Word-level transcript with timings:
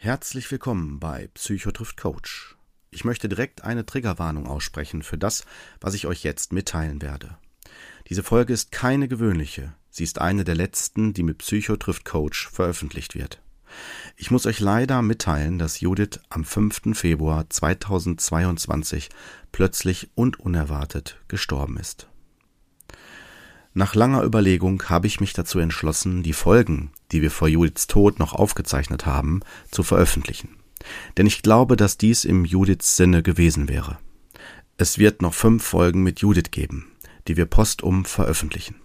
Herzlich 0.00 0.48
willkommen 0.52 1.00
bei 1.00 1.28
Psychotrift 1.34 1.96
Coach. 1.96 2.56
Ich 2.92 3.04
möchte 3.04 3.28
direkt 3.28 3.64
eine 3.64 3.84
Triggerwarnung 3.84 4.46
aussprechen 4.46 5.02
für 5.02 5.18
das, 5.18 5.44
was 5.80 5.94
ich 5.94 6.06
euch 6.06 6.22
jetzt 6.22 6.52
mitteilen 6.52 7.02
werde. 7.02 7.36
Diese 8.08 8.22
Folge 8.22 8.52
ist 8.52 8.70
keine 8.70 9.08
gewöhnliche, 9.08 9.74
sie 9.90 10.04
ist 10.04 10.20
eine 10.20 10.44
der 10.44 10.54
letzten, 10.54 11.14
die 11.14 11.24
mit 11.24 11.38
Psychotrift 11.38 12.04
Coach 12.04 12.48
veröffentlicht 12.48 13.16
wird. 13.16 13.42
Ich 14.16 14.30
muss 14.30 14.46
euch 14.46 14.60
leider 14.60 15.02
mitteilen, 15.02 15.58
dass 15.58 15.80
Judith 15.80 16.20
am 16.28 16.44
5. 16.44 16.96
Februar 16.96 17.50
2022 17.50 19.08
plötzlich 19.50 20.10
und 20.14 20.38
unerwartet 20.38 21.20
gestorben 21.26 21.76
ist. 21.76 22.08
Nach 23.74 23.96
langer 23.96 24.22
Überlegung 24.22 24.80
habe 24.88 25.08
ich 25.08 25.18
mich 25.18 25.32
dazu 25.32 25.58
entschlossen, 25.58 26.22
die 26.22 26.34
Folgen, 26.34 26.92
die 27.12 27.22
wir 27.22 27.30
vor 27.30 27.48
Judiths 27.48 27.86
Tod 27.86 28.18
noch 28.18 28.32
aufgezeichnet 28.32 29.06
haben, 29.06 29.40
zu 29.70 29.82
veröffentlichen. 29.82 30.56
Denn 31.16 31.26
ich 31.26 31.42
glaube, 31.42 31.76
dass 31.76 31.98
dies 31.98 32.24
im 32.24 32.44
Judiths 32.44 32.96
Sinne 32.96 33.22
gewesen 33.22 33.68
wäre. 33.68 33.98
Es 34.76 34.98
wird 34.98 35.22
noch 35.22 35.34
fünf 35.34 35.64
Folgen 35.64 36.02
mit 36.02 36.20
Judith 36.20 36.50
geben, 36.50 36.92
die 37.26 37.36
wir 37.36 37.46
postum 37.46 38.04
veröffentlichen. 38.04 38.76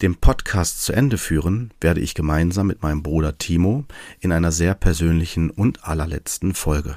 Den 0.00 0.16
Podcast 0.16 0.82
zu 0.82 0.92
Ende 0.92 1.18
führen 1.18 1.72
werde 1.80 2.00
ich 2.00 2.14
gemeinsam 2.14 2.66
mit 2.66 2.82
meinem 2.82 3.02
Bruder 3.02 3.38
Timo 3.38 3.84
in 4.20 4.32
einer 4.32 4.50
sehr 4.50 4.74
persönlichen 4.74 5.50
und 5.50 5.84
allerletzten 5.84 6.54
Folge. 6.54 6.96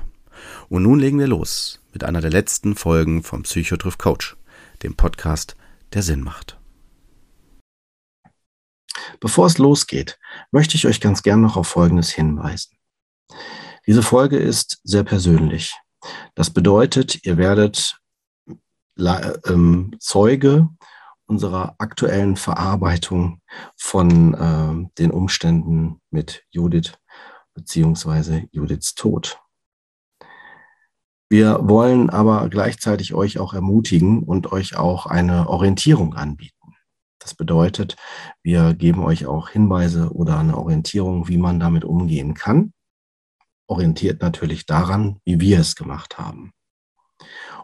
Und 0.70 0.84
nun 0.84 1.00
legen 1.00 1.20
wir 1.20 1.28
los 1.28 1.82
mit 1.94 2.04
einer 2.04 2.22
der 2.22 2.32
letzten 2.32 2.76
Folgen 2.76 3.22
vom 3.22 3.44
Psychotriff 3.44 3.98
Coach, 3.98 4.36
dem 4.82 4.96
Podcast, 4.96 5.56
der 5.94 6.02
Sinn 6.02 6.22
macht. 6.22 6.58
Bevor 9.20 9.48
es 9.48 9.58
losgeht, 9.58 10.20
möchte 10.52 10.76
ich 10.76 10.88
euch 10.88 11.02
ganz 11.02 11.24
gern 11.24 11.42
noch 11.42 11.58
auf 11.58 11.68
Folgendes 11.68 12.10
hinweisen. 12.10 12.78
Diese 13.88 14.04
Folge 14.04 14.38
ist 14.38 14.80
sehr 14.84 15.04
persönlich. 15.04 15.76
Das 16.36 16.50
bedeutet, 16.50 17.26
ihr 17.26 17.38
werdet 17.38 17.98
ähm, 18.98 19.96
Zeuge 20.00 20.70
unserer 21.28 21.76
aktuellen 21.80 22.36
Verarbeitung 22.36 23.42
von 23.78 24.34
äh, 24.34 24.90
den 25.00 25.12
Umständen 25.12 26.02
mit 26.12 26.44
Judith 26.52 26.94
beziehungsweise 27.54 28.48
Judiths 28.52 28.94
Tod. 28.96 29.40
Wir 31.30 31.60
wollen 31.64 32.12
aber 32.12 32.50
gleichzeitig 32.50 33.14
euch 33.16 33.40
auch 33.40 33.54
ermutigen 33.54 34.24
und 34.24 34.52
euch 34.52 34.76
auch 34.78 35.08
eine 35.08 35.50
Orientierung 35.50 36.14
anbieten. 36.14 36.55
Das 37.26 37.34
bedeutet, 37.34 37.96
wir 38.44 38.76
geben 38.76 39.04
euch 39.04 39.26
auch 39.26 39.50
Hinweise 39.50 40.14
oder 40.14 40.38
eine 40.38 40.56
Orientierung, 40.56 41.28
wie 41.28 41.40
man 41.40 41.60
damit 41.60 41.84
umgehen 41.84 42.36
kann. 42.36 42.72
Orientiert 43.66 44.22
natürlich 44.22 44.68
daran, 44.68 45.18
wie 45.26 45.40
wir 45.40 45.60
es 45.60 45.76
gemacht 45.76 46.20
haben. 46.20 46.52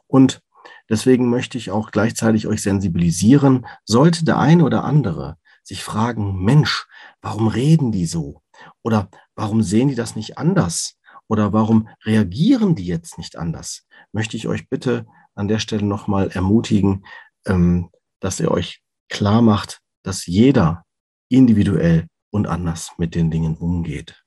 Und 0.08 0.42
deswegen 0.90 1.30
möchte 1.30 1.60
ich 1.60 1.70
auch 1.70 1.92
gleichzeitig 1.92 2.48
euch 2.48 2.64
sensibilisieren, 2.64 3.68
sollte 3.86 4.26
der 4.26 4.40
eine 4.40 4.64
oder 4.64 4.84
andere 4.84 5.38
sich 5.62 5.84
fragen, 5.84 6.44
Mensch, 6.44 6.88
warum 7.22 7.48
reden 7.48 7.92
die 7.92 8.08
so? 8.08 8.42
Oder 8.82 9.12
warum 9.36 9.62
sehen 9.62 9.90
die 9.90 9.96
das 9.96 10.16
nicht 10.16 10.40
anders? 10.40 10.98
Oder 11.28 11.54
warum 11.54 11.88
reagieren 12.04 12.74
die 12.74 12.88
jetzt 12.88 13.20
nicht 13.20 13.36
anders? 13.36 13.86
Möchte 14.12 14.38
ich 14.38 14.48
euch 14.48 14.70
bitte 14.70 15.06
an 15.36 15.48
der 15.48 15.60
Stelle 15.60 15.86
nochmal 15.86 16.32
ermutigen, 16.32 17.06
ähm, 17.46 17.92
dass 18.20 18.40
ihr 18.40 18.50
euch 18.50 18.82
klar 19.12 19.42
macht, 19.42 19.82
dass 20.04 20.26
jeder 20.26 20.86
individuell 21.30 22.08
und 22.32 22.48
anders 22.48 22.94
mit 22.98 23.14
den 23.14 23.30
Dingen 23.30 23.56
umgeht. 23.56 24.24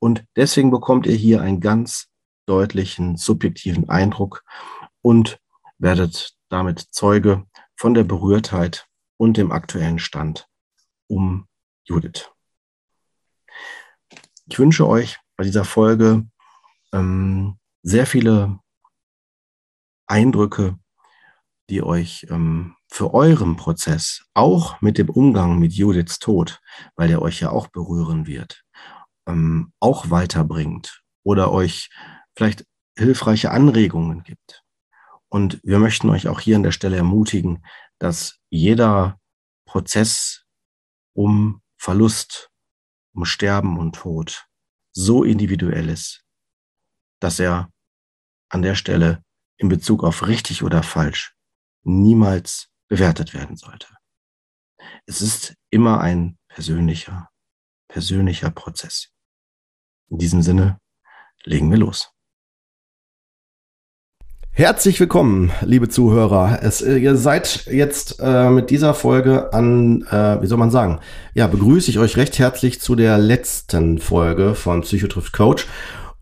Und 0.00 0.24
deswegen 0.34 0.70
bekommt 0.70 1.06
ihr 1.06 1.14
hier 1.14 1.40
einen 1.40 1.60
ganz 1.60 2.08
deutlichen 2.46 3.16
subjektiven 3.16 3.88
Eindruck 3.88 4.42
und 5.00 5.38
werdet 5.78 6.36
damit 6.48 6.80
Zeuge 6.90 7.46
von 7.76 7.94
der 7.94 8.04
Berührtheit 8.04 8.88
und 9.16 9.36
dem 9.36 9.52
aktuellen 9.52 9.98
Stand 9.98 10.48
um 11.06 11.46
Judith. 11.84 12.30
Ich 14.46 14.58
wünsche 14.58 14.88
euch 14.88 15.18
bei 15.36 15.44
dieser 15.44 15.64
Folge 15.64 16.26
ähm, 16.92 17.58
sehr 17.82 18.06
viele 18.06 18.58
Eindrücke, 20.06 20.78
die 21.70 21.82
euch 21.82 22.26
ähm, 22.30 22.76
für 22.88 23.14
euren 23.14 23.56
Prozess, 23.56 24.24
auch 24.34 24.80
mit 24.80 24.98
dem 24.98 25.08
Umgang 25.08 25.58
mit 25.58 25.72
Judiths 25.72 26.18
Tod, 26.18 26.60
weil 26.96 27.08
der 27.08 27.22
euch 27.22 27.40
ja 27.40 27.50
auch 27.50 27.68
berühren 27.68 28.26
wird, 28.26 28.64
ähm, 29.26 29.72
auch 29.80 30.10
weiterbringt 30.10 31.02
oder 31.22 31.52
euch 31.52 31.90
vielleicht 32.36 32.66
hilfreiche 32.98 33.50
Anregungen 33.50 34.22
gibt. 34.22 34.62
Und 35.28 35.60
wir 35.62 35.78
möchten 35.78 36.10
euch 36.10 36.28
auch 36.28 36.40
hier 36.40 36.56
an 36.56 36.62
der 36.62 36.72
Stelle 36.72 36.96
ermutigen, 36.96 37.64
dass 37.98 38.38
jeder 38.50 39.18
Prozess 39.64 40.44
um 41.14 41.62
Verlust, 41.78 42.50
um 43.14 43.24
Sterben 43.24 43.78
und 43.78 43.94
Tod 43.96 44.46
so 44.92 45.24
individuell 45.24 45.88
ist, 45.88 46.24
dass 47.20 47.38
er 47.38 47.70
an 48.50 48.62
der 48.62 48.74
Stelle 48.74 49.22
in 49.56 49.68
Bezug 49.68 50.04
auf 50.04 50.26
richtig 50.26 50.62
oder 50.62 50.82
falsch 50.82 51.34
niemals 51.82 52.68
bewertet 52.88 53.34
werden 53.34 53.56
sollte. 53.56 53.88
Es 55.06 55.20
ist 55.20 55.54
immer 55.70 56.00
ein 56.00 56.38
persönlicher, 56.48 57.28
persönlicher 57.88 58.50
Prozess. 58.50 59.08
In 60.08 60.18
diesem 60.18 60.42
Sinne 60.42 60.78
legen 61.44 61.70
wir 61.70 61.78
los. 61.78 62.12
Herzlich 64.54 65.00
willkommen, 65.00 65.50
liebe 65.62 65.88
Zuhörer. 65.88 66.58
Es, 66.60 66.82
äh, 66.82 66.98
ihr 66.98 67.16
seid 67.16 67.64
jetzt 67.70 68.20
äh, 68.20 68.50
mit 68.50 68.68
dieser 68.68 68.92
Folge 68.92 69.50
an, 69.54 70.02
äh, 70.02 70.42
wie 70.42 70.46
soll 70.46 70.58
man 70.58 70.70
sagen, 70.70 71.00
ja, 71.32 71.46
begrüße 71.46 71.90
ich 71.90 71.98
euch 71.98 72.18
recht 72.18 72.38
herzlich 72.38 72.78
zu 72.78 72.94
der 72.94 73.16
letzten 73.16 73.98
Folge 73.98 74.54
von 74.54 74.82
Psychotrift 74.82 75.32
Coach. 75.32 75.66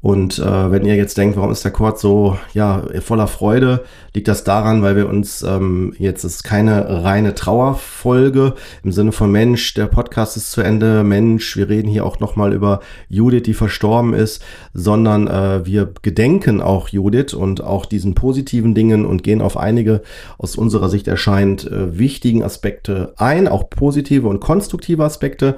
Und 0.03 0.38
äh, 0.38 0.71
wenn 0.71 0.87
ihr 0.87 0.97
jetzt 0.97 1.19
denkt, 1.19 1.37
warum 1.37 1.53
ist 1.53 1.65
der 1.65 1.72
Chord 1.72 1.99
so 1.99 2.38
ja 2.55 2.83
voller 3.00 3.27
Freude, 3.27 3.84
liegt 4.15 4.28
das 4.28 4.44
daran, 4.44 4.83
weil 4.83 4.97
wir 4.97 5.09
uns 5.09 5.43
ähm, 5.43 5.94
jetzt 5.99 6.25
ist 6.25 6.43
keine 6.43 7.05
reine 7.05 7.34
Trauerfolge 7.34 8.55
im 8.83 8.93
Sinne 8.93 9.12
von 9.12 9.31
Mensch, 9.31 9.75
der 9.75 9.87
Podcast 9.87 10.39
ist 10.39 10.53
zu 10.53 10.62
Ende, 10.62 11.05
Mensch, 11.05 11.55
wir 11.56 11.69
reden 11.69 11.89
hier 11.89 12.06
auch 12.06 12.19
noch 12.19 12.34
mal 12.34 12.55
über 12.55 12.81
Judith, 13.10 13.43
die 13.43 13.53
verstorben 13.53 14.15
ist, 14.15 14.43
sondern 14.72 15.28
äh, 15.28 15.66
wir 15.66 15.93
gedenken 16.00 16.62
auch 16.62 16.89
Judith 16.89 17.34
und 17.34 17.62
auch 17.62 17.84
diesen 17.84 18.15
positiven 18.15 18.75
Dingen 18.75 19.05
und 19.05 19.22
gehen 19.22 19.43
auf 19.43 19.59
einige 19.59 20.00
aus 20.39 20.56
unserer 20.56 20.89
Sicht 20.89 21.09
erscheint 21.09 21.71
äh, 21.71 21.99
wichtigen 21.99 22.43
Aspekte 22.43 23.12
ein, 23.19 23.49
auch 23.49 23.69
positive 23.69 24.28
und 24.28 24.41
konstruktive 24.41 25.05
Aspekte 25.05 25.56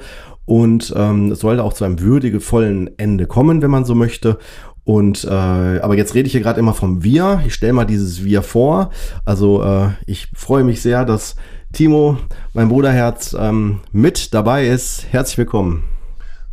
und 0.53 0.93
ähm, 0.95 1.33
es 1.33 1.41
sollte 1.41 1.65
auch 1.65 1.73
zu 1.73 1.83
einem 1.83 1.99
würdevollen 2.01 2.91
Ende 2.99 3.27
kommen, 3.27 3.63
wenn 3.63 3.71
man 3.71 3.87
so 3.87 3.95
möchte. 3.95 4.37
Und 4.85 5.25
äh, 5.25 5.31
aber 5.31 5.97
jetzt 5.97 6.15
rede 6.15 6.27
ich 6.27 6.33
hier 6.33 6.43
gerade 6.43 6.61
immer 6.61 6.75
vom 6.75 7.03
Wir. 7.03 7.41
Ich 7.47 7.55
stelle 7.55 7.73
mal 7.73 7.87
dieses 7.87 8.23
Wir 8.23 8.43
vor. 8.43 8.91
Also 9.25 9.63
äh, 9.63 9.93
ich 10.05 10.29
freue 10.35 10.63
mich 10.63 10.83
sehr, 10.83 11.07
dass 11.07 11.37
Timo, 11.73 12.19
mein 12.53 12.69
Bruderherz, 12.69 13.35
ähm, 13.41 13.81
mit 13.93 14.35
dabei 14.35 14.67
ist. 14.67 15.07
Herzlich 15.11 15.39
willkommen. 15.39 15.85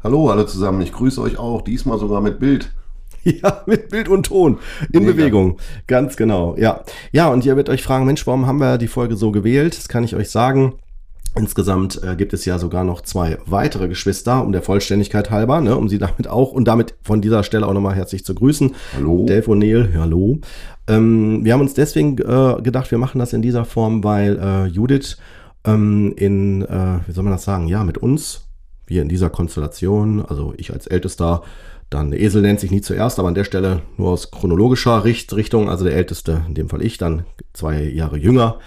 Hallo 0.02 0.30
alle 0.30 0.46
zusammen. 0.46 0.80
Ich 0.82 0.94
grüße 0.94 1.22
euch 1.22 1.38
auch. 1.38 1.62
Diesmal 1.62 2.00
sogar 2.00 2.22
mit 2.22 2.40
Bild. 2.40 2.72
Ja, 3.26 3.64
mit 3.66 3.90
Bild 3.90 4.08
und 4.08 4.28
Ton 4.28 4.60
in 4.94 5.02
Mega. 5.02 5.12
Bewegung. 5.12 5.58
Ganz 5.88 6.16
genau. 6.16 6.56
Ja. 6.58 6.86
Ja, 7.12 7.28
und 7.28 7.44
ihr 7.44 7.58
werdet 7.58 7.68
euch 7.68 7.84
fragen, 7.84 8.06
Mensch, 8.06 8.26
warum 8.26 8.48
haben 8.48 8.62
wir 8.62 8.78
die 8.78 8.88
Folge 8.88 9.18
so 9.18 9.32
gewählt? 9.34 9.78
Das 9.78 9.90
kann 9.90 10.06
ich 10.06 10.16
euch 10.16 10.30
sagen. 10.30 10.76
Insgesamt 11.36 12.02
äh, 12.04 12.16
gibt 12.16 12.34
es 12.34 12.46
ja 12.46 12.58
sogar 12.58 12.84
noch 12.84 13.02
zwei 13.02 13.38
weitere 13.46 13.88
Geschwister, 13.88 14.44
um 14.44 14.52
der 14.52 14.62
Vollständigkeit 14.62 15.30
halber, 15.30 15.62
ne, 15.62 15.76
um 15.76 15.88
sie 15.88 16.00
damit 16.00 16.28
auch 16.28 16.52
und 16.52 16.66
damit 16.66 16.96
von 17.04 17.22
dieser 17.22 17.44
Stelle 17.44 17.68
auch 17.68 17.74
nochmal 17.74 17.96
herzlich 17.96 18.26
zu 18.26 18.34
grüßen. 18.34 18.76
Hallo. 18.96 19.26
Delph 19.28 19.48
O'Neill, 19.48 19.96
hallo. 19.98 20.40
Ähm, 20.88 21.46
wir 21.46 21.54
haben 21.54 21.62
uns 21.62 21.76
deswegen 21.76 22.18
äh, 22.18 22.62
gedacht, 22.62 22.90
wir 22.90 22.98
machen 22.98 23.20
das 23.20 23.34
in 23.34 23.42
dieser 23.42 23.66
Form, 23.66 24.04
weil 24.04 24.40
äh, 24.40 24.66
Judith 24.66 25.18
ähm, 25.66 26.14
in, 26.16 26.64
äh, 26.64 27.00
wie 27.06 27.12
soll 27.12 27.24
man 27.24 27.34
das 27.34 27.44
sagen, 27.44 27.68
ja, 27.68 27.84
mit 27.84 28.00
uns, 28.00 28.48
wir 28.88 29.02
in 29.02 29.10
dieser 29.10 29.30
Konstellation, 29.30 30.26
also 30.26 30.54
ich 30.58 30.74
als 30.74 30.88
Ältester, 30.88 31.44
dann 31.90 32.12
der 32.12 32.20
Esel 32.20 32.42
nennt 32.42 32.60
sich 32.60 32.72
nie 32.72 32.82
zuerst, 32.82 33.20
aber 33.20 33.28
an 33.28 33.36
der 33.36 33.44
Stelle 33.44 33.82
nur 33.98 34.10
aus 34.10 34.32
chronologischer 34.32 35.04
Richt 35.04 35.34
Richtung, 35.36 35.70
also 35.70 35.86
der 35.86 35.96
Älteste, 35.96 36.44
in 36.48 36.54
dem 36.54 36.70
Fall 36.70 36.84
ich, 36.84 36.98
dann 36.98 37.24
zwei 37.54 37.84
Jahre 37.84 38.18
jünger, 38.18 38.60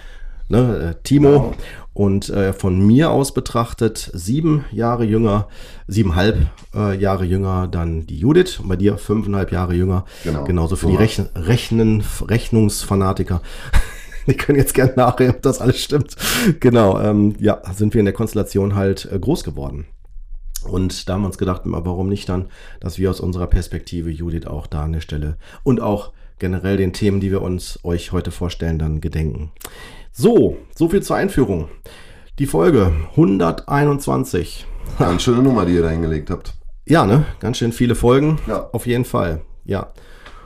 ne, 0.49 0.91
äh, 0.91 1.03
Timo. 1.03 1.29
Genau. 1.29 1.53
Und 1.93 2.29
äh, 2.29 2.53
von 2.53 2.79
mir 2.79 3.11
aus 3.11 3.33
betrachtet 3.33 4.09
sieben 4.13 4.65
Jahre 4.71 5.03
jünger, 5.03 5.47
siebeneinhalb 5.87 6.47
äh, 6.73 6.97
Jahre 6.97 7.23
jünger 7.23 7.67
dann 7.67 8.07
die 8.07 8.17
Judith 8.17 8.59
und 8.59 8.67
bei 8.67 8.75
dir 8.75 8.97
fünfeinhalb 8.97 9.51
Jahre 9.51 9.75
jünger. 9.75 10.05
Genau. 10.23 10.43
Genauso 10.43 10.75
für 10.75 10.87
so 10.87 10.91
die 10.91 10.97
Rechn 10.97 11.29
Rechnen, 11.35 12.03
Rechnungsfanatiker. 12.27 13.41
die 14.27 14.35
können 14.35 14.57
jetzt 14.57 14.73
gerne 14.73 14.93
nachreden, 14.95 15.35
ob 15.35 15.41
das 15.43 15.61
alles 15.61 15.79
stimmt. 15.79 16.15
Genau, 16.59 16.99
ähm, 16.99 17.35
ja, 17.39 17.61
sind 17.73 17.93
wir 17.93 17.99
in 17.99 18.05
der 18.05 18.13
Konstellation 18.13 18.75
halt 18.75 19.07
äh, 19.11 19.19
groß 19.19 19.43
geworden. 19.43 19.85
Und 20.63 21.09
da 21.09 21.13
haben 21.13 21.21
wir 21.21 21.27
uns 21.27 21.37
gedacht, 21.37 21.61
warum 21.65 22.09
nicht 22.09 22.29
dann, 22.29 22.45
dass 22.79 22.97
wir 22.97 23.09
aus 23.09 23.19
unserer 23.19 23.47
Perspektive 23.47 24.09
Judith 24.09 24.47
auch 24.47 24.65
da 24.65 24.83
an 24.83 24.93
der 24.93 25.01
Stelle 25.01 25.37
und 25.63 25.81
auch 25.81 26.13
generell 26.39 26.77
den 26.77 26.93
Themen, 26.93 27.19
die 27.19 27.31
wir 27.31 27.41
uns 27.41 27.79
euch 27.83 28.11
heute 28.11 28.31
vorstellen, 28.31 28.79
dann 28.79 29.01
gedenken. 29.01 29.51
So, 30.15 30.57
so 30.75 30.89
viel 30.89 31.01
zur 31.01 31.15
Einführung. 31.15 31.69
Die 32.37 32.45
Folge 32.45 32.93
121. 33.13 34.67
Ganz 34.99 35.23
schöne 35.23 35.41
Nummer, 35.41 35.65
die 35.65 35.73
ihr 35.73 35.81
da 35.81 35.89
hingelegt 35.89 36.29
habt. 36.29 36.53
Ja, 36.85 37.07
ne? 37.07 37.25
Ganz 37.39 37.57
schön 37.57 37.71
viele 37.71 37.95
Folgen. 37.95 38.37
Ja. 38.45 38.69
Auf 38.73 38.85
jeden 38.85 39.05
Fall. 39.05 39.41
Ja. 39.65 39.91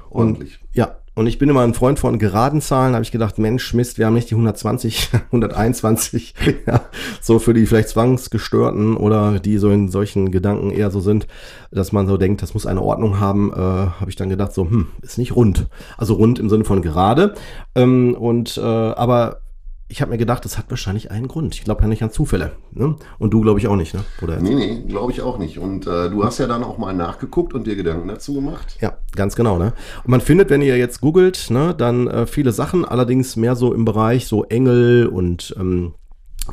Ordentlich. 0.09 0.61
Und, 0.61 0.69
ja. 0.73 0.95
Und 1.15 1.27
ich 1.27 1.37
bin 1.37 1.49
immer 1.49 1.63
ein 1.63 1.73
Freund 1.73 1.99
von 1.99 2.17
geraden 2.17 2.61
Zahlen. 2.61 2.93
Da 2.93 2.97
habe 2.97 3.03
ich 3.03 3.11
gedacht, 3.11 3.39
Mensch, 3.39 3.73
Mist, 3.73 3.97
wir 3.97 4.05
haben 4.05 4.13
nicht 4.13 4.29
die 4.29 4.35
120, 4.35 5.09
121. 5.33 6.33
ja. 6.65 6.85
So 7.19 7.37
für 7.37 7.53
die 7.53 7.65
vielleicht 7.65 7.89
Zwangsgestörten 7.89 8.95
oder 8.95 9.37
die 9.39 9.57
so 9.57 9.69
in 9.69 9.89
solchen 9.89 10.31
Gedanken 10.31 10.71
eher 10.71 10.91
so 10.91 11.01
sind, 11.01 11.27
dass 11.71 11.91
man 11.91 12.07
so 12.07 12.15
denkt, 12.15 12.41
das 12.41 12.53
muss 12.53 12.65
eine 12.65 12.81
Ordnung 12.81 13.19
haben, 13.19 13.51
äh, 13.51 13.57
habe 13.57 14.09
ich 14.09 14.15
dann 14.15 14.29
gedacht, 14.29 14.53
so, 14.53 14.63
hm, 14.63 14.87
ist 15.01 15.17
nicht 15.17 15.35
rund. 15.35 15.67
Also 15.97 16.13
rund 16.13 16.39
im 16.39 16.49
Sinne 16.49 16.63
von 16.63 16.81
gerade. 16.81 17.33
Ähm, 17.75 18.15
und 18.17 18.55
äh, 18.57 18.61
aber 18.61 19.41
ich 19.89 20.01
habe 20.01 20.11
mir 20.11 20.17
gedacht, 20.17 20.43
das 20.43 20.57
hat 20.57 20.69
wahrscheinlich 20.69 21.11
einen 21.11 21.27
Grund. 21.27 21.55
Ich 21.55 21.63
glaube 21.63 21.81
ja 21.81 21.87
nicht 21.87 22.03
an 22.03 22.11
Zufälle. 22.11 22.53
Ne? 22.71 22.95
Und 23.19 23.33
du 23.33 23.41
glaube 23.41 23.59
ich 23.59 23.67
auch 23.67 23.77
nicht, 23.77 23.93
ne? 23.93 24.01
Oder 24.21 24.39
Nee, 24.39 24.55
nee, 24.55 24.83
glaube 24.85 25.13
ich 25.13 25.21
auch 25.21 25.37
nicht. 25.37 25.59
Und 25.59 25.87
äh, 25.87 26.09
du 26.09 26.25
hast 26.25 26.39
ja 26.39 26.47
dann 26.47 26.63
auch 26.63 26.77
mal 26.77 26.93
nachgeguckt 26.93 27.53
und 27.53 27.67
dir 27.67 27.75
Gedanken 27.75 28.07
dazu 28.07 28.33
gemacht. 28.33 28.77
Ja, 28.81 28.97
ganz 29.15 29.35
genau. 29.35 29.57
Ne? 29.57 29.73
Und 30.03 30.09
man 30.09 30.19
findet, 30.19 30.49
wenn 30.49 30.61
ihr 30.61 30.77
jetzt 30.77 30.99
googelt, 30.99 31.49
ne, 31.49 31.73
dann 31.77 32.07
äh, 32.07 32.27
viele 32.27 32.51
Sachen, 32.51 32.83
allerdings 32.83 33.37
mehr 33.37 33.55
so 33.55 33.73
im 33.73 33.85
Bereich 33.85 34.27
so 34.27 34.43
Engel 34.43 35.07
und 35.07 35.55
ähm, 35.57 35.93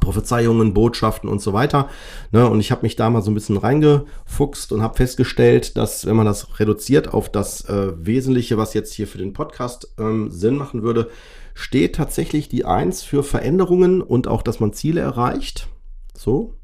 Prophezeiungen, 0.01 0.73
Botschaften 0.73 1.29
und 1.29 1.41
so 1.41 1.53
weiter. 1.53 1.89
Ne? 2.31 2.49
Und 2.49 2.61
ich 2.61 2.71
habe 2.71 2.83
mich 2.83 2.95
da 2.95 3.11
mal 3.11 3.23
so 3.23 3.31
ein 3.31 3.35
bisschen 3.35 3.57
reingefuchst 3.57 4.73
und 4.73 4.83
habe 4.83 4.97
festgestellt, 4.97 5.77
dass 5.77 6.07
wenn 6.07 6.17
man 6.17 6.27
das 6.27 6.61
reduziert 6.61 7.13
auf 7.13 7.31
das 7.31 7.69
äh, 7.69 7.93
Wesentliche, 7.97 8.59
was 8.59 8.75
jetzt 8.75 8.93
hier 8.95 9.09
für 9.09 9.19
den 9.19 9.33
Podcast 9.33 9.93
ähm, 9.99 10.31
Sinn 10.31 10.57
machen 10.57 10.83
würde, 10.83 11.11
steht 11.55 11.95
tatsächlich 11.95 12.49
die 12.49 12.65
Eins 12.65 13.03
für 13.03 13.23
Veränderungen 13.23 14.03
und 14.03 14.29
auch, 14.29 14.43
dass 14.43 14.61
man 14.61 14.73
Ziele 14.73 15.01
erreicht. 15.01 15.69
So. 16.17 16.55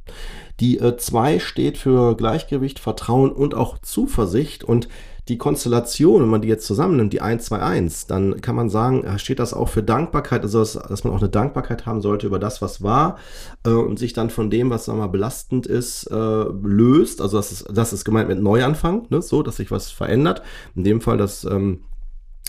Die 0.58 0.78
2 0.78 1.34
äh, 1.34 1.40
steht 1.40 1.78
für 1.78 2.16
Gleichgewicht, 2.16 2.78
Vertrauen 2.78 3.32
und 3.32 3.54
auch 3.54 3.78
Zuversicht. 3.78 4.62
Und 4.62 4.88
die 5.28 5.38
Konstellation, 5.38 6.22
wenn 6.22 6.28
man 6.28 6.42
die 6.42 6.48
jetzt 6.48 6.66
zusammennimmt, 6.66 7.12
die 7.12 7.20
1, 7.20 7.44
2, 7.46 7.58
1, 7.60 8.06
dann 8.08 8.40
kann 8.40 8.56
man 8.56 8.69
sagen, 8.69 9.06
steht 9.19 9.38
das 9.38 9.54
auch 9.54 9.69
für 9.69 9.82
Dankbarkeit, 9.82 10.42
also 10.42 10.58
dass, 10.58 10.72
dass 10.72 11.04
man 11.04 11.12
auch 11.14 11.20
eine 11.20 11.28
Dankbarkeit 11.28 11.86
haben 11.86 12.02
sollte 12.02 12.26
über 12.26 12.38
das, 12.38 12.60
was 12.60 12.82
war 12.82 13.16
äh, 13.64 13.70
und 13.70 13.98
sich 13.98 14.12
dann 14.12 14.28
von 14.28 14.50
dem, 14.50 14.70
was 14.70 14.84
sagen 14.84 14.98
wir 14.98 15.06
mal 15.06 15.12
belastend 15.12 15.66
ist, 15.66 16.06
äh, 16.10 16.14
löst. 16.14 17.22
Also 17.22 17.36
das 17.36 17.52
ist, 17.52 17.69
das 17.72 17.93
ist 17.93 18.04
gemeint 18.04 18.28
mit 18.28 18.43
Neuanfang, 18.43 19.06
ne? 19.08 19.22
so, 19.22 19.43
dass 19.43 19.56
sich 19.56 19.70
was 19.70 19.90
verändert. 19.90 20.43
In 20.75 20.84
dem 20.84 21.00
Fall 21.00 21.16
das 21.16 21.44
ähm, 21.44 21.84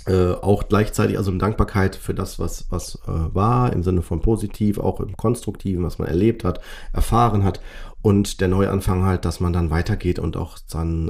äh, 0.08 0.32
auch 0.34 0.68
gleichzeitig 0.68 1.18
also 1.18 1.32
eine 1.32 1.40
Dankbarkeit 1.40 1.96
für 1.96 2.14
das, 2.14 2.40
was, 2.40 2.66
was 2.70 2.96
äh, 3.08 3.36
war, 3.36 3.74
im 3.74 3.84
Sinne 3.84 4.02
von 4.02 4.22
positiv, 4.22 4.80
auch 4.80 5.00
im 5.00 5.16
Konstruktiven, 5.16 5.84
was 5.84 6.00
man 6.00 6.08
erlebt 6.08 6.44
hat, 6.44 6.60
erfahren 6.94 7.44
hat 7.44 7.62
und 8.02 8.42
der 8.42 8.48
Neuanfang 8.48 9.04
halt, 9.04 9.26
dass 9.26 9.40
man 9.40 9.54
dann 9.54 9.70
weitergeht 9.70 10.20
und 10.20 10.38
auch 10.38 10.58
dann 10.72 11.10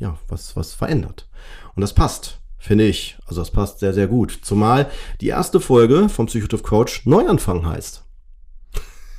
äh, 0.00 0.02
ja 0.02 0.18
was, 0.28 0.56
was 0.56 0.72
verändert. 0.72 1.28
Und 1.74 1.80
das 1.80 1.92
passt, 1.92 2.40
finde 2.58 2.84
ich. 2.84 3.18
Also 3.26 3.40
das 3.40 3.50
passt 3.50 3.80
sehr, 3.80 3.92
sehr 3.92 4.06
gut. 4.06 4.40
Zumal 4.42 4.90
die 5.20 5.28
erste 5.28 5.60
Folge 5.60 6.08
vom 6.08 6.26
Psychotive 6.26 6.62
Coach 6.62 7.06
Neuanfang 7.06 7.66
heißt. 7.66 8.01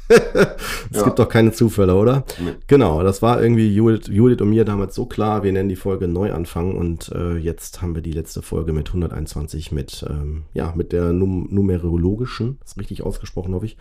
es 0.10 0.98
ja. 0.98 1.04
gibt 1.04 1.20
doch 1.20 1.30
keine 1.30 1.52
Zufälle, 1.52 1.96
oder? 1.96 2.26
Nee. 2.44 2.56
Genau, 2.68 3.04
das 3.04 3.22
war 3.22 3.42
irgendwie 3.42 3.74
Judith, 3.74 4.08
Judith, 4.08 4.42
und 4.42 4.50
mir 4.50 4.66
damals 4.66 4.96
so 4.96 5.06
klar. 5.06 5.44
Wir 5.44 5.52
nennen 5.52 5.70
die 5.70 5.76
Folge 5.76 6.08
Neuanfang 6.08 6.76
und 6.76 7.10
äh, 7.14 7.38
jetzt 7.38 7.82
haben 7.82 7.96
wir 7.96 8.02
die 8.02 8.12
letzte 8.12 8.42
Folge 8.42 8.74
mit 8.74 8.90
121 8.90 9.72
mit, 9.72 10.06
ähm, 10.10 10.44
ja, 10.54 10.74
mit 10.76 10.92
der 10.92 11.14
num 11.14 11.48
numerologischen, 11.50 12.60
ist 12.64 12.78
richtig 12.78 13.04
ausgesprochen, 13.04 13.54
hoffe 13.54 13.66
ich, 13.66 13.78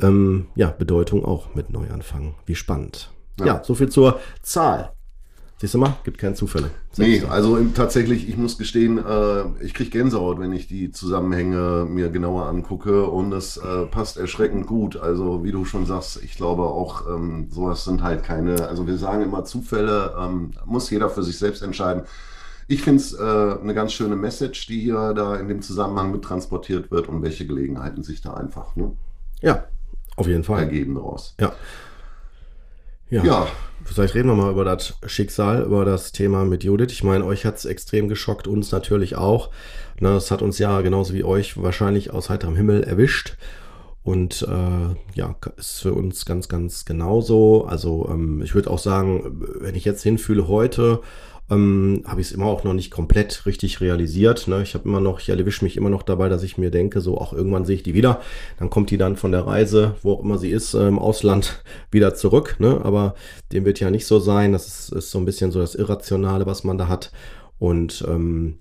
ähm, 0.00 0.46
ja, 0.54 0.70
Bedeutung 0.70 1.24
auch 1.24 1.54
mit 1.54 1.70
Neuanfang. 1.70 2.34
Wie 2.46 2.54
spannend. 2.54 3.10
Ja, 3.38 3.46
ja 3.46 3.64
so 3.64 3.74
viel 3.74 3.88
zur 3.88 4.20
Zahl. 4.42 4.92
Siehst 5.62 5.74
du 5.74 5.78
mal, 5.78 5.96
gibt 6.02 6.18
keine 6.18 6.34
Zufälle. 6.34 6.72
Nee, 6.96 7.22
also 7.30 7.56
tatsächlich, 7.66 8.28
ich 8.28 8.36
muss 8.36 8.58
gestehen, 8.58 8.98
äh, 8.98 9.44
ich 9.60 9.74
kriege 9.74 9.90
Gänsehaut, 9.90 10.40
wenn 10.40 10.52
ich 10.52 10.66
die 10.66 10.90
Zusammenhänge 10.90 11.86
mir 11.88 12.08
genauer 12.08 12.46
angucke 12.46 13.06
und 13.06 13.32
es 13.32 13.58
äh, 13.58 13.86
passt 13.86 14.16
erschreckend 14.16 14.66
gut. 14.66 14.96
Also 14.96 15.44
wie 15.44 15.52
du 15.52 15.64
schon 15.64 15.86
sagst, 15.86 16.20
ich 16.24 16.34
glaube 16.34 16.64
auch, 16.64 17.06
ähm, 17.08 17.46
sowas 17.48 17.84
sind 17.84 18.02
halt 18.02 18.24
keine, 18.24 18.66
also 18.66 18.88
wir 18.88 18.96
sagen 18.98 19.22
immer 19.22 19.44
Zufälle, 19.44 20.16
ähm, 20.18 20.50
muss 20.64 20.90
jeder 20.90 21.08
für 21.08 21.22
sich 21.22 21.38
selbst 21.38 21.62
entscheiden. 21.62 22.02
Ich 22.66 22.82
finde 22.82 23.00
es 23.00 23.12
äh, 23.12 23.22
eine 23.22 23.72
ganz 23.72 23.92
schöne 23.92 24.16
Message, 24.16 24.66
die 24.66 24.80
hier 24.80 25.14
da 25.14 25.36
in 25.36 25.46
dem 25.46 25.62
Zusammenhang 25.62 26.10
mit 26.10 26.22
transportiert 26.24 26.90
wird 26.90 27.08
und 27.08 27.22
welche 27.22 27.46
Gelegenheiten 27.46 28.02
sich 28.02 28.20
da 28.20 28.34
einfach 28.34 28.74
ne, 28.74 28.96
ja, 29.40 29.62
auf 30.16 30.26
jeden 30.26 30.42
Fall 30.42 30.58
ergeben 30.58 30.96
daraus. 30.96 31.36
Ja. 31.38 31.52
Ja. 33.10 33.22
ja. 33.22 33.46
Vielleicht 33.84 34.14
reden 34.14 34.28
wir 34.28 34.34
mal 34.34 34.50
über 34.50 34.64
das 34.64 34.94
Schicksal, 35.06 35.62
über 35.62 35.84
das 35.84 36.12
Thema 36.12 36.44
mit 36.44 36.64
Judith. 36.64 36.92
Ich 36.92 37.04
meine, 37.04 37.24
euch 37.24 37.44
hat 37.44 37.56
es 37.56 37.64
extrem 37.64 38.08
geschockt, 38.08 38.46
uns 38.46 38.72
natürlich 38.72 39.16
auch. 39.16 39.50
Ne, 40.00 40.10
es 40.10 40.30
hat 40.30 40.42
uns 40.42 40.58
ja 40.58 40.80
genauso 40.80 41.14
wie 41.14 41.24
euch 41.24 41.60
wahrscheinlich 41.60 42.10
aus 42.12 42.30
heiterem 42.30 42.56
Himmel 42.56 42.84
erwischt. 42.84 43.36
Und 44.04 44.42
äh, 44.42 44.96
ja, 45.14 45.36
ist 45.56 45.82
für 45.82 45.92
uns 45.92 46.24
ganz, 46.26 46.48
ganz 46.48 46.84
genauso. 46.84 47.64
Also 47.66 48.08
ähm, 48.10 48.42
ich 48.42 48.54
würde 48.54 48.70
auch 48.70 48.80
sagen, 48.80 49.42
wenn 49.60 49.76
ich 49.76 49.84
jetzt 49.84 50.02
hinfühle 50.02 50.48
heute, 50.48 51.00
ähm, 51.52 52.02
habe 52.06 52.20
ich 52.20 52.28
es 52.28 52.32
immer 52.32 52.46
auch 52.46 52.64
noch 52.64 52.72
nicht 52.72 52.90
komplett 52.90 53.46
richtig 53.46 53.80
realisiert. 53.80 54.48
Ne? 54.48 54.62
Ich 54.62 54.74
habe 54.74 54.88
immer 54.88 55.00
noch, 55.00 55.20
ich 55.20 55.28
erwische 55.28 55.64
mich 55.64 55.76
immer 55.76 55.90
noch 55.90 56.02
dabei, 56.02 56.28
dass 56.28 56.42
ich 56.42 56.58
mir 56.58 56.70
denke, 56.70 57.00
so 57.00 57.18
auch 57.18 57.32
irgendwann 57.32 57.64
sehe 57.64 57.76
ich 57.76 57.82
die 57.82 57.94
wieder. 57.94 58.20
Dann 58.58 58.70
kommt 58.70 58.90
die 58.90 58.98
dann 58.98 59.16
von 59.16 59.32
der 59.32 59.46
Reise, 59.46 59.96
wo 60.02 60.12
auch 60.12 60.22
immer 60.22 60.38
sie 60.38 60.50
ist, 60.50 60.74
äh, 60.74 60.88
im 60.88 60.98
Ausland 60.98 61.62
wieder 61.90 62.14
zurück. 62.14 62.56
Ne? 62.58 62.80
Aber 62.82 63.14
dem 63.52 63.64
wird 63.64 63.80
ja 63.80 63.90
nicht 63.90 64.06
so 64.06 64.18
sein. 64.18 64.52
Das 64.52 64.66
ist, 64.66 64.92
ist 64.92 65.10
so 65.10 65.18
ein 65.18 65.24
bisschen 65.24 65.50
so 65.52 65.60
das 65.60 65.74
Irrationale, 65.74 66.46
was 66.46 66.64
man 66.64 66.78
da 66.78 66.88
hat. 66.88 67.12
Und 67.58 68.04
ähm, 68.08 68.58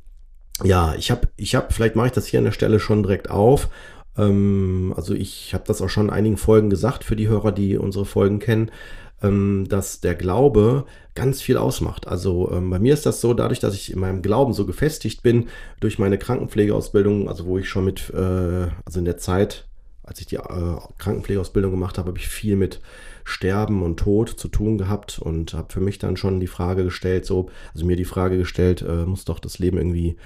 ja, 0.64 0.94
ich 0.96 1.12
habe, 1.12 1.30
ich 1.38 1.56
habe, 1.56 1.68
vielleicht 1.72 1.96
mache 1.96 2.08
ich 2.08 2.14
das 2.14 2.28
hier 2.28 2.40
an 2.40 2.46
der 2.46 2.52
Stelle 2.52 2.80
schon 2.80 3.04
direkt 3.04 3.30
auf. 3.30 3.70
Ähm, 4.18 4.94
also 4.96 5.14
ich 5.14 5.54
habe 5.54 5.64
das 5.66 5.82
auch 5.82 5.90
schon 5.90 6.08
in 6.08 6.14
einigen 6.14 6.38
Folgen 6.38 6.70
gesagt 6.70 7.04
für 7.04 7.16
die 7.16 7.28
Hörer, 7.28 7.52
die 7.52 7.78
unsere 7.78 8.06
Folgen 8.06 8.40
kennen 8.40 8.72
ähm, 9.22 9.66
dass 9.70 10.02
der 10.02 10.16
Glaube 10.16 10.86
ganz 11.16 11.42
viel 11.42 11.58
ausmacht. 11.58 12.08
Also 12.08 12.52
ähm, 12.52 12.70
bei 12.70 12.80
mir 12.80 12.94
ist 12.94 13.06
das 13.06 13.22
so, 13.22 13.34
dadurch, 13.34 13.60
dass 13.60 13.74
ich 13.74 13.92
in 13.92 14.00
meinem 14.00 14.22
Glauben 14.22 14.54
so 14.54 14.66
gefestigt 14.66 15.24
bin, 15.24 15.50
durch 15.80 16.00
meine 16.00 16.18
Krankenpflegeausbildung, 16.18 17.28
also 17.28 17.46
wo 17.46 17.58
ich 17.58 17.70
schon 17.70 17.86
mit, 17.86 18.10
äh, 18.12 18.68
also 18.86 19.00
in 19.00 19.06
der 19.06 19.18
Zeit, 19.18 19.66
als 20.04 20.20
ich 20.20 20.28
die 20.28 20.38
äh, 20.38 20.78
Krankenpflegeausbildung 20.98 21.72
gemacht 21.72 21.98
habe, 21.98 22.10
habe 22.10 22.18
ich 22.18 22.28
viel 22.28 22.56
mit 22.56 22.82
Sterben 23.24 23.84
und 23.84 23.98
Tod 23.98 24.30
zu 24.30 24.48
tun 24.48 24.78
gehabt 24.78 25.20
und 25.20 25.54
habe 25.54 25.72
für 25.72 25.80
mich 25.80 26.00
dann 26.00 26.18
schon 26.18 26.40
die 26.40 26.48
Frage 26.48 26.84
gestellt, 26.84 27.26
so, 27.26 27.50
also 27.74 27.86
mir 27.86 27.96
die 27.96 28.06
Frage 28.06 28.38
gestellt, 28.38 28.82
äh, 28.82 29.06
muss 29.06 29.26
doch 29.26 29.40
das 29.40 29.60
Leben 29.60 29.78
irgendwie 29.78 30.18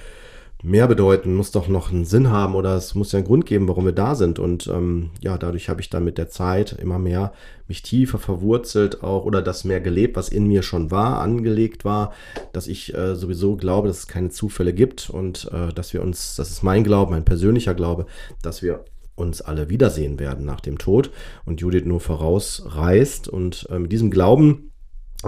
mehr 0.65 0.87
bedeuten, 0.87 1.35
muss 1.35 1.51
doch 1.51 1.67
noch 1.67 1.91
einen 1.91 2.05
Sinn 2.05 2.31
haben 2.31 2.55
oder 2.55 2.75
es 2.75 2.95
muss 2.95 3.11
ja 3.11 3.17
einen 3.17 3.27
Grund 3.27 3.45
geben, 3.45 3.67
warum 3.67 3.85
wir 3.85 3.91
da 3.91 4.15
sind. 4.15 4.39
Und 4.39 4.67
ähm, 4.67 5.11
ja, 5.21 5.37
dadurch 5.37 5.69
habe 5.69 5.79
ich 5.79 5.89
dann 5.89 6.03
mit 6.03 6.17
der 6.17 6.27
Zeit 6.27 6.73
immer 6.73 6.97
mehr 6.97 7.33
mich 7.67 7.83
tiefer 7.83 8.17
verwurzelt 8.17 9.03
auch 9.03 9.25
oder 9.25 9.41
das 9.41 9.63
mehr 9.63 9.79
gelebt, 9.79 10.15
was 10.15 10.29
in 10.29 10.47
mir 10.47 10.63
schon 10.63 10.91
war, 10.91 11.21
angelegt 11.21 11.85
war, 11.85 12.13
dass 12.51 12.67
ich 12.67 12.93
äh, 12.95 13.15
sowieso 13.15 13.55
glaube, 13.55 13.87
dass 13.87 13.99
es 13.99 14.07
keine 14.07 14.29
Zufälle 14.29 14.73
gibt 14.73 15.09
und 15.09 15.49
äh, 15.53 15.71
dass 15.71 15.93
wir 15.93 16.01
uns, 16.01 16.35
das 16.35 16.49
ist 16.49 16.63
mein 16.63 16.83
Glaube, 16.83 17.11
mein 17.11 17.25
persönlicher 17.25 17.75
Glaube, 17.75 18.07
dass 18.41 18.61
wir 18.61 18.85
uns 19.15 19.41
alle 19.41 19.69
wiedersehen 19.69 20.19
werden 20.19 20.45
nach 20.45 20.61
dem 20.61 20.77
Tod 20.77 21.11
und 21.45 21.61
Judith 21.61 21.85
nur 21.85 22.01
vorausreist 22.01 23.29
und 23.29 23.67
äh, 23.69 23.79
mit 23.79 23.91
diesem 23.91 24.11
Glauben 24.11 24.71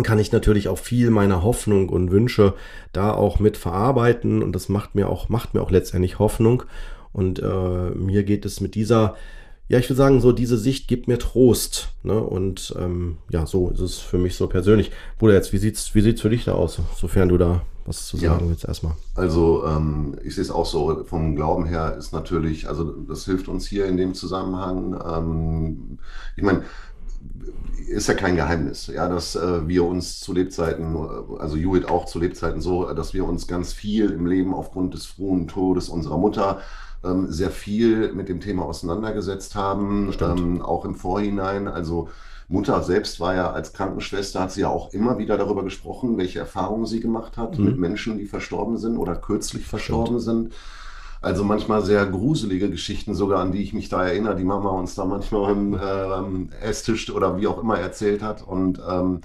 kann 0.04 0.20
ich 0.20 0.32
natürlich 0.32 0.68
auch 0.70 0.78
viel 0.78 1.10
meiner 1.10 1.44
Hoffnung 1.44 1.90
und 1.90 2.12
Wünsche 2.12 2.54
da 2.94 3.14
auch 3.14 3.40
mit 3.40 3.58
verarbeiten 3.58 4.44
und 4.44 4.54
das 4.54 4.70
macht 4.70 4.96
mir 4.96 5.10
auch, 5.10 5.30
macht 5.30 5.54
mir 5.54 5.62
auch 5.62 5.72
letztendlich 5.72 6.20
Hoffnung. 6.20 6.64
Und 7.14 7.40
äh, 7.40 7.90
mir 7.92 8.24
geht 8.24 8.46
es 8.46 8.62
mit 8.62 8.76
dieser, 8.76 9.16
ja, 9.70 9.80
ich 9.80 9.90
würde 9.90 9.98
sagen, 9.98 10.22
so 10.22 10.32
diese 10.32 10.58
Sicht 10.58 10.88
gibt 10.88 11.08
mir 11.08 11.18
Trost. 11.18 11.90
Ne? 12.04 12.20
Und 12.22 12.76
ähm, 12.78 13.18
ja, 13.30 13.46
so 13.46 13.70
ist 13.70 13.80
es 13.80 13.98
für 13.98 14.18
mich 14.18 14.36
so 14.36 14.48
persönlich. 14.48 14.92
Bruder, 15.18 15.34
jetzt, 15.34 15.52
wie 15.52 15.58
sieht's, 15.58 15.96
wie 15.96 16.02
sieht's 16.02 16.22
für 16.22 16.30
dich 16.30 16.46
da 16.46 16.54
aus, 16.54 16.80
sofern 16.96 17.30
du 17.30 17.38
da 17.38 17.62
was 17.88 18.06
zu 18.06 18.18
sagen 18.18 18.44
ja, 18.44 18.50
willst 18.50 18.66
erstmal? 18.66 18.94
Also 19.16 19.66
ähm, 19.66 20.18
ich 20.24 20.36
sehe 20.36 20.44
es 20.44 20.52
auch 20.52 20.66
so, 20.66 21.06
vom 21.06 21.36
Glauben 21.36 21.66
her 21.66 21.96
ist 21.98 22.12
natürlich, 22.12 22.68
also 22.68 22.84
das 22.84 23.26
hilft 23.26 23.48
uns 23.48 23.66
hier 23.66 23.86
in 23.86 23.96
dem 23.96 24.14
Zusammenhang. 24.14 25.00
Ähm, 25.08 26.00
ich 26.36 26.44
meine, 26.44 26.64
ist 27.88 28.08
ja 28.08 28.14
kein 28.14 28.36
Geheimnis, 28.36 28.88
ja, 28.88 29.08
dass 29.08 29.36
äh, 29.36 29.68
wir 29.68 29.86
uns 29.86 30.20
zu 30.20 30.34
Lebzeiten, 30.34 30.96
also 31.40 31.56
Judith 31.56 31.86
auch 31.86 32.06
zu 32.06 32.20
Lebzeiten 32.20 32.62
so, 32.62 32.92
dass 32.94 33.14
wir 33.14 33.26
uns 33.26 33.48
ganz 33.48 33.74
viel 33.74 34.10
im 34.12 34.26
Leben 34.26 34.54
aufgrund 34.54 34.94
des 34.94 35.06
frühen 35.06 35.48
Todes 35.48 35.90
unserer 35.90 36.18
Mutter 36.18 36.62
ähm, 37.04 37.32
sehr 37.32 37.52
viel 37.52 38.14
mit 38.14 38.30
dem 38.30 38.42
Thema 38.42 38.66
auseinandergesetzt 38.66 39.56
haben, 39.56 40.14
ähm, 40.20 40.62
auch 40.62 40.84
im 40.86 40.96
Vorhinein. 40.96 41.68
Also 41.68 42.10
Mutter 42.50 42.82
selbst 42.84 43.20
war 43.20 43.36
ja 43.36 43.52
als 43.52 43.74
Krankenschwester, 43.74 44.42
hat 44.42 44.52
sie 44.52 44.62
ja 44.62 44.70
auch 44.70 44.94
immer 44.94 45.18
wieder 45.18 45.38
darüber 45.38 45.64
gesprochen, 45.64 46.18
welche 46.18 46.40
Erfahrungen 46.40 46.86
sie 46.86 47.00
gemacht 47.00 47.38
hat 47.38 47.58
mhm. 47.58 47.66
mit 47.66 47.78
Menschen, 47.78 48.18
die 48.18 48.26
verstorben 48.26 48.78
sind 48.78 48.98
oder 48.98 49.16
kürzlich 49.16 49.66
verstorben 49.66 50.20
Stimmt. 50.20 50.52
sind. 50.52 50.54
Also 51.22 51.44
manchmal 51.44 51.82
sehr 51.84 52.06
gruselige 52.06 52.70
Geschichten 52.70 53.16
sogar, 53.16 53.40
an 53.40 53.52
die 53.52 53.62
ich 53.64 53.74
mich 53.74 53.90
da 53.90 54.06
erinnere, 54.06 54.36
die 54.36 54.44
Mama 54.44 54.70
uns 54.70 54.96
da 54.96 55.06
manchmal 55.06 55.52
am 55.52 55.80
ähm, 55.82 56.50
Esstisch 56.62 57.10
oder 57.12 57.38
wie 57.38 57.48
auch 57.48 57.62
immer 57.62 57.80
erzählt 57.80 58.22
hat. 58.22 58.44
Und 58.44 58.80
ähm, 58.88 59.22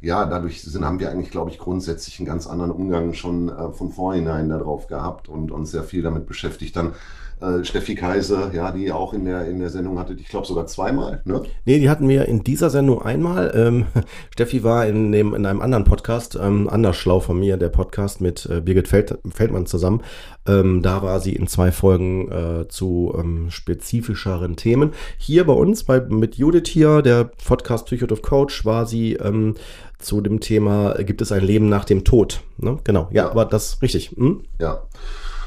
ja, 0.00 0.24
dadurch 0.24 0.62
sind, 0.62 0.84
haben 0.84 0.98
wir 0.98 1.10
eigentlich, 1.10 1.30
glaube 1.30 1.50
ich, 1.50 1.58
grundsätzlich 1.58 2.18
einen 2.18 2.26
ganz 2.26 2.46
anderen 2.46 2.70
Umgang 2.70 3.12
schon 3.12 3.48
äh, 3.48 3.72
von 3.72 3.90
vorhinein 3.90 4.48
darauf 4.48 4.86
gehabt 4.86 5.28
und 5.28 5.50
uns 5.50 5.70
sehr 5.70 5.84
viel 5.84 6.02
damit 6.02 6.26
beschäftigt. 6.26 6.74
Dann 6.76 6.94
äh, 7.40 7.64
Steffi 7.64 7.94
Kaiser, 7.94 8.52
ja, 8.52 8.70
die 8.70 8.92
auch 8.92 9.14
in 9.14 9.24
der, 9.24 9.46
in 9.46 9.60
der 9.60 9.70
Sendung 9.70 9.98
hatte, 9.98 10.14
ich 10.14 10.28
glaube 10.28 10.46
sogar 10.46 10.66
zweimal, 10.66 11.22
ne? 11.24 11.42
Nee, 11.64 11.78
die 11.78 11.88
hatten 11.88 12.08
wir 12.08 12.26
in 12.26 12.44
dieser 12.44 12.68
Sendung 12.68 13.02
einmal. 13.02 13.52
Ähm, 13.54 13.86
Steffi 14.30 14.62
war 14.62 14.86
in, 14.86 15.10
dem, 15.12 15.34
in 15.34 15.46
einem 15.46 15.62
anderen 15.62 15.84
Podcast, 15.84 16.38
ähm, 16.40 16.68
anders 16.68 16.96
schlau 16.96 17.20
von 17.20 17.38
mir, 17.38 17.56
der 17.56 17.70
Podcast 17.70 18.20
mit 18.20 18.46
äh, 18.46 18.60
Birgit 18.60 18.88
Feld, 18.88 19.18
Feldmann 19.32 19.64
zusammen. 19.64 20.02
Ähm, 20.46 20.82
da 20.82 21.02
war 21.02 21.20
sie 21.20 21.34
in 21.34 21.46
zwei 21.46 21.72
Folgen 21.72 22.30
äh, 22.30 22.68
zu 22.68 23.14
ähm, 23.18 23.50
spezifischeren 23.50 24.56
Themen. 24.56 24.92
Hier 25.16 25.44
bei 25.44 25.54
uns, 25.54 25.84
bei, 25.84 26.00
mit 26.00 26.36
Judith 26.36 26.68
hier, 26.68 27.00
der 27.00 27.24
Podcast 27.24 27.86
Psychotof 27.86 28.20
Coach, 28.20 28.66
war 28.66 28.84
sie 28.84 29.14
ähm, 29.14 29.54
zu 30.00 30.20
dem 30.20 30.40
Thema, 30.40 30.94
gibt 31.02 31.22
es 31.22 31.32
ein 31.32 31.44
Leben 31.44 31.68
nach 31.68 31.84
dem 31.84 32.04
Tod? 32.04 32.42
Ne? 32.58 32.78
Genau, 32.84 33.08
ja, 33.10 33.28
ja, 33.28 33.34
war 33.34 33.46
das 33.46 33.80
richtig. 33.82 34.14
Hm? 34.16 34.42
Ja. 34.58 34.82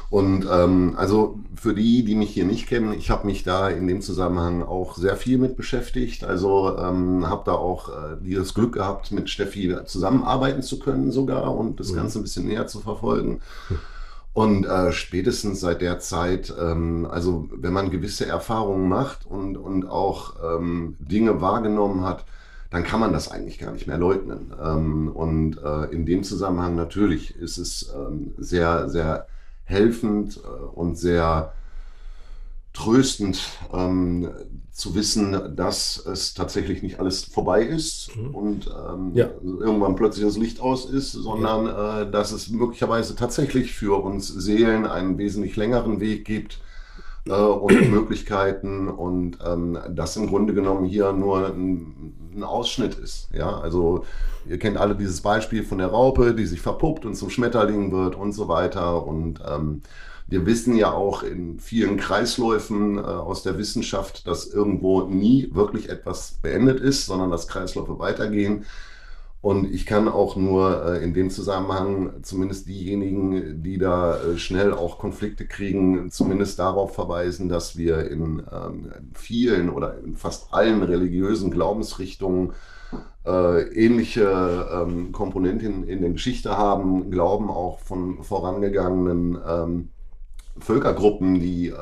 Und 0.09 0.45
ähm, 0.47 0.93
also 0.95 1.39
für 1.55 1.73
die, 1.73 2.05
die 2.05 2.13
mich 2.13 2.29
hier 2.29 2.45
nicht 2.45 2.67
kennen, 2.67 2.93
ich 2.93 3.09
habe 3.09 3.25
mich 3.25 3.43
da 3.43 3.67
in 3.69 3.87
dem 3.87 4.01
Zusammenhang 4.01 4.61
auch 4.61 4.95
sehr 4.95 5.15
viel 5.15 5.39
mit 5.39 5.57
beschäftigt. 5.57 6.23
Also 6.23 6.77
ähm, 6.77 7.27
habe 7.27 7.41
da 7.45 7.53
auch 7.53 7.89
äh, 7.89 8.17
dieses 8.21 8.53
Glück 8.53 8.73
gehabt, 8.73 9.11
mit 9.11 9.31
Steffi 9.31 9.75
zusammenarbeiten 9.85 10.61
zu 10.61 10.77
können 10.77 11.11
sogar 11.11 11.55
und 11.55 11.79
das 11.79 11.91
mhm. 11.91 11.95
Ganze 11.95 12.19
ein 12.19 12.21
bisschen 12.21 12.45
näher 12.45 12.67
zu 12.67 12.79
verfolgen. 12.79 13.41
Und 14.33 14.65
äh, 14.65 14.91
spätestens 14.91 15.59
seit 15.59 15.81
der 15.81 15.99
Zeit, 15.99 16.53
ähm, 16.59 17.07
also 17.09 17.49
wenn 17.51 17.73
man 17.73 17.91
gewisse 17.91 18.27
Erfahrungen 18.27 18.89
macht 18.89 19.25
und, 19.25 19.57
und 19.57 19.87
auch 19.87 20.35
ähm, 20.43 20.95
Dinge 20.99 21.39
wahrgenommen 21.39 22.03
hat, 22.03 22.25
dann 22.73 22.83
kann 22.83 22.99
man 22.99 23.13
das 23.13 23.29
eigentlich 23.29 23.59
gar 23.59 23.71
nicht 23.71 23.85
mehr 23.85 23.99
leugnen. 23.99 24.51
Ähm, 24.59 25.07
und 25.09 25.59
äh, 25.63 25.93
in 25.93 26.07
dem 26.07 26.23
Zusammenhang 26.23 26.75
natürlich 26.75 27.35
ist 27.35 27.59
es 27.59 27.93
ähm, 27.95 28.33
sehr, 28.39 28.89
sehr 28.89 29.27
helfend 29.63 30.37
äh, 30.37 30.63
und 30.73 30.97
sehr 30.97 31.53
tröstend 32.73 33.39
ähm, 33.71 34.27
zu 34.71 34.95
wissen, 34.95 35.55
dass 35.55 36.03
es 36.03 36.33
tatsächlich 36.33 36.81
nicht 36.81 36.99
alles 36.99 37.23
vorbei 37.25 37.61
ist 37.61 38.09
mhm. 38.15 38.33
und 38.33 38.65
ja. 39.13 39.29
irgendwann 39.43 39.95
plötzlich 39.95 40.25
das 40.25 40.37
Licht 40.37 40.59
aus 40.59 40.89
ist, 40.89 41.11
sondern 41.11 41.67
ja. 41.67 42.01
äh, 42.01 42.11
dass 42.11 42.31
es 42.31 42.49
möglicherweise 42.49 43.15
tatsächlich 43.15 43.73
für 43.73 44.03
uns 44.03 44.27
Seelen 44.27 44.87
einen 44.87 45.19
wesentlich 45.19 45.55
längeren 45.57 45.99
Weg 45.99 46.25
gibt 46.25 46.59
äh, 47.27 47.31
und 47.33 47.89
Möglichkeiten 47.91 48.87
und 48.87 49.37
ähm, 49.45 49.77
das 49.89 50.17
im 50.17 50.27
Grunde 50.27 50.53
genommen 50.53 50.85
hier 50.85 51.13
nur 51.13 51.47
ein, 51.47 52.13
ein 52.35 52.43
Ausschnitt 52.43 52.95
ist. 52.95 53.29
Ja, 53.33 53.59
also 53.59 54.03
Ihr 54.45 54.59
kennt 54.59 54.77
alle 54.77 54.95
dieses 54.95 55.21
Beispiel 55.21 55.63
von 55.63 55.77
der 55.77 55.87
Raupe, 55.87 56.33
die 56.33 56.45
sich 56.45 56.61
verpuppt 56.61 57.05
und 57.05 57.15
zum 57.15 57.29
Schmetterling 57.29 57.91
wird 57.91 58.15
und 58.15 58.33
so 58.33 58.47
weiter. 58.47 59.05
Und 59.05 59.39
ähm, 59.47 59.81
wir 60.27 60.45
wissen 60.45 60.75
ja 60.75 60.91
auch 60.91 61.23
in 61.23 61.59
vielen 61.59 61.97
Kreisläufen 61.97 62.97
äh, 62.97 63.01
aus 63.01 63.43
der 63.43 63.57
Wissenschaft, 63.57 64.27
dass 64.27 64.47
irgendwo 64.47 65.03
nie 65.03 65.49
wirklich 65.53 65.89
etwas 65.89 66.39
beendet 66.41 66.79
ist, 66.81 67.05
sondern 67.05 67.31
dass 67.31 67.47
Kreisläufe 67.47 67.99
weitergehen. 67.99 68.65
Und 69.43 69.73
ich 69.73 69.85
kann 69.85 70.07
auch 70.07 70.37
nur 70.37 70.85
äh, 70.85 71.03
in 71.03 71.13
dem 71.13 71.29
Zusammenhang 71.29 72.23
zumindest 72.23 72.69
diejenigen, 72.69 73.61
die 73.61 73.77
da 73.77 74.15
äh, 74.15 74.37
schnell 74.37 74.73
auch 74.73 74.97
Konflikte 74.97 75.45
kriegen, 75.45 76.09
zumindest 76.11 76.59
darauf 76.59 76.95
verweisen, 76.95 77.49
dass 77.49 77.75
wir 77.75 78.09
in 78.09 78.41
ähm, 78.49 78.89
vielen 79.13 79.69
oder 79.69 79.97
in 79.99 80.15
fast 80.15 80.53
allen 80.53 80.81
religiösen 80.81 81.51
Glaubensrichtungen 81.51 82.53
äh, 83.25 83.63
ähnliche 83.73 84.65
ähm, 84.71 85.11
Komponenten 85.11 85.83
in 85.83 85.99
der 85.99 86.11
Geschichte 86.11 86.57
haben, 86.57 87.11
glauben 87.11 87.49
auch 87.49 87.79
von 87.79 88.23
vorangegangenen 88.23 89.37
ähm, 89.45 89.89
Völkergruppen, 90.59 91.39
die 91.39 91.69
äh, 91.69 91.73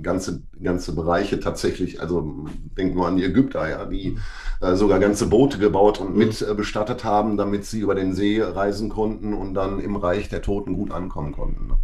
ganze, 0.00 0.42
ganze 0.62 0.94
Bereiche 0.94 1.40
tatsächlich, 1.40 2.00
also 2.00 2.46
denken 2.78 2.96
wir 2.96 3.06
an 3.06 3.16
die 3.16 3.24
Ägypter, 3.24 3.68
ja, 3.68 3.84
die 3.84 4.16
äh, 4.60 4.76
sogar 4.76 5.00
ganze 5.00 5.26
Boote 5.26 5.58
gebaut 5.58 6.00
und 6.00 6.12
mhm. 6.12 6.18
mit 6.18 6.42
äh, 6.42 6.54
bestattet 6.54 7.04
haben, 7.04 7.36
damit 7.36 7.64
sie 7.64 7.80
über 7.80 7.94
den 7.94 8.14
See 8.14 8.40
reisen 8.40 8.88
konnten 8.88 9.34
und 9.34 9.54
dann 9.54 9.80
im 9.80 9.96
Reich 9.96 10.28
der 10.28 10.42
Toten 10.42 10.74
gut 10.74 10.92
ankommen 10.92 11.32
konnten. 11.32 11.66
Ne? 11.66 11.74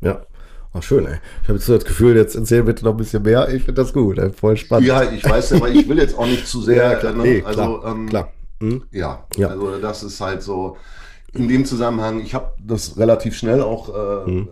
Ja. 0.00 0.22
Ach, 0.74 0.82
schön, 0.82 1.06
ey. 1.06 1.16
Ich 1.42 1.48
habe 1.48 1.58
jetzt 1.58 1.66
so 1.66 1.74
das 1.74 1.86
Gefühl, 1.86 2.14
jetzt 2.16 2.36
erzähl 2.36 2.62
bitte 2.62 2.84
noch 2.84 2.92
ein 2.92 2.98
bisschen 2.98 3.22
mehr. 3.22 3.48
Ich 3.48 3.64
finde 3.64 3.80
das 3.80 3.94
gut, 3.94 4.18
ey. 4.18 4.30
voll 4.30 4.56
spannend. 4.58 4.86
Ja, 4.86 5.10
ich 5.10 5.24
weiß, 5.24 5.54
aber 5.54 5.70
ich 5.70 5.88
will 5.88 5.98
jetzt 5.98 6.16
auch 6.18 6.26
nicht 6.26 6.46
zu 6.46 6.60
sehr. 6.60 6.76
ja, 6.92 6.94
klar, 6.96 7.14
ne? 7.14 7.22
nee, 7.22 7.42
also, 7.42 7.78
klar, 7.78 7.92
ähm, 7.92 8.08
klar. 8.08 8.32
Hm? 8.60 8.82
Ja, 8.90 9.24
ja, 9.36 9.48
also 9.48 9.78
das 9.78 10.02
ist 10.02 10.20
halt 10.20 10.42
so. 10.42 10.76
In 11.32 11.46
dem 11.46 11.66
Zusammenhang, 11.66 12.20
ich 12.20 12.34
habe 12.34 12.52
das 12.58 12.96
relativ 12.96 13.36
schnell 13.36 13.60
auch 13.60 13.88
äh, 13.90 14.26
hm. 14.26 14.48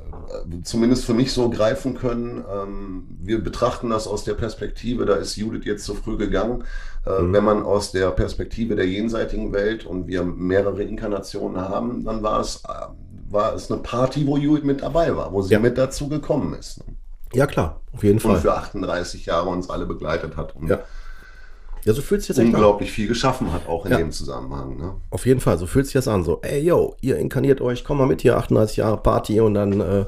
Zumindest 0.62 1.04
für 1.04 1.14
mich 1.14 1.32
so 1.32 1.50
greifen 1.50 1.94
können. 1.94 2.44
Ähm, 2.52 3.06
wir 3.20 3.42
betrachten 3.42 3.90
das 3.90 4.06
aus 4.06 4.24
der 4.24 4.34
Perspektive, 4.34 5.06
da 5.06 5.14
ist 5.14 5.36
Judith 5.36 5.64
jetzt 5.64 5.84
zu 5.84 5.94
früh 5.94 6.16
gegangen. 6.16 6.64
Äh, 7.04 7.18
hm. 7.18 7.32
Wenn 7.32 7.44
man 7.44 7.62
aus 7.62 7.92
der 7.92 8.10
Perspektive 8.10 8.76
der 8.76 8.86
jenseitigen 8.86 9.52
Welt 9.52 9.84
und 9.84 10.06
wir 10.06 10.24
mehrere 10.24 10.82
Inkarnationen 10.82 11.60
haben, 11.60 12.04
dann 12.04 12.22
war 12.22 12.40
es, 12.40 12.62
äh, 12.64 12.68
war 13.30 13.54
es 13.54 13.70
eine 13.70 13.80
Party, 13.82 14.26
wo 14.26 14.36
Judith 14.36 14.64
mit 14.64 14.82
dabei 14.82 15.16
war, 15.16 15.32
wo 15.32 15.42
sie 15.42 15.54
ja. 15.54 15.58
mit 15.58 15.78
dazu 15.78 16.08
gekommen 16.08 16.54
ist. 16.54 16.80
Ja, 17.32 17.46
klar, 17.46 17.80
auf 17.92 18.04
jeden 18.04 18.20
Fall. 18.20 18.36
Und 18.36 18.42
für 18.42 18.56
38 18.56 19.26
Jahre 19.26 19.48
uns 19.48 19.68
alle 19.68 19.86
begleitet 19.86 20.36
hat. 20.36 20.54
Und 20.56 20.68
ja 20.68 20.80
ja, 21.86 21.92
so 21.92 22.02
fühlt 22.02 22.22
sich 22.22 22.34
das 22.34 22.44
unglaublich 22.44 22.90
viel 22.90 23.06
geschaffen 23.06 23.52
hat, 23.52 23.68
auch 23.68 23.84
in 23.86 23.92
ja. 23.92 23.98
dem 23.98 24.10
Zusammenhang. 24.10 24.76
Ne? 24.76 24.94
Auf 25.10 25.24
jeden 25.24 25.38
Fall, 25.38 25.56
so 25.56 25.66
fühlt 25.66 25.86
sich 25.86 25.92
das 25.92 26.08
an. 26.08 26.24
So, 26.24 26.40
ey, 26.42 26.60
yo, 26.60 26.96
ihr 27.00 27.16
inkarniert 27.16 27.60
euch, 27.60 27.84
komm 27.84 27.98
mal 27.98 28.08
mit 28.08 28.22
hier, 28.22 28.36
38 28.36 28.78
Jahre 28.78 28.96
Party 28.96 29.40
und 29.40 29.54
dann 29.54 29.80
äh, 29.80 30.04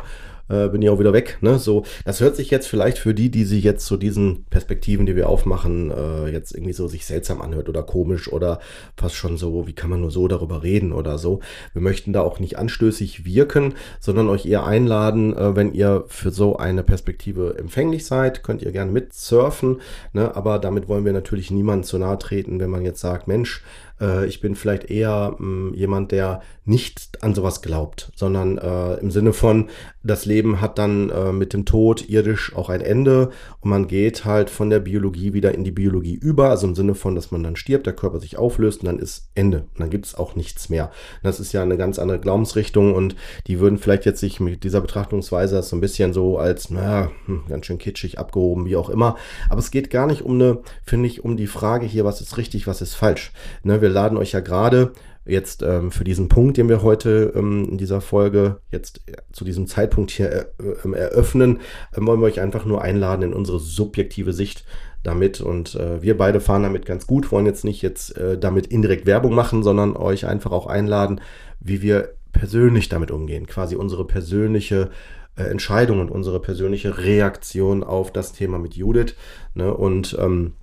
äh, 0.48 0.68
bin 0.68 0.82
ich 0.82 0.90
auch 0.90 0.98
wieder 0.98 1.12
weg. 1.12 1.38
Ne? 1.40 1.58
So, 1.58 1.84
das 2.04 2.20
hört 2.20 2.36
sich 2.36 2.50
jetzt 2.50 2.66
vielleicht 2.66 2.98
für 2.98 3.14
die, 3.14 3.30
die 3.30 3.44
sich 3.44 3.64
jetzt 3.64 3.86
zu 3.86 3.96
diesen 3.96 4.44
Perspektiven, 4.50 5.06
die 5.06 5.16
wir 5.16 5.28
aufmachen, 5.28 5.90
äh, 5.90 6.28
jetzt 6.30 6.54
irgendwie 6.54 6.72
so 6.72 6.88
sich 6.88 7.06
seltsam 7.06 7.40
anhört 7.40 7.68
oder 7.68 7.82
komisch 7.82 8.32
oder 8.32 8.60
fast 8.96 9.14
schon 9.14 9.36
so, 9.36 9.66
wie 9.66 9.72
kann 9.72 9.90
man 9.90 10.00
nur 10.00 10.10
so 10.10 10.28
darüber 10.28 10.62
reden 10.62 10.92
oder 10.92 11.18
so. 11.18 11.40
Wir 11.72 11.82
möchten 11.82 12.12
da 12.12 12.22
auch 12.22 12.40
nicht 12.40 12.58
anstößig 12.58 13.24
wirken, 13.24 13.74
sondern 14.00 14.28
euch 14.28 14.46
eher 14.46 14.66
einladen, 14.66 15.36
äh, 15.36 15.56
wenn 15.56 15.72
ihr 15.72 16.04
für 16.08 16.30
so 16.30 16.56
eine 16.56 16.82
Perspektive 16.82 17.56
empfänglich 17.58 18.06
seid, 18.06 18.42
könnt 18.42 18.62
ihr 18.62 18.72
gerne 18.72 18.92
mitsurfen. 18.92 19.80
Ne? 20.12 20.34
Aber 20.34 20.58
damit 20.58 20.88
wollen 20.88 21.04
wir 21.04 21.12
natürlich 21.12 21.50
niemandem 21.50 21.84
zu 21.84 21.98
nahe 21.98 22.18
treten, 22.18 22.60
wenn 22.60 22.70
man 22.70 22.84
jetzt 22.84 23.00
sagt, 23.00 23.28
Mensch, 23.28 23.62
äh, 24.00 24.26
ich 24.26 24.40
bin 24.40 24.54
vielleicht 24.54 24.90
eher 24.90 25.34
mh, 25.38 25.70
mm, 25.70 25.74
jemand, 25.74 26.12
der 26.12 26.42
nicht 26.64 27.22
an 27.22 27.34
sowas 27.34 27.62
glaubt, 27.62 28.12
sondern 28.14 28.58
äh, 28.58 28.94
im 28.94 29.10
Sinne 29.10 29.32
von, 29.32 29.68
das 30.08 30.24
Leben 30.24 30.60
hat 30.60 30.78
dann 30.78 31.10
äh, 31.10 31.32
mit 31.32 31.52
dem 31.52 31.64
Tod 31.64 32.08
irdisch 32.08 32.54
auch 32.56 32.68
ein 32.68 32.80
Ende 32.80 33.30
und 33.60 33.70
man 33.70 33.86
geht 33.86 34.24
halt 34.24 34.50
von 34.50 34.70
der 34.70 34.80
Biologie 34.80 35.34
wieder 35.34 35.54
in 35.54 35.64
die 35.64 35.70
Biologie 35.70 36.14
über, 36.14 36.50
also 36.50 36.66
im 36.66 36.74
Sinne 36.74 36.94
von, 36.94 37.14
dass 37.14 37.30
man 37.30 37.42
dann 37.42 37.56
stirbt, 37.56 37.86
der 37.86 37.92
Körper 37.92 38.18
sich 38.18 38.38
auflöst 38.38 38.80
und 38.80 38.86
dann 38.86 38.98
ist 38.98 39.30
Ende. 39.34 39.66
Und 39.74 39.80
dann 39.80 39.90
gibt 39.90 40.06
es 40.06 40.14
auch 40.14 40.34
nichts 40.34 40.68
mehr. 40.70 40.90
Das 41.22 41.40
ist 41.40 41.52
ja 41.52 41.62
eine 41.62 41.76
ganz 41.76 41.98
andere 41.98 42.18
Glaubensrichtung 42.18 42.94
und 42.94 43.16
die 43.46 43.60
würden 43.60 43.78
vielleicht 43.78 44.06
jetzt 44.06 44.20
sich 44.20 44.40
mit 44.40 44.64
dieser 44.64 44.80
Betrachtungsweise 44.80 45.62
so 45.62 45.76
ein 45.76 45.80
bisschen 45.80 46.12
so 46.12 46.38
als, 46.38 46.70
naja, 46.70 47.10
hm, 47.26 47.42
ganz 47.48 47.66
schön 47.66 47.78
kitschig 47.78 48.18
abgehoben, 48.18 48.64
wie 48.64 48.76
auch 48.76 48.88
immer. 48.88 49.16
Aber 49.50 49.58
es 49.58 49.70
geht 49.70 49.90
gar 49.90 50.06
nicht 50.06 50.22
um 50.22 50.34
eine, 50.34 50.58
finde 50.84 51.08
ich, 51.08 51.22
um 51.22 51.36
die 51.36 51.46
Frage 51.46 51.86
hier, 51.86 52.04
was 52.04 52.20
ist 52.20 52.38
richtig, 52.38 52.66
was 52.66 52.80
ist 52.80 52.94
falsch. 52.94 53.32
Ne, 53.62 53.82
wir 53.82 53.90
laden 53.90 54.16
euch 54.16 54.32
ja 54.32 54.40
gerade 54.40 54.92
jetzt 55.28 55.62
ähm, 55.62 55.90
für 55.90 56.04
diesen 56.04 56.28
Punkt, 56.28 56.56
den 56.56 56.68
wir 56.68 56.82
heute 56.82 57.32
ähm, 57.34 57.68
in 57.70 57.78
dieser 57.78 58.00
Folge 58.00 58.60
jetzt 58.70 59.02
äh, 59.06 59.12
zu 59.32 59.44
diesem 59.44 59.66
Zeitpunkt 59.66 60.10
hier 60.10 60.30
äh, 60.30 60.44
äh, 60.84 60.92
eröffnen, 60.92 61.60
äh, 61.92 62.00
wollen 62.00 62.20
wir 62.20 62.26
euch 62.26 62.40
einfach 62.40 62.64
nur 62.64 62.82
einladen 62.82 63.22
in 63.22 63.32
unsere 63.32 63.60
subjektive 63.60 64.32
Sicht 64.32 64.64
damit 65.02 65.40
und 65.40 65.74
äh, 65.74 66.02
wir 66.02 66.16
beide 66.16 66.40
fahren 66.40 66.64
damit 66.64 66.86
ganz 66.86 67.06
gut, 67.06 67.30
wollen 67.30 67.46
jetzt 67.46 67.64
nicht 67.64 67.82
jetzt 67.82 68.16
äh, 68.16 68.38
damit 68.38 68.66
indirekt 68.66 69.06
Werbung 69.06 69.34
machen, 69.34 69.62
sondern 69.62 69.96
euch 69.96 70.26
einfach 70.26 70.50
auch 70.50 70.66
einladen, 70.66 71.20
wie 71.60 71.82
wir 71.82 72.14
persönlich 72.32 72.88
damit 72.88 73.10
umgehen, 73.10 73.46
quasi 73.46 73.76
unsere 73.76 74.06
persönliche 74.06 74.90
Entscheidung 75.36 76.00
und 76.00 76.10
unsere 76.10 76.40
persönliche 76.40 76.98
Reaktion 76.98 77.84
auf 77.84 78.12
das 78.12 78.32
Thema 78.32 78.58
mit 78.58 78.74
Judith. 78.74 79.14
Ne? 79.54 79.72
Und 79.72 80.16
ähm, 80.20 80.54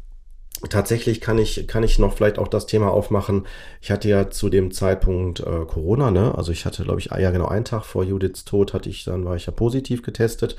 tatsächlich 0.69 1.21
kann 1.21 1.37
ich, 1.37 1.67
kann 1.67 1.83
ich 1.83 1.99
noch 1.99 2.13
vielleicht 2.13 2.39
auch 2.39 2.47
das 2.47 2.65
Thema 2.65 2.91
aufmachen. 2.91 3.45
Ich 3.81 3.91
hatte 3.91 4.09
ja 4.09 4.29
zu 4.29 4.49
dem 4.49 4.71
Zeitpunkt 4.71 5.39
äh, 5.39 5.65
Corona, 5.65 6.11
ne? 6.11 6.35
Also 6.35 6.51
ich 6.51 6.65
hatte, 6.65 6.83
glaube 6.83 6.99
ich, 6.99 7.05
ja 7.05 7.31
genau 7.31 7.47
einen 7.47 7.65
Tag 7.65 7.85
vor 7.85 8.03
Judiths 8.03 8.45
Tod 8.45 8.73
hatte 8.73 8.89
ich, 8.89 9.03
dann 9.03 9.25
war 9.25 9.35
ich 9.35 9.45
ja 9.45 9.51
positiv 9.51 10.01
getestet 10.01 10.55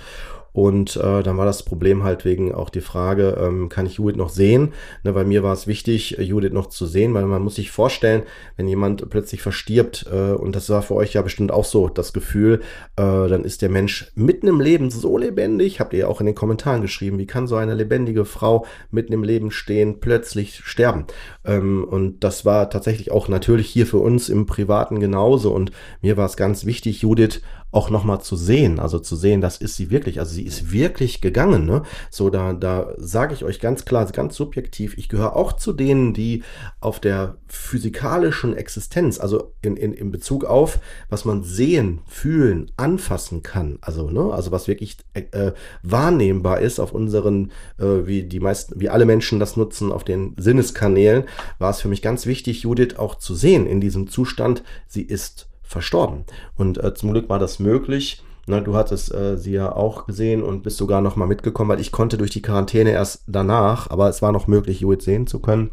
und 0.56 0.96
äh, 0.96 1.22
dann 1.22 1.36
war 1.36 1.44
das 1.44 1.64
Problem 1.64 2.02
halt 2.02 2.24
wegen 2.24 2.54
auch 2.54 2.70
die 2.70 2.80
Frage, 2.80 3.36
ähm, 3.38 3.68
kann 3.68 3.84
ich 3.84 3.98
Judith 3.98 4.16
noch 4.16 4.30
sehen? 4.30 4.72
Ne, 5.04 5.12
bei 5.12 5.22
mir 5.22 5.42
war 5.42 5.52
es 5.52 5.66
wichtig, 5.66 6.16
Judith 6.18 6.54
noch 6.54 6.68
zu 6.68 6.86
sehen, 6.86 7.12
weil 7.12 7.26
man 7.26 7.42
muss 7.42 7.56
sich 7.56 7.70
vorstellen, 7.70 8.22
wenn 8.56 8.66
jemand 8.66 9.10
plötzlich 9.10 9.42
verstirbt, 9.42 10.06
äh, 10.10 10.32
und 10.32 10.56
das 10.56 10.70
war 10.70 10.80
für 10.80 10.94
euch 10.94 11.12
ja 11.12 11.20
bestimmt 11.20 11.52
auch 11.52 11.66
so 11.66 11.90
das 11.90 12.14
Gefühl, 12.14 12.62
äh, 12.96 13.02
dann 13.28 13.44
ist 13.44 13.60
der 13.60 13.68
Mensch 13.68 14.10
mitten 14.14 14.46
im 14.46 14.62
Leben 14.62 14.88
so 14.88 15.18
lebendig, 15.18 15.78
habt 15.78 15.92
ihr 15.92 15.98
ja 15.98 16.06
auch 16.08 16.20
in 16.20 16.26
den 16.26 16.34
Kommentaren 16.34 16.80
geschrieben, 16.80 17.18
wie 17.18 17.26
kann 17.26 17.46
so 17.46 17.56
eine 17.56 17.74
lebendige 17.74 18.24
Frau 18.24 18.64
mitten 18.90 19.12
im 19.12 19.24
Leben 19.24 19.50
stehen, 19.50 20.00
plötzlich 20.00 20.62
sterben? 20.64 21.04
Ähm, 21.44 21.84
und 21.84 22.24
das 22.24 22.46
war 22.46 22.70
tatsächlich 22.70 23.10
auch 23.10 23.28
natürlich 23.28 23.68
hier 23.68 23.86
für 23.86 23.98
uns 23.98 24.30
im 24.30 24.46
Privaten 24.46 25.00
genauso. 25.00 25.52
Und 25.52 25.70
mir 26.00 26.16
war 26.16 26.24
es 26.24 26.38
ganz 26.38 26.64
wichtig, 26.64 27.02
Judith 27.02 27.42
auch 27.72 27.90
nochmal 27.90 28.20
zu 28.20 28.36
sehen, 28.36 28.78
also 28.78 28.98
zu 28.98 29.16
sehen, 29.16 29.40
das 29.40 29.58
ist 29.58 29.76
sie 29.76 29.90
wirklich, 29.90 30.18
also 30.18 30.32
sie 30.32 30.44
ist 30.44 30.72
wirklich 30.72 31.20
gegangen, 31.20 31.66
ne? 31.66 31.82
So, 32.10 32.30
da, 32.30 32.52
da 32.52 32.94
sage 32.96 33.34
ich 33.34 33.44
euch 33.44 33.60
ganz 33.60 33.84
klar, 33.84 34.06
ganz 34.12 34.36
subjektiv, 34.36 34.96
ich 34.96 35.08
gehöre 35.08 35.36
auch 35.36 35.52
zu 35.52 35.72
denen, 35.72 36.14
die 36.14 36.42
auf 36.80 37.00
der 37.00 37.36
physikalischen 37.48 38.56
Existenz, 38.56 39.20
also 39.20 39.52
in, 39.62 39.76
in, 39.76 39.92
in 39.92 40.10
Bezug 40.10 40.44
auf, 40.44 40.78
was 41.10 41.24
man 41.24 41.42
sehen, 41.42 42.00
fühlen, 42.06 42.70
anfassen 42.76 43.42
kann, 43.42 43.78
also, 43.80 44.10
ne, 44.10 44.32
also 44.32 44.52
was 44.52 44.68
wirklich 44.68 44.96
äh, 45.14 45.52
wahrnehmbar 45.82 46.60
ist 46.60 46.78
auf 46.78 46.92
unseren, 46.92 47.50
äh, 47.78 48.06
wie 48.06 48.22
die 48.22 48.40
meisten, 48.40 48.80
wie 48.80 48.88
alle 48.88 49.04
Menschen 49.04 49.40
das 49.40 49.56
nutzen, 49.56 49.92
auf 49.92 50.04
den 50.04 50.34
Sinneskanälen, 50.38 51.24
war 51.58 51.70
es 51.70 51.80
für 51.80 51.88
mich 51.88 52.00
ganz 52.00 52.26
wichtig, 52.26 52.62
Judith 52.62 52.96
auch 52.96 53.16
zu 53.16 53.34
sehen 53.34 53.66
in 53.66 53.80
diesem 53.80 54.08
Zustand, 54.08 54.62
sie 54.86 55.02
ist 55.02 55.48
verstorben. 55.66 56.24
Und 56.56 56.82
äh, 56.82 56.94
zum 56.94 57.12
Glück 57.12 57.28
war 57.28 57.38
das 57.38 57.58
möglich. 57.58 58.22
Na, 58.46 58.60
du 58.60 58.76
hattest 58.76 59.12
äh, 59.12 59.36
sie 59.36 59.52
ja 59.52 59.74
auch 59.74 60.06
gesehen 60.06 60.42
und 60.42 60.62
bist 60.62 60.76
sogar 60.76 61.00
noch 61.00 61.16
mal 61.16 61.26
mitgekommen, 61.26 61.70
weil 61.70 61.80
ich 61.80 61.90
konnte 61.90 62.16
durch 62.16 62.30
die 62.30 62.42
Quarantäne 62.42 62.92
erst 62.92 63.24
danach, 63.26 63.90
aber 63.90 64.08
es 64.08 64.22
war 64.22 64.30
noch 64.30 64.46
möglich, 64.46 64.80
Judith 64.80 65.04
sehen 65.04 65.26
zu 65.26 65.40
können. 65.40 65.70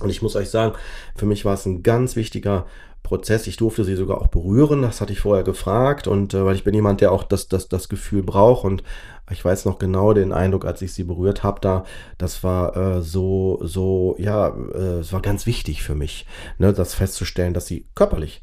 Und 0.00 0.10
ich 0.10 0.20
muss 0.20 0.36
euch 0.36 0.50
sagen, 0.50 0.74
für 1.16 1.24
mich 1.24 1.44
war 1.44 1.54
es 1.54 1.64
ein 1.64 1.82
ganz 1.82 2.14
wichtiger 2.14 2.66
Prozess. 3.02 3.46
Ich 3.46 3.56
durfte 3.56 3.84
sie 3.84 3.94
sogar 3.94 4.20
auch 4.20 4.26
berühren, 4.26 4.82
das 4.82 5.00
hatte 5.00 5.12
ich 5.12 5.20
vorher 5.20 5.44
gefragt 5.44 6.06
und 6.06 6.34
äh, 6.34 6.44
weil 6.44 6.56
ich 6.56 6.64
bin 6.64 6.74
jemand, 6.74 7.00
der 7.00 7.12
auch 7.12 7.22
das, 7.22 7.48
das, 7.48 7.68
das 7.68 7.88
Gefühl 7.88 8.22
braucht 8.22 8.64
und 8.64 8.82
ich 9.30 9.42
weiß 9.42 9.64
noch 9.64 9.78
genau 9.78 10.12
den 10.12 10.32
Eindruck, 10.32 10.66
als 10.66 10.82
ich 10.82 10.92
sie 10.92 11.04
berührt 11.04 11.42
habe, 11.42 11.60
da, 11.60 11.84
das 12.18 12.42
war 12.44 12.76
äh, 12.76 13.02
so, 13.02 13.60
so, 13.62 14.16
ja, 14.18 14.48
äh, 14.48 14.98
es 15.00 15.12
war 15.12 15.22
ganz 15.22 15.46
wichtig 15.46 15.82
für 15.82 15.94
mich, 15.94 16.26
ne, 16.58 16.72
das 16.72 16.94
festzustellen, 16.94 17.54
dass 17.54 17.66
sie 17.66 17.86
körperlich 17.94 18.42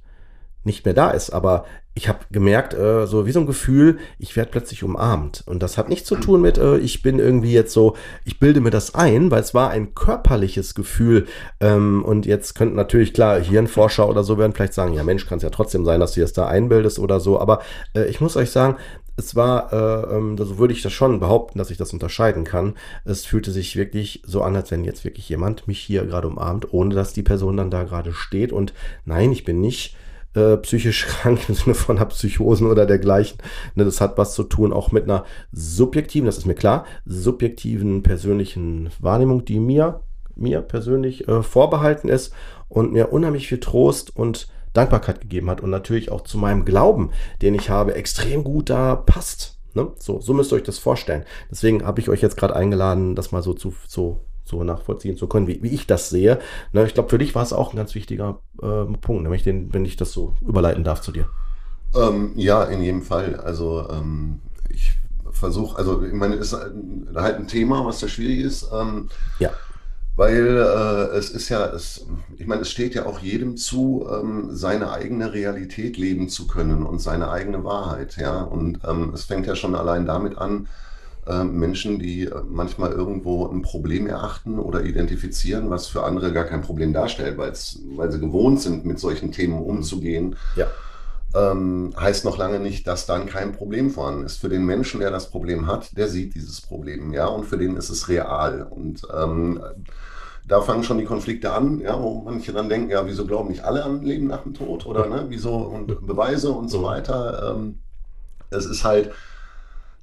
nicht 0.64 0.86
mehr 0.86 0.94
da 0.94 1.12
ist. 1.12 1.32
Aber 1.32 1.66
ich 1.94 2.08
habe 2.08 2.20
gemerkt, 2.32 2.74
äh, 2.74 3.06
so 3.06 3.26
wie 3.26 3.34
so 3.34 3.42
ein 3.42 3.46
Gefühl, 3.46 4.00
ich 4.18 4.36
werde 4.38 4.52
plötzlich 4.52 4.84
umarmt. 4.84 5.44
Und 5.46 5.62
das 5.62 5.78
hat 5.78 5.90
nichts 5.90 6.08
zu 6.08 6.16
tun 6.16 6.42
mit, 6.42 6.58
äh, 6.58 6.78
ich 6.78 7.02
bin 7.02 7.20
irgendwie 7.20 7.52
jetzt 7.52 7.74
so, 7.74 7.98
ich 8.24 8.40
bilde 8.40 8.62
mir 8.62 8.70
das 8.70 8.96
ein, 8.96 9.30
weil 9.30 9.42
es 9.42 9.54
war 9.54 9.72
ein 9.72 9.94
körperliches 9.94 10.74
Gefühl. 10.74 11.28
Ähm, 11.60 12.06
und 12.06 12.26
jetzt 12.26 12.56
könnten 12.56 12.76
natürlich, 12.76 13.14
klar, 13.14 13.42
Hirnforscher 13.42 14.08
oder 14.08 14.24
so 14.24 14.38
werden 14.38 14.54
vielleicht 14.54 14.74
sagen, 14.74 14.94
ja 14.94 15.04
Mensch, 15.04 15.26
kann 15.26 15.38
es 15.38 15.44
ja 15.44 15.50
trotzdem 15.50 15.84
sein, 15.84 16.00
dass 16.00 16.14
du 16.14 16.22
es 16.22 16.32
da 16.32 16.48
einbildest 16.48 16.98
oder 16.98 17.20
so. 17.20 17.40
Aber 17.40 17.62
äh, 17.94 18.06
ich 18.06 18.22
muss 18.22 18.38
euch 18.38 18.52
sagen, 18.52 18.78
es 19.18 19.36
war, 19.36 19.74
äh, 19.74 20.16
ähm, 20.16 20.38
so 20.38 20.58
würde 20.58 20.74
ich 20.74 20.82
das 20.82 20.94
schon 20.94 21.20
behaupten, 21.20 21.60
dass 21.60 21.72
ich 21.72 21.78
das 21.78 21.92
unterscheiden 21.92 22.46
kann. 22.46 22.76
Es 23.04 23.26
fühlte 23.26 23.52
sich 23.52 23.76
wirklich 23.76 24.24
so 24.26 24.42
an, 24.42 24.56
als 24.56 24.72
wenn 24.72 24.86
jetzt 24.86 25.04
wirklich 25.04 25.28
jemand 25.28 25.68
mich 25.68 25.80
hier 25.80 26.06
gerade 26.06 26.30
umarmt, 26.30 26.74
ohne 26.74 26.96
dass 26.96 27.12
die 27.12 27.24
Person 27.24 27.58
dann 27.58 27.70
da 27.70 27.84
gerade 27.84 28.14
steht. 28.14 28.54
Und 28.54 28.74
nein, 29.04 29.34
ich 29.34 29.44
bin 29.44 29.60
nicht 29.60 29.98
äh, 30.36 30.58
psychisch 30.58 31.06
krank 31.08 31.48
im 31.50 31.56
Sinne 31.56 31.76
von 31.76 31.98
einer 31.98 32.06
Psychosen 32.08 32.68
oder 32.68 32.86
dergleichen. 32.86 33.38
Ne, 33.76 33.86
das 33.86 34.02
hat 34.02 34.18
was 34.18 34.34
zu 34.34 34.44
tun 34.44 34.74
auch 34.74 34.92
mit 34.92 35.06
einer 35.06 35.26
subjektiven, 35.52 36.26
das 36.26 36.38
ist 36.38 36.46
mir 36.46 36.56
klar, 36.56 36.86
subjektiven 37.06 38.04
persönlichen 38.04 38.90
Wahrnehmung, 39.00 39.46
die 39.46 39.60
mir, 39.60 40.02
mir 40.36 40.62
persönlich 40.62 41.28
äh, 41.28 41.44
vorbehalten 41.44 42.10
ist 42.10 42.34
und 42.70 42.94
mir 42.94 43.12
unheimlich 43.12 43.48
viel 43.48 43.60
Trost 43.60 44.16
und 44.16 44.48
Dankbarkeit 44.74 45.22
gegeben 45.22 45.50
hat 45.50 45.62
und 45.62 45.70
natürlich 45.70 46.12
auch 46.12 46.22
zu 46.22 46.38
meinem 46.38 46.64
Glauben, 46.64 47.12
den 47.42 47.56
ich 47.56 47.70
habe, 47.70 47.96
extrem 47.96 48.44
gut 48.44 48.70
da 48.70 48.96
passt. 48.96 49.60
Ne? 49.74 49.92
So, 49.98 50.22
so 50.22 50.34
müsst 50.34 50.52
ihr 50.54 50.56
euch 50.56 50.64
das 50.64 50.80
vorstellen. 50.80 51.26
Deswegen 51.50 51.86
habe 51.86 52.00
ich 52.00 52.10
euch 52.10 52.22
jetzt 52.22 52.38
gerade 52.38 52.56
eingeladen, 52.56 53.16
das 53.16 53.32
mal 53.32 53.42
so 53.42 53.54
zu, 53.54 53.74
so 53.88 54.22
so 54.44 54.64
nachvollziehen 54.64 55.18
zu 55.18 55.28
können, 55.28 55.48
wie, 55.48 55.62
wie 55.64 55.70
ich 55.70 55.88
das 55.88 56.10
sehe. 56.10 56.40
Ne, 56.74 56.86
ich 56.86 56.94
glaube, 56.94 57.10
für 57.10 57.18
dich 57.18 57.36
war 57.36 57.44
es 57.44 57.54
auch 57.54 57.74
ein 57.74 57.78
ganz 57.78 57.96
wichtiger 57.96 58.40
äh, 58.62 58.86
Punkt, 59.00 59.24
nämlich 59.24 59.44
den, 59.44 59.74
wenn 59.74 59.86
ich 59.86 59.96
das 59.96 60.12
so 60.12 60.34
überleiten 60.42 60.84
darf 60.84 61.02
zu 61.02 61.12
dir. 61.12 61.28
Ähm, 61.96 62.32
ja, 62.36 62.64
in 62.64 62.82
jedem 62.82 63.02
Fall. 63.02 63.36
Also 63.36 63.88
ähm, 63.90 64.42
ich 64.70 64.94
versuche, 65.32 65.78
also 65.78 66.04
ich 66.04 66.14
meine, 66.14 66.36
es 66.36 66.54
ist 66.54 66.60
halt 67.16 67.38
ein 67.38 67.48
Thema, 67.48 67.86
was 67.86 68.00
da 68.00 68.08
schwierig 68.08 68.40
ist. 68.40 68.70
Ähm, 68.74 69.10
ja. 69.40 69.52
Weil 70.18 70.58
äh, 70.58 71.18
es 71.18 71.30
ist 71.30 71.50
ja, 71.50 71.66
es, 71.68 72.06
ich 72.38 72.46
meine, 72.46 72.62
es 72.62 72.70
steht 72.70 72.96
ja 72.96 73.06
auch 73.06 73.20
jedem 73.20 73.56
zu, 73.56 74.08
ähm, 74.12 74.50
seine 74.52 74.92
eigene 74.92 75.34
Realität 75.34 75.98
leben 75.98 76.28
zu 76.28 76.48
können 76.48 76.86
und 76.86 77.00
seine 77.00 77.32
eigene 77.32 77.64
Wahrheit, 77.64 78.18
ja. 78.18 78.42
Und 78.42 78.80
ähm, 78.86 79.12
es 79.14 79.24
fängt 79.24 79.48
ja 79.48 79.56
schon 79.56 79.74
allein 79.74 80.06
damit 80.06 80.38
an, 80.38 80.68
äh, 81.28 81.44
Menschen, 81.44 82.00
die 82.00 82.26
äh, 82.26 82.42
manchmal 82.50 82.92
irgendwo 82.92 83.48
ein 83.48 83.62
Problem 83.62 84.08
erachten 84.08 84.58
oder 84.60 84.84
identifizieren, 84.84 85.70
was 85.70 85.88
für 85.88 86.04
andere 86.04 86.34
gar 86.34 86.46
kein 86.46 86.62
Problem 86.62 86.94
darstellt, 86.94 87.38
weil 87.38 87.54
sie 87.56 88.20
gewohnt 88.20 88.62
sind, 88.62 88.86
mit 88.86 89.00
solchen 89.00 89.32
Themen 89.32 89.60
umzugehen. 89.62 90.36
Ja. 90.56 90.68
Ähm, 91.34 91.94
heißt 91.98 92.26
noch 92.26 92.38
lange 92.38 92.60
nicht, 92.60 92.88
dass 92.88 93.06
dann 93.06 93.26
kein 93.26 93.54
Problem 93.54 93.92
vorhanden 93.92 94.26
ist. 94.26 94.38
Für 94.38 94.50
den 94.50 94.66
Menschen, 94.66 95.00
der 95.00 95.12
das 95.12 95.30
Problem 95.30 95.68
hat, 95.68 95.96
der 95.96 96.10
sieht 96.10 96.36
dieses 96.36 96.60
Problem, 96.60 97.14
ja, 97.14 97.28
und 97.28 97.46
für 97.46 97.58
den 97.58 97.78
ist 97.78 97.90
es 97.90 98.10
real. 98.10 98.68
Und 98.70 99.08
ähm, 99.16 99.62
da 100.48 100.62
fangen 100.62 100.84
schon 100.84 100.98
die 100.98 101.06
Konflikte 101.06 101.54
an, 101.54 101.80
ja, 101.80 102.02
wo 102.02 102.24
manche 102.26 102.52
dann 102.52 102.68
denken, 102.68 102.90
ja, 102.90 103.06
wieso 103.06 103.26
glauben 103.26 103.50
nicht 103.50 103.64
alle 103.64 103.84
an 103.84 104.02
Leben 104.02 104.28
nach 104.28 104.44
dem 104.44 104.54
Tod 104.54 104.86
oder 104.86 105.06
ne, 105.06 105.26
wieso 105.30 105.56
und 105.56 106.06
Beweise 106.06 106.52
und 106.52 106.70
so 106.70 106.80
mhm. 106.80 106.84
weiter. 106.84 107.56
Ähm, 107.56 107.80
es 108.50 108.66
ist 108.66 108.84
halt, 108.84 109.12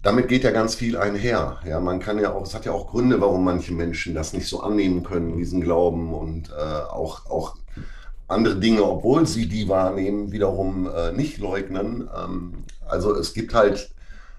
damit 0.03 0.29
geht 0.29 0.45
ja 0.45 0.51
ganz 0.51 0.75
viel 0.75 0.97
einher. 0.97 1.59
Ja, 1.67 1.81
man 1.81 1.99
kann 1.99 2.19
ja 2.19 2.33
auch, 2.33 2.43
es 2.43 2.55
hat 2.55 2.65
ja 2.65 2.73
auch 2.73 2.89
Gründe, 2.89 3.21
warum 3.21 3.45
manche 3.45 3.73
Menschen 3.73 4.15
das 4.15 4.33
nicht 4.33 4.49
so 4.49 4.61
annehmen 4.61 5.03
können, 5.03 5.37
diesen 5.37 5.61
Glauben 5.61 6.15
und 6.15 6.51
äh, 6.51 6.53
auch, 6.55 7.27
auch 7.27 7.57
andere 8.29 8.57
Dinge, 8.57 8.85
obwohl 8.85 9.27
sie 9.27 9.49
die 9.49 9.69
wahrnehmen, 9.69 10.31
wiederum 10.31 10.89
äh, 10.89 11.13
nicht 11.13 11.39
leugnen. 11.39 12.09
Ähm, 12.17 12.65
also 12.87 13.15
es 13.15 13.35
gibt 13.35 13.55
halt, 13.55 13.91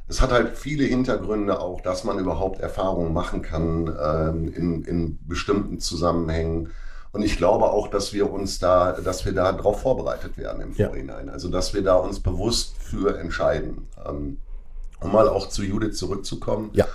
es 0.08 0.22
hat 0.22 0.32
halt 0.32 0.58
viele 0.58 0.86
Hintergründe 0.86 1.60
auch, 1.60 1.82
dass 1.82 2.04
man 2.04 2.20
überhaupt 2.20 2.62
Erfahrungen 2.62 3.14
machen 3.14 3.42
kann 3.42 3.94
ähm, 4.02 4.54
in, 4.54 4.84
in 4.86 5.20
bestimmten 5.28 5.80
Zusammenhängen. 5.80 6.70
Und 7.12 7.24
ich 7.24 7.38
glaube 7.38 7.66
auch, 7.66 7.88
dass 7.88 8.14
wir 8.14 8.32
uns 8.32 8.60
da, 8.60 8.94
dass 8.94 9.26
wir 9.26 9.34
da 9.34 9.52
darauf 9.52 9.82
vorbereitet 9.82 10.38
werden 10.38 10.62
im 10.62 10.74
Vorhinein. 10.74 11.28
Ja. 11.28 11.34
Also 11.34 11.50
dass 11.50 11.74
wir 11.74 11.82
da 11.82 11.96
uns 11.96 12.20
bewusst 12.20 12.76
für 12.78 13.18
entscheiden. 13.18 13.88
Ähm, 14.08 14.38
um 15.02 15.12
mal 15.12 15.28
auch 15.28 15.50
zu 15.50 15.64
Judith 15.64 15.98
zurückzukommen. 15.98 16.70
Ja. 16.74 16.86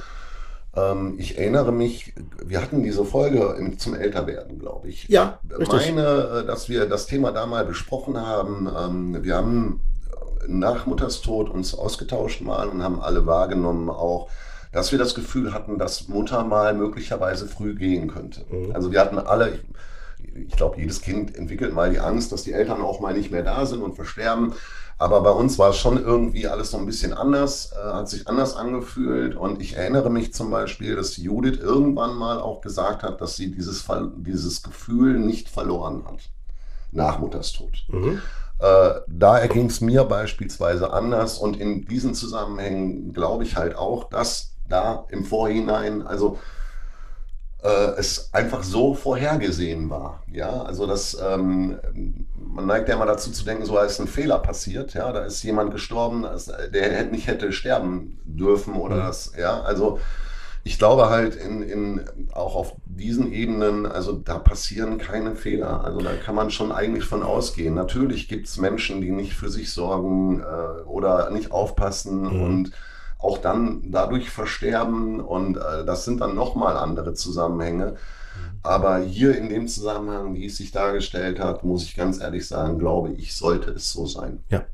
Ähm, 0.77 1.15
ich 1.19 1.39
erinnere 1.39 1.73
mich, 1.73 2.15
wir 2.45 2.61
hatten 2.61 2.83
diese 2.83 3.05
Folge 3.05 3.57
im, 3.59 3.79
zum 3.79 3.95
Älterwerden, 3.95 4.59
glaube 4.59 4.89
ich. 4.89 5.09
Ja, 5.09 5.39
ich 5.59 5.69
meine, 5.69 6.43
äh, 6.43 6.47
dass 6.47 6.69
wir 6.69 6.87
das 6.87 7.07
Thema 7.07 7.33
da 7.33 7.47
mal 7.47 7.65
besprochen 7.65 8.19
haben. 8.19 8.69
Ähm, 8.77 9.23
wir 9.23 9.37
haben 9.37 9.81
nach 10.47 10.87
Mutters 10.87 11.21
Tod 11.21 11.49
uns 11.49 11.75
ausgetauscht 11.75 12.41
mal 12.41 12.69
und 12.69 12.83
haben 12.83 13.01
alle 13.01 13.27
wahrgenommen 13.27 13.89
auch, 13.89 14.29
dass 14.73 14.91
wir 14.91 14.99
das 14.99 15.15
Gefühl 15.15 15.55
hatten, 15.55 15.79
dass 15.79 16.09
Mutter 16.09 16.45
mal 16.45 16.75
möglicherweise 16.75 17.47
früh 17.47 17.75
gehen 17.75 18.09
könnte. 18.09 18.45
Mhm. 18.51 18.73
Also 18.75 18.91
wir 18.91 19.01
hatten 19.01 19.19
alle, 19.19 19.55
ich, 20.19 20.37
ich 20.49 20.57
glaube, 20.57 20.81
jedes 20.81 21.01
Kind 21.01 21.37
entwickelt 21.37 21.73
mal 21.73 21.91
die 21.91 22.01
Angst, 22.01 22.33
dass 22.33 22.43
die 22.43 22.53
Eltern 22.53 22.83
auch 22.83 23.01
mal 23.01 23.15
nicht 23.15 23.31
mehr 23.31 23.45
da 23.45 23.65
sind 23.67 23.83
und 23.83 23.95
versterben. 23.95 24.55
Aber 24.99 25.23
bei 25.23 25.31
uns 25.31 25.59
war 25.59 25.71
es 25.71 25.77
schon 25.77 26.03
irgendwie 26.03 26.47
alles 26.47 26.71
so 26.71 26.79
ein 26.79 26.87
bisschen 26.87 27.13
anders, 27.13 27.73
äh, 27.73 27.93
hat 27.93 28.09
sich 28.09 28.29
anders 28.29 28.57
angefühlt. 28.57 29.35
Und 29.35 29.61
ich 29.61 29.77
erinnere 29.77 30.11
mich 30.11 30.33
zum 30.33 30.51
Beispiel, 30.51 30.97
dass 30.97 31.17
Judith 31.17 31.59
irgendwann 31.59 32.15
mal 32.15 32.41
auch 32.41 32.61
gesagt 32.61 33.03
hat, 33.03 33.21
dass 33.21 33.37
sie 33.37 33.51
dieses, 33.51 33.87
dieses 34.17 34.63
Gefühl 34.63 35.19
nicht 35.19 35.49
verloren 35.49 36.05
hat 36.07 36.21
nach 36.93 37.19
Mutters 37.19 37.53
Tod. 37.53 37.85
Mhm. 37.89 38.21
Äh, 38.61 38.91
da 39.09 39.39
erging 39.39 39.67
es 39.67 39.81
mir 39.81 40.05
beispielsweise 40.05 40.93
anders. 40.93 41.39
Und 41.39 41.59
in 41.59 41.87
diesen 41.87 42.15
Zusammenhängen 42.15 43.13
glaube 43.13 43.45
ich 43.45 43.57
halt 43.57 43.77
auch, 43.77 44.09
dass 44.09 44.55
da 44.69 45.07
im 45.11 45.25
Vorhinein, 45.25 46.07
also 46.07 46.39
es 47.69 48.29
einfach 48.33 48.63
so 48.63 48.95
vorhergesehen 48.95 49.89
war. 49.89 50.23
Ja, 50.31 50.63
also 50.63 50.87
das, 50.87 51.17
ähm, 51.21 51.79
man 52.37 52.67
neigt 52.67 52.89
ja 52.89 52.97
immer 52.97 53.07
dazu 53.07 53.31
zu 53.31 53.45
denken, 53.45 53.65
so 53.65 53.79
ist 53.79 54.01
ein 54.01 54.09
Fehler 54.09 54.39
passiert. 54.39 54.95
Ja, 54.95 55.13
da 55.13 55.25
ist 55.25 55.43
jemand 55.43 55.71
gestorben, 55.71 56.27
der 56.73 57.05
nicht 57.05 57.27
hätte 57.27 57.53
sterben 57.53 58.19
dürfen 58.25 58.75
oder 58.75 58.97
mhm. 58.97 59.01
das. 59.01 59.33
Ja, 59.39 59.63
also 59.63 59.99
ich 60.67 60.79
glaube 60.79 61.11
halt 61.11 61.37
in, 61.37 61.63
in, 61.63 62.01
auch 62.33 62.55
auf 62.57 62.75
diesen 62.87 63.31
Ebenen, 63.33 63.85
also 63.85 64.13
da 64.13 64.39
passieren 64.39 64.97
keine 64.97 65.37
Fehler. 65.37 65.85
Also 65.85 66.01
da 66.01 66.15
kann 66.15 66.35
man 66.35 66.51
schon 66.51 66.73
eigentlich 66.73 67.05
von 67.05 67.23
ausgehen. 67.23 67.75
Natürlich 67.75 68.29
gibt 68.29 68.47
es 68.47 68.57
Menschen, 68.57 69.03
die 69.03 69.11
nicht 69.11 69.35
für 69.35 69.51
sich 69.51 69.73
sorgen 69.73 70.41
äh, 70.41 70.83
oder 70.87 71.31
nicht 71.31 71.53
aufpassen 71.53 72.23
mhm. 72.23 72.43
und 72.43 72.71
auch 73.25 73.39
dann 73.39 73.83
dadurch 73.91 74.31
versterben. 74.31 75.21
Und 75.21 75.57
äh, 75.57 75.85
das 75.85 76.05
sind 76.05 76.21
dann 76.21 76.35
nochmal 76.35 76.77
andere 76.77 77.15
Zusammenhänge. 77.15 77.97
Aber 78.65 78.99
hier 78.99 79.37
in 79.37 79.51
dem 79.51 79.69
Zusammenhang, 79.69 80.35
wie 80.35 80.47
es 80.47 80.57
sich 80.57 80.73
dargestellt 80.73 81.39
hat, 81.39 81.65
muss 81.65 81.85
ich 81.85 81.97
ganz 81.97 82.19
ehrlich 82.19 82.49
sagen, 82.49 82.79
glaube 82.79 83.13
ich, 83.13 83.37
sollte 83.37 83.73
es 83.73 83.93
so 83.93 84.07
sein. 84.07 84.39
Ja. 84.49 84.65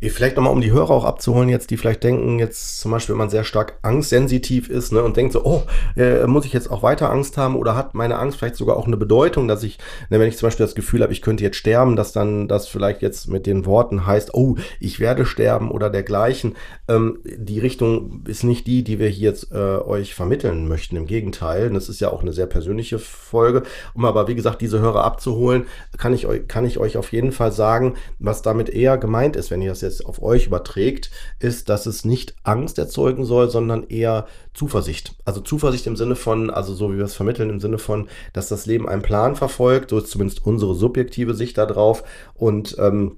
Vielleicht 0.00 0.36
nochmal, 0.36 0.52
um 0.52 0.60
die 0.60 0.70
Hörer 0.70 0.90
auch 0.90 1.04
abzuholen, 1.04 1.48
jetzt, 1.48 1.70
die 1.70 1.76
vielleicht 1.76 2.04
denken, 2.04 2.38
jetzt 2.38 2.78
zum 2.78 2.92
Beispiel, 2.92 3.14
wenn 3.14 3.18
man 3.18 3.28
sehr 3.28 3.42
stark 3.42 3.80
angstsensitiv 3.82 4.70
ist 4.70 4.92
ne, 4.92 5.02
und 5.02 5.16
denkt 5.16 5.32
so, 5.32 5.44
oh, 5.44 5.62
äh, 5.96 6.28
muss 6.28 6.44
ich 6.44 6.52
jetzt 6.52 6.70
auch 6.70 6.84
weiter 6.84 7.10
Angst 7.10 7.38
haben 7.38 7.56
oder 7.56 7.74
hat 7.74 7.92
meine 7.92 8.20
Angst 8.20 8.38
vielleicht 8.38 8.54
sogar 8.54 8.76
auch 8.76 8.86
eine 8.86 8.96
Bedeutung, 8.96 9.48
dass 9.48 9.64
ich, 9.64 9.78
ne, 10.10 10.20
wenn 10.20 10.28
ich 10.28 10.36
zum 10.36 10.46
Beispiel 10.46 10.64
das 10.64 10.76
Gefühl 10.76 11.02
habe, 11.02 11.12
ich 11.12 11.20
könnte 11.20 11.42
jetzt 11.42 11.56
sterben, 11.56 11.96
dass 11.96 12.12
dann 12.12 12.46
das 12.46 12.68
vielleicht 12.68 13.02
jetzt 13.02 13.26
mit 13.26 13.46
den 13.46 13.66
Worten 13.66 14.06
heißt, 14.06 14.32
oh, 14.32 14.58
ich 14.78 15.00
werde 15.00 15.26
sterben 15.26 15.72
oder 15.72 15.90
dergleichen. 15.90 16.54
Ähm, 16.86 17.18
die 17.24 17.58
Richtung 17.58 18.22
ist 18.28 18.44
nicht 18.44 18.68
die, 18.68 18.84
die 18.84 19.00
wir 19.00 19.08
hier 19.08 19.30
jetzt 19.30 19.50
äh, 19.50 19.56
euch 19.56 20.14
vermitteln 20.14 20.68
möchten. 20.68 20.94
Im 20.94 21.06
Gegenteil, 21.06 21.70
das 21.70 21.88
ist 21.88 22.00
ja 22.00 22.10
auch 22.10 22.22
eine 22.22 22.32
sehr 22.32 22.46
persönliche 22.46 23.00
Folge 23.00 23.39
Folge. 23.40 23.62
Um 23.94 24.04
aber, 24.04 24.28
wie 24.28 24.34
gesagt, 24.34 24.60
diese 24.60 24.80
Hörer 24.80 25.02
abzuholen, 25.02 25.66
kann 25.96 26.12
ich, 26.12 26.26
euch, 26.26 26.46
kann 26.46 26.66
ich 26.66 26.78
euch 26.78 26.98
auf 26.98 27.10
jeden 27.10 27.32
Fall 27.32 27.52
sagen, 27.52 27.94
was 28.18 28.42
damit 28.42 28.68
eher 28.68 28.98
gemeint 28.98 29.34
ist, 29.34 29.50
wenn 29.50 29.62
ihr 29.62 29.70
das 29.70 29.80
jetzt 29.80 30.04
auf 30.04 30.22
euch 30.22 30.46
überträgt, 30.46 31.10
ist, 31.38 31.70
dass 31.70 31.86
es 31.86 32.04
nicht 32.04 32.34
Angst 32.42 32.78
erzeugen 32.78 33.24
soll, 33.24 33.48
sondern 33.48 33.84
eher 33.88 34.26
Zuversicht. 34.52 35.14
Also 35.24 35.40
Zuversicht 35.40 35.86
im 35.86 35.96
Sinne 35.96 36.16
von, 36.16 36.50
also 36.50 36.74
so 36.74 36.92
wie 36.92 36.98
wir 36.98 37.04
es 37.06 37.14
vermitteln, 37.14 37.48
im 37.48 37.60
Sinne 37.60 37.78
von, 37.78 38.08
dass 38.34 38.48
das 38.48 38.66
Leben 38.66 38.86
einen 38.88 39.02
Plan 39.02 39.36
verfolgt. 39.36 39.88
So 39.88 39.98
ist 39.98 40.10
zumindest 40.10 40.44
unsere 40.44 40.74
subjektive 40.74 41.32
Sicht 41.32 41.56
darauf. 41.56 42.02
Und 42.34 42.76
ähm, 42.78 43.16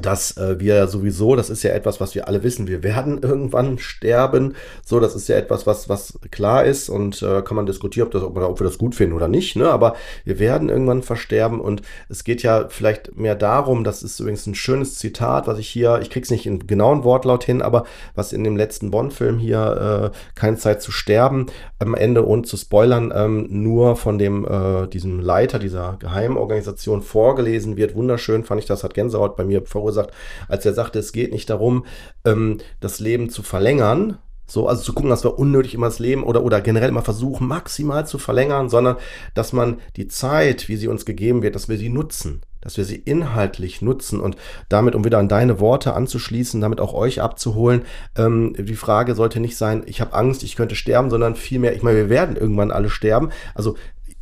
dass 0.00 0.36
äh, 0.38 0.58
wir 0.58 0.86
sowieso, 0.88 1.36
das 1.36 1.50
ist 1.50 1.62
ja 1.62 1.72
etwas, 1.72 2.00
was 2.00 2.14
wir 2.14 2.26
alle 2.26 2.42
wissen, 2.42 2.66
wir 2.66 2.82
werden 2.82 3.20
irgendwann 3.22 3.78
sterben. 3.78 4.54
So, 4.84 5.00
das 5.00 5.14
ist 5.14 5.28
ja 5.28 5.36
etwas, 5.36 5.66
was, 5.66 5.88
was 5.88 6.18
klar 6.30 6.64
ist 6.64 6.88
und 6.88 7.22
äh, 7.22 7.42
kann 7.42 7.56
man 7.56 7.66
diskutieren, 7.66 8.06
ob, 8.06 8.12
das, 8.12 8.22
ob, 8.22 8.60
wir 8.60 8.64
das 8.64 8.78
gut 8.78 8.94
finden 8.94 9.14
oder 9.14 9.28
nicht. 9.28 9.56
Ne? 9.56 9.68
Aber 9.68 9.94
wir 10.24 10.38
werden 10.38 10.70
irgendwann 10.70 11.02
versterben 11.02 11.60
und 11.60 11.82
es 12.08 12.24
geht 12.24 12.42
ja 12.42 12.68
vielleicht 12.68 13.16
mehr 13.16 13.34
darum, 13.34 13.84
das 13.84 14.02
ist 14.02 14.18
übrigens 14.18 14.46
ein 14.46 14.54
schönes 14.54 14.96
Zitat, 14.96 15.46
was 15.46 15.58
ich 15.58 15.68
hier, 15.68 15.98
ich 16.00 16.08
krieg's 16.08 16.30
nicht 16.30 16.46
in 16.46 16.66
genauen 16.66 17.04
Wortlaut 17.04 17.44
hin, 17.44 17.60
aber 17.60 17.84
was 18.14 18.32
in 18.32 18.44
dem 18.44 18.56
letzten 18.56 18.90
Bond-Film 18.90 19.38
hier, 19.38 20.12
äh, 20.12 20.16
Keine 20.34 20.56
Zeit 20.56 20.82
zu 20.82 20.90
sterben, 20.90 21.46
am 21.78 21.94
Ende 21.94 22.22
und 22.22 22.46
zu 22.46 22.56
spoilern, 22.56 23.12
ähm, 23.14 23.46
nur 23.50 23.96
von 23.96 24.18
dem, 24.18 24.46
äh, 24.46 24.86
diesem 24.86 25.20
Leiter 25.20 25.58
dieser 25.58 25.96
Geheimorganisation 25.98 27.02
vorgelesen 27.02 27.76
wird. 27.76 27.94
Wunderschön 27.94 28.44
fand 28.44 28.60
ich 28.60 28.66
das, 28.66 28.84
hat 28.84 28.94
Gänsehaut 28.94 29.36
bei 29.36 29.44
mir 29.44 29.62
verursacht 29.62 29.81
verursacht, 29.82 30.10
als 30.48 30.64
er 30.64 30.74
sagte, 30.74 30.98
es 30.98 31.12
geht 31.12 31.32
nicht 31.32 31.50
darum, 31.50 31.84
ähm, 32.24 32.58
das 32.80 33.00
Leben 33.00 33.30
zu 33.30 33.42
verlängern, 33.42 34.18
so, 34.46 34.68
also 34.68 34.82
zu 34.82 34.92
gucken, 34.92 35.08
dass 35.08 35.24
wir 35.24 35.38
unnötig 35.38 35.74
immer 35.74 35.86
das 35.86 35.98
Leben 35.98 36.24
oder, 36.24 36.44
oder 36.44 36.60
generell 36.60 36.90
immer 36.90 37.02
versuchen, 37.02 37.46
maximal 37.46 38.06
zu 38.06 38.18
verlängern, 38.18 38.68
sondern 38.68 38.96
dass 39.34 39.52
man 39.52 39.78
die 39.96 40.08
Zeit, 40.08 40.68
wie 40.68 40.76
sie 40.76 40.88
uns 40.88 41.06
gegeben 41.06 41.42
wird, 41.42 41.54
dass 41.54 41.68
wir 41.68 41.78
sie 41.78 41.88
nutzen, 41.88 42.42
dass 42.60 42.76
wir 42.76 42.84
sie 42.84 42.96
inhaltlich 42.96 43.80
nutzen 43.80 44.20
und 44.20 44.36
damit, 44.68 44.94
um 44.94 45.04
wieder 45.04 45.18
an 45.18 45.28
deine 45.28 45.58
Worte 45.58 45.94
anzuschließen, 45.94 46.60
damit 46.60 46.80
auch 46.80 46.92
euch 46.92 47.22
abzuholen, 47.22 47.82
ähm, 48.16 48.54
die 48.58 48.74
Frage 48.74 49.14
sollte 49.14 49.40
nicht 49.40 49.56
sein, 49.56 49.84
ich 49.86 50.02
habe 50.02 50.12
Angst, 50.12 50.42
ich 50.42 50.54
könnte 50.54 50.74
sterben, 50.74 51.08
sondern 51.08 51.34
vielmehr, 51.34 51.74
ich 51.74 51.82
meine, 51.82 51.96
wir 51.96 52.10
werden 52.10 52.36
irgendwann 52.36 52.72
alle 52.72 52.90
sterben. 52.90 53.30
Also 53.54 53.76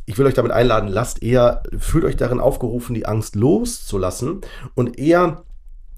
ich 0.05 0.17
will 0.17 0.25
euch 0.25 0.33
damit 0.33 0.51
einladen, 0.51 0.89
lasst 0.89 1.21
eher, 1.21 1.63
fühlt 1.77 2.05
euch 2.05 2.17
darin 2.17 2.39
aufgerufen, 2.39 2.93
die 2.93 3.05
Angst 3.05 3.35
loszulassen 3.35 4.41
und 4.75 4.97
eher 4.97 5.43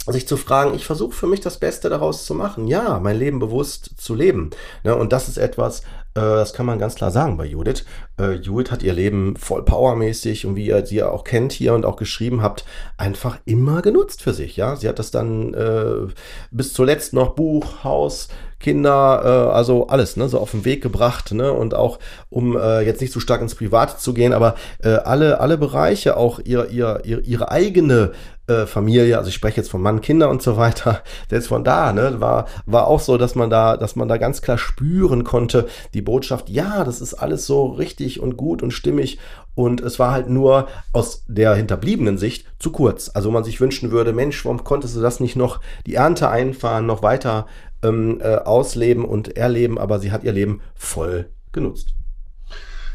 sich 0.07 0.27
zu 0.27 0.37
fragen, 0.37 0.75
ich 0.75 0.85
versuche 0.85 1.13
für 1.13 1.27
mich 1.27 1.39
das 1.39 1.59
Beste 1.59 1.89
daraus 1.89 2.25
zu 2.25 2.33
machen. 2.33 2.67
Ja, 2.67 2.99
mein 2.99 3.17
Leben 3.17 3.39
bewusst 3.39 3.91
zu 3.97 4.15
leben. 4.15 4.49
Ne, 4.83 4.95
und 4.95 5.13
das 5.13 5.29
ist 5.29 5.37
etwas, 5.37 5.81
äh, 6.15 6.21
das 6.21 6.53
kann 6.53 6.65
man 6.65 6.79
ganz 6.79 6.95
klar 6.95 7.11
sagen 7.11 7.37
bei 7.37 7.45
Judith. 7.45 7.85
Äh, 8.19 8.33
Judith 8.33 8.71
hat 8.71 8.83
ihr 8.83 8.93
Leben 8.93 9.35
voll 9.37 9.63
powermäßig 9.63 10.45
und 10.45 10.55
wie 10.55 10.67
ihr 10.67 10.85
sie 10.85 11.03
auch 11.03 11.23
kennt 11.23 11.53
hier 11.53 11.73
und 11.73 11.85
auch 11.85 11.95
geschrieben 11.95 12.41
habt, 12.41 12.65
einfach 12.97 13.37
immer 13.45 13.81
genutzt 13.81 14.21
für 14.21 14.33
sich. 14.33 14.57
Ja, 14.57 14.75
sie 14.75 14.89
hat 14.89 14.99
das 14.99 15.11
dann 15.11 15.53
äh, 15.53 16.11
bis 16.51 16.73
zuletzt 16.73 17.13
noch 17.13 17.35
Buch, 17.35 17.83
Haus, 17.83 18.27
Kinder, 18.63 19.21
äh, 19.23 19.53
also 19.53 19.87
alles, 19.87 20.17
ne, 20.17 20.27
so 20.29 20.39
auf 20.39 20.51
den 20.51 20.65
Weg 20.65 20.81
gebracht, 20.81 21.33
ne, 21.33 21.51
und 21.51 21.75
auch 21.75 21.99
um 22.29 22.57
äh, 22.57 22.81
jetzt 22.81 23.01
nicht 23.01 23.13
so 23.13 23.19
stark 23.19 23.41
ins 23.41 23.55
Private 23.55 23.97
zu 23.97 24.13
gehen, 24.13 24.33
aber 24.33 24.55
äh, 24.81 24.89
alle, 24.89 25.39
alle 25.39 25.57
Bereiche, 25.57 26.17
auch 26.17 26.39
ihr, 26.39 26.69
ihr, 26.69 27.01
ihr, 27.03 27.23
ihre 27.25 27.51
eigene 27.51 28.13
äh, 28.47 28.65
Familie, 28.65 29.17
also 29.17 29.29
ich 29.29 29.35
spreche 29.35 29.57
jetzt 29.57 29.71
von 29.71 29.81
Mann, 29.81 30.01
Kinder 30.01 30.29
und 30.29 30.41
so 30.41 30.57
weiter, 30.57 31.01
selbst 31.29 31.47
von 31.47 31.63
da, 31.63 31.93
ne, 31.93 32.19
war, 32.19 32.47
war 32.65 32.87
auch 32.87 32.99
so, 32.99 33.17
dass 33.17 33.35
man 33.35 33.49
da, 33.49 33.77
dass 33.77 33.95
man 33.95 34.07
da 34.07 34.17
ganz 34.17 34.41
klar 34.41 34.57
spüren 34.57 35.23
konnte, 35.23 35.67
die 35.93 36.01
Botschaft, 36.01 36.49
ja, 36.49 36.83
das 36.83 37.01
ist 37.01 37.13
alles 37.13 37.45
so 37.45 37.67
richtig 37.67 38.19
und 38.19 38.37
gut 38.37 38.61
und 38.61 38.71
stimmig 38.71 39.19
und 39.55 39.81
es 39.81 39.99
war 39.99 40.11
halt 40.11 40.29
nur 40.29 40.67
aus 40.91 41.23
der 41.27 41.55
hinterbliebenen 41.55 42.17
Sicht 42.17 42.47
zu 42.59 42.71
kurz. 42.71 43.11
Also 43.13 43.29
man 43.31 43.43
sich 43.43 43.61
wünschen 43.61 43.91
würde, 43.91 44.11
Mensch, 44.11 44.43
warum 44.45 44.63
konntest 44.63 44.95
du 44.95 45.01
das 45.01 45.19
nicht 45.19 45.35
noch 45.35 45.59
die 45.85 45.95
Ernte 45.95 46.29
einfahren, 46.29 46.85
noch 46.85 47.03
weiter 47.03 47.45
ähm, 47.83 48.19
äh, 48.21 48.35
ausleben 48.35 49.05
und 49.05 49.37
erleben, 49.37 49.77
aber 49.77 49.99
sie 49.99 50.11
hat 50.11 50.23
ihr 50.23 50.31
Leben 50.31 50.61
voll 50.75 51.29
genutzt. 51.51 51.95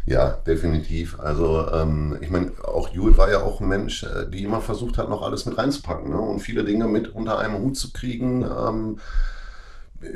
Ja, 0.09 0.31
definitiv. 0.47 1.21
Also 1.21 1.67
ähm, 1.71 2.17
ich 2.23 2.31
meine, 2.31 2.53
auch 2.65 2.89
Judith 2.89 3.19
war 3.19 3.31
ja 3.31 3.43
auch 3.43 3.61
ein 3.61 3.69
Mensch, 3.69 4.05
äh, 4.05 4.27
die 4.31 4.43
immer 4.43 4.63
versucht 4.63 4.97
hat, 4.97 5.11
noch 5.11 5.21
alles 5.21 5.45
mit 5.45 5.59
reinzupacken 5.59 6.09
ne? 6.09 6.19
und 6.19 6.41
viele 6.41 6.65
Dinge 6.65 6.87
mit 6.89 7.15
unter 7.15 7.39
einem 7.39 7.59
Hut 7.59 7.77
zu 7.77 7.93
kriegen. 7.93 8.43
Ähm, 8.43 9.01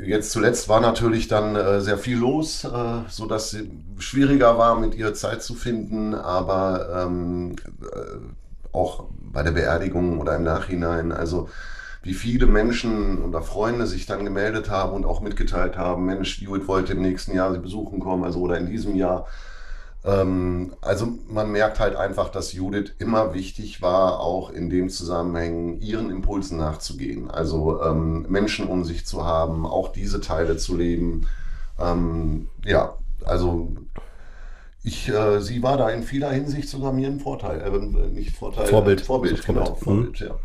jetzt 0.03 0.31
zuletzt 0.31 0.67
war 0.67 0.81
natürlich 0.81 1.27
dann 1.27 1.55
äh, 1.55 1.79
sehr 1.79 1.99
viel 1.99 2.17
los, 2.17 2.63
äh, 2.63 3.01
so 3.07 3.27
dass 3.27 3.53
es 3.53 3.65
schwieriger 3.99 4.57
war, 4.57 4.79
mit 4.79 4.95
ihr 4.95 5.13
Zeit 5.13 5.43
zu 5.43 5.53
finden, 5.53 6.15
aber 6.15 7.05
ähm, 7.05 7.55
äh, 7.83 8.75
auch 8.75 9.05
bei 9.31 9.43
der 9.43 9.51
Beerdigung 9.51 10.19
oder 10.19 10.35
im 10.35 10.43
Nachhinein, 10.43 11.11
also 11.11 11.49
wie 12.01 12.15
viele 12.15 12.47
Menschen 12.47 13.23
oder 13.23 13.43
Freunde 13.43 13.85
sich 13.85 14.07
dann 14.07 14.25
gemeldet 14.25 14.71
haben 14.71 14.93
und 14.93 15.05
auch 15.05 15.21
mitgeteilt 15.21 15.77
haben, 15.77 16.07
Mensch, 16.07 16.41
Judith 16.41 16.67
wollte 16.67 16.93
im 16.93 17.01
nächsten 17.03 17.35
Jahr 17.35 17.53
sie 17.53 17.59
besuchen 17.59 17.99
kommen, 17.99 18.23
also 18.23 18.39
oder 18.39 18.57
in 18.57 18.65
diesem 18.65 18.95
Jahr. 18.95 19.27
Ähm, 20.05 20.73
also 20.81 21.07
man 21.27 21.51
merkt 21.51 21.79
halt 21.79 21.95
einfach, 21.95 22.29
dass 22.29 22.53
Judith 22.53 22.93
immer 22.99 23.33
wichtig 23.33 23.81
war, 23.81 24.19
auch 24.19 24.49
in 24.49 24.69
dem 24.69 24.89
Zusammenhang 24.89 25.79
ihren 25.79 26.09
Impulsen 26.09 26.57
nachzugehen. 26.57 27.31
Also 27.31 27.81
ähm, 27.81 28.25
Menschen 28.27 28.67
um 28.67 28.83
sich 28.83 29.05
zu 29.05 29.25
haben, 29.25 29.65
auch 29.65 29.89
diese 29.89 30.19
Teile 30.19 30.57
zu 30.57 30.75
leben. 30.75 31.27
Ähm, 31.79 32.49
ja, 32.65 32.97
also 33.23 33.71
ich, 34.83 35.07
äh, 35.07 35.39
sie 35.39 35.63
war 35.63 35.77
da 35.77 35.89
in 35.89 36.03
vieler 36.03 36.31
Hinsicht 36.31 36.67
sogar 36.67 36.91
mir 36.91 37.07
ein 37.07 37.21
Vorteil, 37.21 37.61
äh, 37.61 38.09
nicht 38.09 38.35
Vorteil, 38.35 38.67
Vorbild. 38.67 39.01
Vorbild, 39.01 39.39
Vorbild. 39.39 39.45
genau, 39.45 39.75
Vorbild, 39.75 40.19
mhm. 40.19 40.27
ja. 40.27 40.35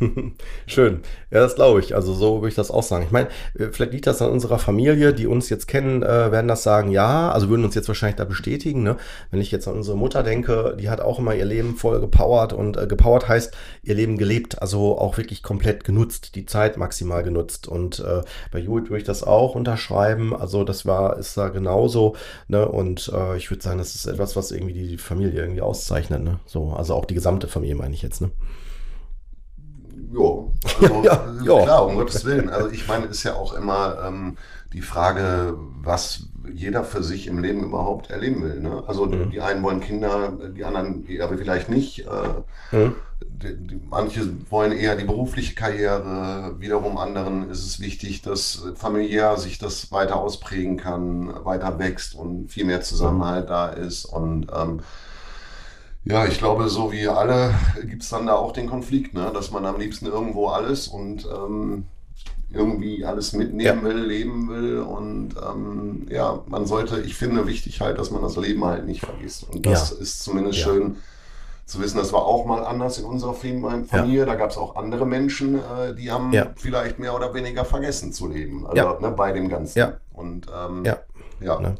Schön. 0.66 1.00
Ja, 1.30 1.40
das 1.40 1.54
glaube 1.54 1.80
ich. 1.80 1.94
Also 1.94 2.14
so 2.14 2.36
würde 2.36 2.48
ich 2.48 2.54
das 2.54 2.70
auch 2.70 2.82
sagen. 2.82 3.04
Ich 3.04 3.10
meine, 3.10 3.28
äh, 3.58 3.68
vielleicht 3.70 3.92
liegt 3.92 4.06
das 4.06 4.22
an 4.22 4.30
unserer 4.30 4.58
Familie, 4.58 5.12
die 5.12 5.26
uns 5.26 5.48
jetzt 5.48 5.66
kennen, 5.66 6.02
äh, 6.02 6.32
werden 6.32 6.48
das 6.48 6.62
sagen, 6.62 6.90
ja, 6.90 7.30
also 7.30 7.48
würden 7.48 7.64
uns 7.64 7.74
jetzt 7.74 7.88
wahrscheinlich 7.88 8.16
da 8.16 8.24
bestätigen. 8.24 8.82
Ne? 8.82 8.96
Wenn 9.30 9.40
ich 9.40 9.50
jetzt 9.50 9.68
an 9.68 9.74
unsere 9.74 9.96
Mutter 9.96 10.22
denke, 10.22 10.76
die 10.78 10.90
hat 10.90 11.00
auch 11.00 11.18
immer 11.18 11.34
ihr 11.34 11.44
Leben 11.44 11.76
voll 11.76 12.00
gepowert 12.00 12.52
und 12.52 12.76
äh, 12.76 12.86
gepowert 12.86 13.28
heißt 13.28 13.56
ihr 13.82 13.94
Leben 13.94 14.18
gelebt, 14.18 14.60
also 14.60 14.98
auch 14.98 15.16
wirklich 15.16 15.42
komplett 15.42 15.84
genutzt, 15.84 16.34
die 16.34 16.46
Zeit 16.46 16.76
maximal 16.76 17.22
genutzt. 17.22 17.68
Und 17.68 18.00
äh, 18.00 18.22
bei 18.50 18.58
Judith 18.58 18.90
würde 18.90 19.00
ich 19.00 19.06
das 19.06 19.22
auch 19.22 19.54
unterschreiben. 19.54 20.34
Also 20.34 20.64
das 20.64 20.86
war, 20.86 21.18
ist 21.18 21.36
da 21.36 21.48
genauso. 21.48 22.16
Ne? 22.48 22.66
Und 22.66 23.10
äh, 23.14 23.36
ich 23.36 23.50
würde 23.50 23.62
sagen, 23.62 23.78
das 23.78 23.94
ist 23.94 24.06
etwas, 24.06 24.36
was 24.36 24.50
irgendwie 24.50 24.74
die 24.74 24.98
Familie 24.98 25.40
irgendwie 25.40 25.62
auszeichnet. 25.62 26.22
Ne? 26.22 26.40
So, 26.46 26.72
also 26.72 26.94
auch 26.94 27.04
die 27.04 27.14
gesamte 27.14 27.48
Familie 27.48 27.76
meine 27.76 27.94
ich 27.94 28.02
jetzt. 28.02 28.20
Ne? 28.20 28.30
Jo, 30.12 30.52
also, 30.80 31.02
ja, 31.04 31.24
ja, 31.42 31.62
klar, 31.62 31.86
um 31.86 31.96
Gottes 31.96 32.24
Willen. 32.24 32.48
Also 32.48 32.68
ich 32.70 32.86
meine, 32.86 33.06
ist 33.06 33.24
ja 33.24 33.34
auch 33.34 33.54
immer 33.54 33.98
ähm, 34.06 34.36
die 34.72 34.82
Frage, 34.82 35.56
was 35.82 36.28
jeder 36.52 36.84
für 36.84 37.02
sich 37.02 37.26
im 37.26 37.38
Leben 37.38 37.64
überhaupt 37.64 38.10
erleben 38.10 38.42
will. 38.42 38.60
Ne? 38.60 38.82
Also 38.86 39.06
mhm. 39.06 39.30
die 39.30 39.40
einen 39.40 39.62
wollen 39.62 39.80
Kinder, 39.80 40.32
die 40.54 40.64
anderen 40.64 41.06
aber 41.20 41.38
vielleicht 41.38 41.68
nicht. 41.68 42.06
Äh, 42.06 42.76
mhm. 42.76 42.94
die, 43.20 43.56
die, 43.56 43.80
manche 43.88 44.28
wollen 44.50 44.72
eher 44.72 44.96
die 44.96 45.04
berufliche 45.04 45.54
Karriere, 45.54 46.56
wiederum 46.58 46.98
anderen 46.98 47.50
ist 47.50 47.64
es 47.64 47.80
wichtig, 47.80 48.22
dass 48.22 48.64
familiär 48.74 49.36
sich 49.36 49.58
das 49.58 49.90
weiter 49.90 50.16
ausprägen 50.16 50.76
kann, 50.76 51.44
weiter 51.44 51.78
wächst 51.78 52.14
und 52.14 52.50
viel 52.50 52.64
mehr 52.64 52.82
Zusammenhalt 52.82 53.44
mhm. 53.44 53.48
da 53.48 53.68
ist. 53.68 54.04
Und 54.04 54.48
ähm, 54.54 54.80
ja, 56.04 56.26
ich 56.26 56.38
glaube, 56.38 56.68
so 56.68 56.92
wie 56.92 57.08
alle 57.08 57.54
gibt 57.82 58.02
es 58.02 58.10
dann 58.10 58.26
da 58.26 58.34
auch 58.34 58.52
den 58.52 58.68
Konflikt, 58.68 59.14
ne? 59.14 59.30
dass 59.32 59.50
man 59.50 59.64
am 59.64 59.78
liebsten 59.78 60.06
irgendwo 60.06 60.48
alles 60.48 60.88
und 60.88 61.26
ähm, 61.26 61.86
irgendwie 62.50 63.04
alles 63.04 63.32
mitnehmen 63.32 63.82
will, 63.82 64.04
leben 64.04 64.48
will. 64.48 64.78
Und 64.80 65.34
ähm, 65.36 66.06
ja, 66.10 66.42
man 66.46 66.66
sollte, 66.66 67.00
ich 67.00 67.14
finde 67.16 67.46
wichtig 67.46 67.80
halt, 67.80 67.98
dass 67.98 68.10
man 68.10 68.22
das 68.22 68.36
Leben 68.36 68.64
halt 68.64 68.86
nicht 68.86 69.04
vergisst. 69.04 69.48
Und 69.50 69.66
das 69.66 69.90
ist 69.90 70.22
zumindest 70.22 70.58
schön 70.58 70.96
zu 71.66 71.80
wissen, 71.80 71.96
das 71.96 72.12
war 72.12 72.26
auch 72.26 72.44
mal 72.44 72.62
anders 72.64 72.98
in 72.98 73.06
unserer 73.06 73.32
Familie. 73.32 74.18
Ja. 74.18 74.26
Da 74.26 74.34
gab 74.34 74.50
es 74.50 74.58
auch 74.58 74.76
andere 74.76 75.06
Menschen, 75.06 75.56
äh, 75.56 75.94
die 75.94 76.10
haben 76.10 76.32
ja. 76.32 76.48
vielleicht 76.56 76.98
mehr 76.98 77.14
oder 77.16 77.32
weniger 77.32 77.64
vergessen 77.64 78.12
zu 78.12 78.28
leben. 78.28 78.66
Also 78.66 78.76
ja. 78.76 78.98
ne, 79.00 79.10
bei 79.10 79.32
dem 79.32 79.48
Ganzen. 79.48 79.78
Ja. 79.78 79.94
Und 80.12 80.46
ähm, 80.54 80.84
ja. 80.84 80.98
ja. 81.40 81.60
Ne? 81.60 81.76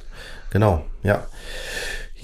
Genau, 0.50 0.82
ja. 1.02 1.26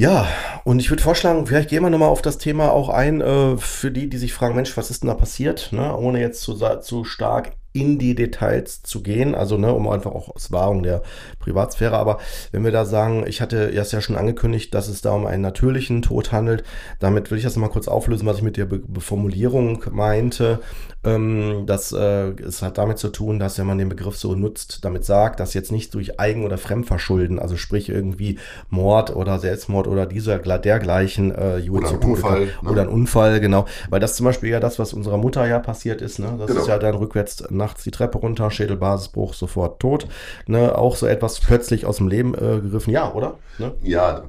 Ja, 0.01 0.27
und 0.65 0.81
ich 0.81 0.89
würde 0.89 1.03
vorschlagen, 1.03 1.47
vielleicht 1.47 1.69
gehen 1.69 1.83
wir 1.83 1.91
nochmal 1.91 2.09
auf 2.09 2.23
das 2.23 2.39
Thema 2.39 2.73
auch 2.73 2.89
ein, 2.89 3.21
äh, 3.21 3.59
für 3.59 3.91
die, 3.91 4.09
die 4.09 4.17
sich 4.17 4.33
fragen, 4.33 4.55
Mensch, 4.55 4.75
was 4.79 4.91
ist 4.91 5.03
denn 5.03 5.09
da 5.09 5.15
passiert? 5.15 5.73
Ne? 5.73 5.95
Ohne 5.95 6.21
jetzt 6.21 6.41
zu, 6.41 6.55
zu 6.55 7.05
stark 7.05 7.53
in 7.73 7.99
die 7.99 8.15
Details 8.15 8.83
zu 8.83 9.03
gehen, 9.03 9.35
also 9.35 9.57
ne, 9.57 9.73
um 9.73 9.89
einfach 9.89 10.13
auch 10.13 10.35
aus 10.35 10.51
Wahrung 10.51 10.83
der 10.83 11.03
Privatsphäre. 11.39 11.97
Aber 11.97 12.19
wenn 12.53 12.65
wir 12.65 12.73
da 12.73 12.85
sagen, 12.85 13.25
ich 13.27 13.41
hatte 13.41 13.71
es 13.71 13.93
ja 13.93 14.01
schon 14.01 14.17
angekündigt, 14.17 14.75
dass 14.75 14.89
es 14.89 15.03
da 15.03 15.13
um 15.13 15.27
einen 15.27 15.43
natürlichen 15.43 16.03
Tod 16.03 16.33
handelt, 16.33 16.65
damit 16.99 17.31
will 17.31 17.39
ich 17.39 17.45
das 17.45 17.57
nochmal 17.57 17.71
kurz 17.71 17.89
auflösen, 17.89 18.27
was 18.27 18.39
ich 18.39 18.43
mit 18.43 18.57
der 18.57 18.67
Be 18.67 18.81
Formulierung 19.01 19.85
meinte. 19.91 20.61
Ähm, 21.03 21.65
das 21.67 21.93
äh, 21.93 22.31
es 22.43 22.61
hat 22.61 22.77
damit 22.77 22.99
zu 22.99 23.09
tun, 23.09 23.39
dass 23.39 23.57
ja 23.57 23.65
man 23.65 23.79
den 23.79 23.89
Begriff 23.89 24.19
so 24.19 24.35
nutzt, 24.35 24.85
damit 24.85 25.07
sagt, 25.07 25.41
dass 25.41 25.55
jetzt 25.55 25.73
nicht 25.73 25.95
durch 25.95 26.21
Eigen- 26.21 26.45
oder 26.45 26.59
Fremdverschulden, 26.59 27.39
also 27.39 27.57
sprich 27.57 27.89
irgendwie 27.89 28.39
Mord 28.69 29.17
oder 29.17 29.39
Selbstmord 29.39 29.87
oder 29.87 30.05
dieser 30.05 30.39
dergleichen 30.39 31.31
äh, 31.31 31.67
oder 31.71 31.89
ein 31.89 31.97
Unfall 31.97 32.49
ne? 32.63 32.71
oder 32.71 32.83
ein 32.83 32.89
Unfall, 32.89 33.41
genau, 33.41 33.65
weil 33.89 34.01
das 34.01 34.15
zum 34.17 34.25
Beispiel 34.25 34.51
ja 34.51 34.61
das, 34.61 34.79
was 34.79 34.93
unserer 34.93 35.17
Mutter 35.17 35.47
ja 35.47 35.59
passiert 35.59 36.03
ist, 36.03 36.19
ne? 36.19 36.35
Das 36.39 36.49
genau. 36.49 36.61
ist 36.61 36.67
ja 36.67 36.79
dann 36.79 36.95
rückwärts 36.95 37.45
nachts 37.61 37.85
die 37.85 37.93
Treppe 37.93 38.19
runter, 38.19 38.51
Schädelbasisbruch, 38.51 39.35
sofort 39.35 39.81
tot, 39.81 40.09
ne? 40.47 40.77
Auch 40.77 40.97
so 40.97 41.07
etwas 41.07 41.39
plötzlich 41.41 41.87
aus 41.87 41.99
dem 41.99 42.09
Leben 42.09 42.35
äh, 42.35 42.61
gegriffen, 42.61 42.93
ja, 42.93 43.13
oder? 43.13 43.39
Ne? 43.59 43.73
Ja, 43.83 44.25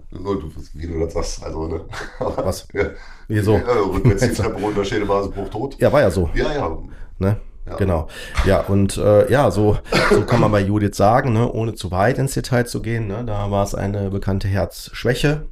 wie 0.74 0.88
du 0.88 1.00
das 1.00 1.13
sagst, 1.13 1.44
also 1.44 1.67
ne? 1.67 1.82
Was? 2.20 2.67
ja. 2.74 2.86
Wieso? 3.28 3.54
Ja, 3.54 3.74
rückwärts 3.91 4.22
die 4.22 4.34
Treppe 4.36 4.62
runter, 4.62 4.86
Schädelbasisbruch 4.86 5.50
tot. 5.50 5.76
Ja, 5.80 5.91
war 5.91 6.02
ja 6.02 6.12
so. 6.12 6.30
Ja, 6.34 6.54
ja. 6.54 6.78
Ne? 7.17 7.38
Ja. 7.65 7.76
Genau. 7.76 8.08
Ja, 8.46 8.62
und 8.62 8.98
äh, 8.98 9.32
ja, 9.32 9.52
so, 9.52 9.78
so 10.10 10.26
kann 10.26 10.39
man 10.39 10.52
bei 10.52 10.62
Judith 10.62 10.96
sagen, 10.96 11.34
ne, 11.34 11.52
ohne 11.52 11.76
zu 11.76 11.91
weit 11.91 12.17
ins 12.17 12.34
Detail 12.34 12.65
zu 12.65 12.82
gehen. 12.82 13.08
Ne, 13.08 13.24
da 13.26 13.52
war 13.52 13.63
es 13.63 13.76
eine 13.76 14.10
bekannte 14.10 14.48
Herzschwäche, 14.48 15.46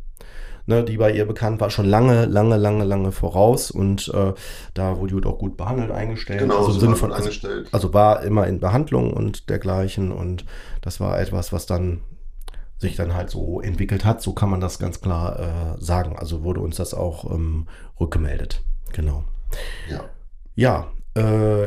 ne, 0.70 0.84
die 0.84 0.98
bei 0.98 1.12
ihr 1.12 1.26
bekannt 1.26 1.60
war, 1.60 1.70
schon 1.72 1.88
lange, 1.88 2.26
lange, 2.26 2.56
lange, 2.56 2.86
lange 2.86 3.12
voraus. 3.12 3.72
Und 3.72 4.10
äh, 4.14 4.34
da 4.76 4.98
wurde 4.98 5.14
Judith 5.14 5.30
auch 5.30 5.40
gut 5.40 5.58
behandelt, 5.58 5.92
eingestellt. 5.92 6.42
Genau, 6.42 6.60
also 6.60 6.74
im 6.74 6.80
Sinne 6.80 6.96
von 6.96 7.12
also, 7.12 7.30
also 7.72 7.94
war 7.94 8.22
immer 8.22 8.48
in 8.48 8.60
Behandlung 8.60 9.12
und 9.12 9.50
dergleichen. 9.50 10.12
Und 10.12 10.46
das 10.82 11.00
war 11.00 11.20
etwas, 11.20 11.52
was 11.52 11.66
dann 11.66 12.02
sich 12.78 12.96
dann 12.96 13.16
halt 13.16 13.30
so 13.30 13.60
entwickelt 13.60 14.06
hat. 14.06 14.22
So 14.22 14.34
kann 14.34 14.50
man 14.50 14.62
das 14.62 14.80
ganz 14.80 15.02
klar 15.02 15.40
äh, 15.40 15.84
sagen. 15.84 16.16
Also 16.18 16.44
wurde 16.44 16.62
uns 16.62 16.78
das 16.78 16.94
auch 16.94 17.30
ähm, 17.30 17.68
rückgemeldet. 18.00 18.62
Genau. 18.94 19.24
Ja. 19.90 20.06
Ja, 20.56 20.88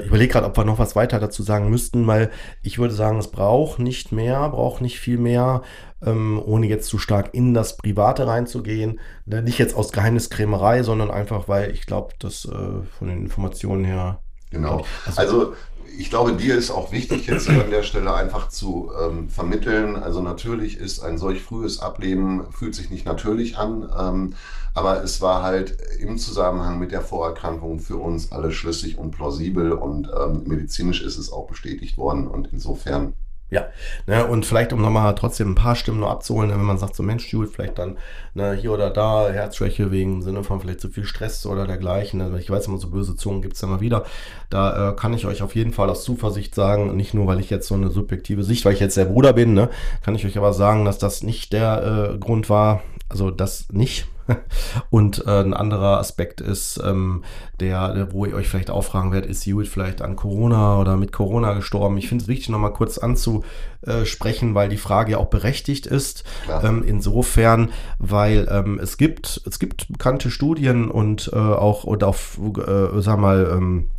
ich 0.00 0.06
überlege 0.06 0.32
gerade, 0.32 0.46
ob 0.46 0.56
wir 0.56 0.64
noch 0.64 0.78
was 0.78 0.96
weiter 0.96 1.18
dazu 1.18 1.42
sagen 1.42 1.70
müssten, 1.70 2.06
weil 2.06 2.30
ich 2.62 2.78
würde 2.78 2.94
sagen, 2.94 3.18
es 3.18 3.28
braucht 3.28 3.78
nicht 3.78 4.12
mehr, 4.12 4.48
braucht 4.48 4.80
nicht 4.80 5.00
viel 5.00 5.18
mehr, 5.18 5.62
ähm, 6.04 6.40
ohne 6.44 6.66
jetzt 6.66 6.88
zu 6.88 6.98
stark 6.98 7.30
in 7.32 7.54
das 7.54 7.76
Private 7.76 8.26
reinzugehen. 8.26 9.00
Ne, 9.26 9.42
nicht 9.42 9.58
jetzt 9.58 9.76
aus 9.76 9.92
Geheimniskrämerei, 9.92 10.82
sondern 10.82 11.10
einfach, 11.10 11.48
weil 11.48 11.70
ich 11.70 11.86
glaube, 11.86 12.14
dass 12.18 12.44
äh, 12.44 12.82
von 12.98 13.08
den 13.08 13.22
Informationen 13.22 13.84
her. 13.84 14.20
Genau. 14.50 14.84
also, 15.06 15.20
also 15.20 15.52
ich 15.98 16.10
glaube, 16.10 16.34
dir 16.34 16.56
ist 16.56 16.70
auch 16.70 16.92
wichtig, 16.92 17.26
jetzt 17.26 17.48
hier 17.48 17.62
an 17.62 17.70
der 17.70 17.82
Stelle 17.82 18.14
einfach 18.14 18.48
zu 18.48 18.90
ähm, 19.00 19.28
vermitteln. 19.28 19.96
Also 19.96 20.20
natürlich 20.20 20.76
ist 20.76 21.00
ein 21.00 21.18
solch 21.18 21.42
frühes 21.42 21.80
Ableben, 21.80 22.50
fühlt 22.50 22.74
sich 22.74 22.90
nicht 22.90 23.06
natürlich 23.06 23.56
an, 23.58 23.88
ähm, 23.98 24.34
aber 24.74 25.02
es 25.02 25.20
war 25.20 25.42
halt 25.42 25.76
im 26.00 26.18
Zusammenhang 26.18 26.78
mit 26.78 26.92
der 26.92 27.02
Vorerkrankung 27.02 27.80
für 27.80 27.96
uns 27.96 28.32
alle 28.32 28.52
schlüssig 28.52 28.98
und 28.98 29.10
plausibel 29.10 29.72
und 29.72 30.08
ähm, 30.08 30.42
medizinisch 30.46 31.02
ist 31.02 31.18
es 31.18 31.32
auch 31.32 31.46
bestätigt 31.46 31.98
worden 31.98 32.26
und 32.26 32.48
insofern 32.52 33.14
ja, 33.52 33.66
ne, 34.06 34.26
und 34.26 34.46
vielleicht, 34.46 34.72
um 34.72 34.80
nochmal 34.80 35.14
trotzdem 35.14 35.50
ein 35.50 35.54
paar 35.54 35.76
Stimmen 35.76 36.00
nur 36.00 36.10
abzuholen, 36.10 36.48
ne, 36.48 36.56
wenn 36.56 36.64
man 36.64 36.78
sagt, 36.78 36.96
so 36.96 37.02
Mensch, 37.02 37.30
Jude, 37.30 37.48
vielleicht 37.48 37.78
dann 37.78 37.98
ne, 38.32 38.54
hier 38.54 38.72
oder 38.72 38.88
da 38.88 39.28
Herzschwäche 39.28 39.90
wegen 39.90 40.22
Sinne 40.22 40.42
von 40.42 40.58
vielleicht 40.58 40.80
zu 40.80 40.88
viel 40.88 41.04
Stress 41.04 41.44
oder 41.44 41.66
dergleichen. 41.66 42.18
Ne, 42.18 42.38
ich 42.40 42.48
weiß 42.48 42.66
immer, 42.68 42.78
so 42.78 42.88
böse 42.88 43.14
Zungen 43.14 43.42
gibt 43.42 43.54
es 43.54 43.62
mal 43.62 43.80
wieder. 43.80 44.04
Da 44.48 44.90
äh, 44.90 44.96
kann 44.96 45.12
ich 45.12 45.26
euch 45.26 45.42
auf 45.42 45.54
jeden 45.54 45.74
Fall 45.74 45.90
aus 45.90 46.02
Zuversicht 46.02 46.54
sagen, 46.54 46.96
nicht 46.96 47.12
nur, 47.12 47.26
weil 47.26 47.40
ich 47.40 47.50
jetzt 47.50 47.68
so 47.68 47.74
eine 47.74 47.90
subjektive 47.90 48.42
Sicht, 48.42 48.64
weil 48.64 48.72
ich 48.72 48.80
jetzt 48.80 48.96
der 48.96 49.04
Bruder 49.04 49.34
bin, 49.34 49.52
ne, 49.52 49.68
kann 50.02 50.14
ich 50.14 50.24
euch 50.24 50.38
aber 50.38 50.54
sagen, 50.54 50.86
dass 50.86 50.96
das 50.96 51.22
nicht 51.22 51.52
der 51.52 52.14
äh, 52.14 52.18
Grund 52.18 52.48
war, 52.48 52.82
also 53.10 53.30
das 53.30 53.66
nicht. 53.70 54.06
Und 54.90 55.26
äh, 55.26 55.40
ein 55.40 55.54
anderer 55.54 55.98
Aspekt 55.98 56.40
ist, 56.40 56.80
ähm, 56.84 57.24
der, 57.60 58.08
wo 58.12 58.24
ihr 58.24 58.34
euch 58.34 58.48
vielleicht 58.48 58.70
auch 58.70 58.82
fragen 58.82 59.12
werdet, 59.12 59.30
ist 59.30 59.46
Judith 59.46 59.68
vielleicht 59.68 60.02
an 60.02 60.16
Corona 60.16 60.78
oder 60.78 60.96
mit 60.96 61.12
Corona 61.12 61.54
gestorben? 61.54 61.98
Ich 61.98 62.08
finde 62.08 62.22
es 62.22 62.28
wichtig, 62.28 62.48
nochmal 62.48 62.72
kurz 62.72 62.98
anzusprechen, 62.98 64.54
weil 64.54 64.68
die 64.68 64.76
Frage 64.76 65.12
ja 65.12 65.18
auch 65.18 65.30
berechtigt 65.30 65.86
ist. 65.86 66.24
Ähm, 66.62 66.84
insofern, 66.86 67.70
weil 67.98 68.48
ähm, 68.50 68.78
es 68.82 68.96
gibt, 68.96 69.42
es 69.46 69.58
gibt 69.58 69.88
bekannte 69.88 70.30
Studien 70.30 70.90
und 70.90 71.30
äh, 71.32 71.36
auch, 71.36 71.84
und 71.84 72.04
auf, 72.04 72.38
äh, 72.38 73.00
sag 73.00 73.18
mal, 73.18 73.50
ähm, 73.52 73.90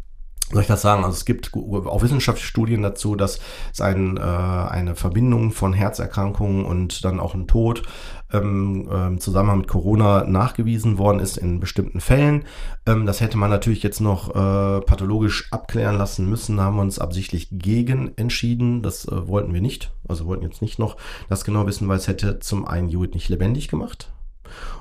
soll 0.54 0.62
ich 0.62 0.68
das 0.68 0.82
sagen? 0.82 1.04
Also 1.04 1.16
es 1.16 1.26
gibt 1.26 1.52
auch 1.54 2.02
wissenschaftliche 2.04 2.48
Studien 2.48 2.84
dazu, 2.84 3.16
dass 3.16 3.40
es 3.72 3.82
ein, 3.82 4.18
äh, 4.18 4.22
eine 4.22 4.96
Verbindung 4.96 5.52
von 5.52 5.74
Herzerkrankungen 5.74 6.64
und 6.66 7.04
dann 7.04 7.20
auch 7.20 7.34
ein 7.34 7.48
Tod 7.48 7.84
ähm, 8.34 8.90
ähm, 8.92 9.20
Zusammenhang 9.20 9.60
mit 9.60 9.68
Corona 9.68 10.26
nachgewiesen 10.26 10.98
worden 10.98 11.20
ist 11.20 11.38
in 11.38 11.60
bestimmten 11.60 12.02
Fällen. 12.02 12.44
Ähm, 12.86 13.06
das 13.06 13.22
hätte 13.22 13.38
man 13.38 13.50
natürlich 13.50 13.84
jetzt 13.84 14.02
noch 14.02 14.30
äh, 14.30 14.82
pathologisch 14.82 15.48
abklären 15.52 15.98
lassen 15.98 16.30
müssen. 16.30 16.58
Da 16.58 16.64
haben 16.64 16.76
wir 16.76 16.82
uns 16.82 17.00
absichtlich 17.00 17.48
gegen 17.52 18.12
entschieden. 18.18 18.82
Das 18.82 19.06
äh, 19.06 19.28
wollten 19.28 19.54
wir 19.54 19.62
nicht. 19.62 19.92
Also 20.08 20.26
wollten 20.26 20.44
jetzt 20.44 20.62
nicht 20.62 20.80
noch 20.80 20.98
das 21.30 21.46
genau 21.46 21.66
wissen, 21.68 21.88
weil 21.88 21.98
es 21.98 22.08
hätte 22.08 22.40
zum 22.40 22.68
einen 22.68 22.90
Judith 22.90 23.14
nicht 23.14 23.30
lebendig 23.30 23.68
gemacht. 23.68 24.12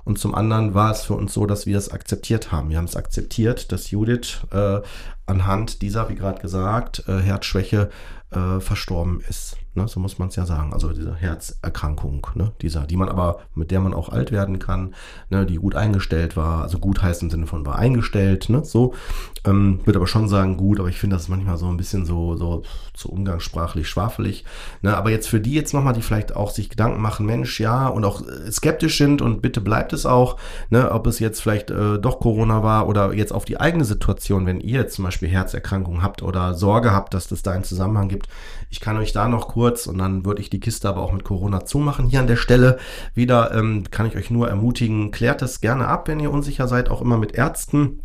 Und 0.05 0.19
zum 0.19 0.35
anderen 0.35 0.75
war 0.75 0.91
es 0.91 1.03
für 1.03 1.15
uns 1.15 1.33
so, 1.33 1.47
dass 1.47 1.67
wir 1.67 1.79
es 1.79 1.91
akzeptiert 1.91 2.53
haben. 2.53 2.71
Wir 2.71 2.79
haben 2.79 2.85
es 2.85 2.97
akzeptiert, 2.97 3.73
dass 3.73 3.91
Judith 3.91 4.41
äh, 4.51 4.81
anhand 5.27 5.83
dieser, 5.83 6.09
wie 6.09 6.15
gerade 6.15 6.41
gesagt, 6.41 7.05
äh, 7.09 7.19
Herzschwäche 7.19 7.91
äh, 8.31 8.61
verstorben 8.61 9.23
ist. 9.29 9.57
Ne, 9.75 9.89
so 9.89 10.01
muss 10.01 10.19
man 10.19 10.29
es 10.29 10.37
ja 10.37 10.45
sagen. 10.45 10.75
Also 10.75 10.93
diese 10.93 11.15
Herzerkrankung, 11.15 12.27
ne, 12.35 12.53
dieser, 12.61 12.87
die 12.87 12.97
man 12.97 13.09
aber, 13.09 13.41
mit 13.55 13.71
der 13.71 13.81
man 13.81 13.95
auch 13.95 14.11
alt 14.11 14.31
werden 14.31 14.59
kann, 14.59 14.95
ne, 15.31 15.47
die 15.47 15.57
gut 15.57 15.75
eingestellt 15.75 16.37
war, 16.37 16.63
also 16.63 16.79
gut 16.79 17.01
heißt 17.01 17.23
im 17.23 17.31
Sinne 17.31 17.47
von 17.47 17.65
war 17.65 17.77
eingestellt, 17.77 18.51
ne, 18.51 18.65
so. 18.65 18.95
Ähm, 19.45 19.81
würde 19.85 19.99
aber 19.99 20.07
schon 20.07 20.29
sagen, 20.29 20.57
gut, 20.57 20.79
aber 20.79 20.89
ich 20.89 20.99
finde 20.99 21.17
das 21.17 21.29
manchmal 21.29 21.57
so 21.57 21.67
ein 21.67 21.77
bisschen 21.77 22.07
so, 22.07 22.37
so 22.37 22.63
zu 22.95 23.11
umgangssprachlich 23.11 23.89
schwafelig. 23.89 24.45
Ne, 24.83 24.97
aber 24.97 25.11
jetzt 25.11 25.29
für 25.29 25.41
die 25.41 25.55
jetzt 25.55 25.75
nochmal, 25.75 25.95
die 25.95 26.03
vielleicht 26.03 26.37
auch 26.37 26.51
sich 26.51 26.69
Gedanken 26.69 27.01
machen, 27.01 27.27
Mensch, 27.27 27.59
ja, 27.59 27.89
und 27.89 28.05
auch 28.05 28.23
äh, 28.23 28.51
skeptisch 28.53 28.99
sind 28.99 29.21
und 29.21 29.43
bitte 29.43 29.61
bleibt 29.61 29.93
es 29.93 30.07
auch, 30.07 30.37
ne, 30.71 30.93
ob 30.93 31.07
es 31.09 31.19
jetzt 31.19 31.43
vielleicht 31.43 31.71
äh, 31.71 31.99
doch 31.99 32.21
Corona 32.21 32.63
war 32.63 32.89
oder 32.89 33.13
jetzt 33.13 33.33
auf 33.33 33.45
die 33.45 33.59
eigene 33.59 33.85
Situation, 33.85 34.47
wenn 34.47 34.61
ihr 34.61 34.81
jetzt 34.81 34.95
zum 34.95 35.05
Beispiel 35.05 35.29
Herzerkrankungen 35.29 36.03
habt 36.03 36.23
oder 36.23 36.55
Sorge 36.55 36.93
habt, 36.93 37.15
dass 37.15 37.27
das 37.27 37.43
da 37.43 37.51
einen 37.51 37.65
Zusammenhang 37.65 38.09
gibt. 38.09 38.29
Ich 38.71 38.81
kann 38.81 38.97
euch 38.97 39.13
da 39.13 39.29
noch 39.29 39.49
kurz 39.49 39.87
und 39.87 39.99
dann 39.99 40.25
würde 40.25 40.41
ich 40.41 40.51
die 40.51 40.61
Kiste 40.61 40.89
aber 40.89 41.03
auch 41.03 41.13
mit 41.13 41.25
Corona 41.25 41.65
zumachen. 41.65 42.07
Hier 42.07 42.21
an 42.21 42.27
der 42.29 42.37
Stelle 42.37 42.79
wieder 43.15 43.53
ähm, 43.55 43.85
kann 43.91 44.07
ich 44.07 44.17
euch 44.17 44.31
nur 44.31 44.49
ermutigen, 44.49 45.11
klärt 45.11 45.43
es 45.43 45.61
gerne 45.61 45.89
ab, 45.89 46.07
wenn 46.07 46.21
ihr 46.21 46.31
unsicher 46.31 46.69
seid, 46.69 46.91
auch 46.91 47.03
immer 47.03 47.19
mit 47.19 47.35
Ärzten. 47.35 48.03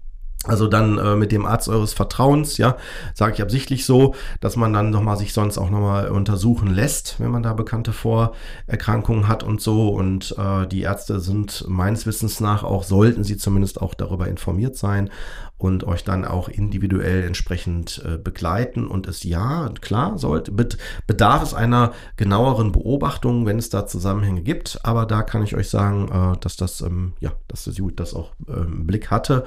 Also 0.48 0.68
dann 0.68 0.98
äh, 0.98 1.16
mit 1.16 1.32
dem 1.32 1.46
Arzt 1.46 1.70
eures 1.70 1.94
Vertrauens, 1.94 2.58
ja, 2.58 2.78
sage 3.14 3.34
ich 3.34 3.42
absichtlich 3.42 3.86
so, 3.86 4.16
dass 4.40 4.56
man 4.56 4.74
dann 4.74 4.90
nochmal 4.90 5.18
sich 5.18 5.34
sonst 5.34 5.58
auch 5.58 5.70
nochmal 5.70 6.10
untersuchen 6.10 6.74
lässt, 6.74 7.20
wenn 7.20 7.32
man 7.32 7.44
da 7.44 7.54
bekannte 7.54 7.94
Vorerkrankungen 7.94 9.28
hat 9.28 9.44
und 9.44 9.62
so. 9.62 9.90
Und 9.90 10.36
äh, 10.38 10.68
die 10.68 10.82
Ärzte 10.82 11.20
sind 11.20 11.66
meines 11.68 12.06
Wissens 12.06 12.40
nach 12.40 12.64
auch, 12.64 12.84
sollten 12.84 13.24
sie 13.24 13.38
zumindest 13.38 13.82
auch 13.82 13.94
darüber 13.94 14.28
informiert 14.28 14.78
sein 14.78 15.10
und 15.58 15.84
euch 15.84 16.04
dann 16.04 16.24
auch 16.24 16.50
individuell 16.50 17.24
entsprechend 17.24 18.04
äh, 18.06 18.18
begleiten. 18.18 18.88
Und 18.88 19.08
es 19.08 19.24
ja, 19.24 19.70
klar, 19.82 20.18
sollte, 20.18 20.52
bedarf 20.52 21.44
es 21.44 21.54
einer 21.54 21.94
genaueren 22.16 22.72
Beobachtung, 22.72 23.46
wenn 23.46 23.58
es 23.58 23.70
da 23.70 23.88
Zusammenhänge 23.88 24.42
gibt. 24.42 24.80
Aber 24.84 25.06
da 25.06 25.24
kann 25.24 25.44
ich 25.44 25.56
euch 25.56 25.70
sagen, 25.70 26.10
äh, 26.10 26.38
dass 26.40 26.58
das, 26.58 26.82
ähm, 26.82 27.14
ja, 27.20 27.32
dass 27.48 27.64
das 27.64 27.78
Jud 27.78 28.00
das 28.00 28.14
auch 28.14 28.32
im 28.48 28.86
Blick 28.86 29.10
hatte. 29.10 29.46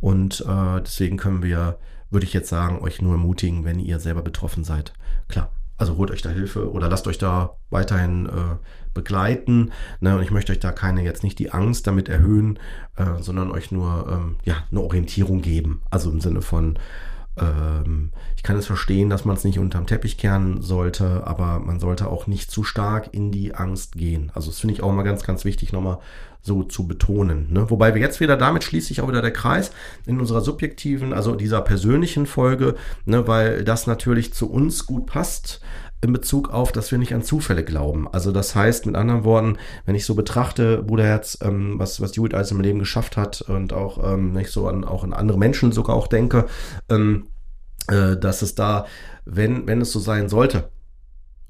Und 0.00 0.40
äh, 0.40 0.80
deswegen 0.80 1.16
können 1.16 1.42
wir, 1.42 1.78
würde 2.10 2.26
ich 2.26 2.32
jetzt 2.32 2.48
sagen, 2.48 2.80
euch 2.80 3.00
nur 3.00 3.12
ermutigen, 3.12 3.64
wenn 3.64 3.78
ihr 3.78 4.00
selber 4.00 4.22
betroffen 4.22 4.64
seid. 4.64 4.92
Klar, 5.28 5.50
also 5.82 5.98
holt 5.98 6.10
euch 6.10 6.22
da 6.22 6.30
Hilfe 6.30 6.70
oder 6.70 6.88
lasst 6.88 7.06
euch 7.06 7.18
da 7.18 7.56
weiterhin 7.70 8.26
äh, 8.26 8.56
begleiten. 8.94 9.70
Ne? 10.00 10.16
Und 10.16 10.22
ich 10.22 10.30
möchte 10.30 10.52
euch 10.52 10.60
da 10.60 10.72
keine 10.72 11.02
jetzt 11.02 11.22
nicht 11.22 11.38
die 11.38 11.50
Angst 11.50 11.86
damit 11.86 12.08
erhöhen, 12.08 12.58
äh, 12.96 13.20
sondern 13.20 13.50
euch 13.50 13.70
nur 13.70 14.06
ähm, 14.10 14.36
ja, 14.44 14.56
eine 14.70 14.80
Orientierung 14.80 15.42
geben. 15.42 15.82
Also 15.90 16.10
im 16.10 16.20
Sinne 16.20 16.42
von, 16.42 16.78
Ähm, 17.38 18.12
ich 18.36 18.42
kann 18.42 18.58
es 18.58 18.66
verstehen, 18.66 19.08
dass 19.08 19.24
man 19.24 19.36
es 19.36 19.44
nicht 19.44 19.58
unterm 19.58 19.86
Teppich 19.86 20.18
kehren 20.18 20.60
sollte, 20.60 21.26
aber 21.26 21.60
man 21.60 21.80
sollte 21.80 22.08
auch 22.08 22.26
nicht 22.26 22.50
zu 22.50 22.62
stark 22.62 23.08
in 23.12 23.32
die 23.32 23.54
Angst 23.54 23.96
gehen. 23.96 24.30
Also 24.34 24.50
das 24.50 24.60
finde 24.60 24.74
ich 24.74 24.82
auch 24.82 24.92
mal 24.92 25.02
ganz, 25.02 25.22
ganz 25.22 25.46
wichtig, 25.46 25.72
nochmal 25.72 25.98
so 26.42 26.64
zu 26.64 26.86
betonen. 26.86 27.52
Ne? 27.52 27.70
Wobei 27.70 27.94
wir 27.94 28.00
jetzt 28.00 28.20
wieder, 28.20 28.36
damit 28.36 28.64
schließt 28.64 28.88
sich 28.88 29.00
auch 29.00 29.08
wieder 29.08 29.22
der 29.22 29.32
Kreis 29.32 29.70
in 30.06 30.20
unserer 30.20 30.40
subjektiven, 30.40 31.12
also 31.12 31.34
dieser 31.36 31.62
persönlichen 31.62 32.26
Folge, 32.26 32.74
ne, 33.04 33.26
weil 33.28 33.64
das 33.64 33.86
natürlich 33.86 34.34
zu 34.34 34.50
uns 34.50 34.84
gut 34.86 35.06
passt 35.06 35.60
in 36.02 36.12
Bezug 36.12 36.50
auf, 36.50 36.72
dass 36.72 36.90
wir 36.90 36.98
nicht 36.98 37.14
an 37.14 37.22
Zufälle 37.22 37.64
glauben. 37.64 38.08
Also 38.12 38.32
das 38.32 38.56
heißt, 38.56 38.86
mit 38.86 38.96
anderen 38.96 39.22
Worten, 39.22 39.56
wenn 39.86 39.94
ich 39.94 40.04
so 40.04 40.16
betrachte, 40.16 40.82
Bruderherz, 40.82 41.38
ähm, 41.42 41.78
was, 41.78 42.00
was 42.00 42.16
Judith 42.16 42.34
alles 42.34 42.50
im 42.50 42.60
Leben 42.60 42.80
geschafft 42.80 43.16
hat 43.16 43.42
und 43.42 43.72
auch, 43.72 44.12
ähm, 44.12 44.36
ich 44.36 44.50
so 44.50 44.66
an, 44.66 44.84
auch 44.84 45.04
an 45.04 45.12
andere 45.12 45.38
Menschen 45.38 45.70
sogar 45.70 45.94
auch 45.94 46.08
denke, 46.08 46.46
ähm, 46.88 47.28
äh, 47.86 48.16
dass 48.16 48.42
es 48.42 48.56
da, 48.56 48.86
wenn, 49.24 49.68
wenn 49.68 49.80
es 49.80 49.92
so 49.92 50.00
sein 50.00 50.28
sollte, 50.28 50.70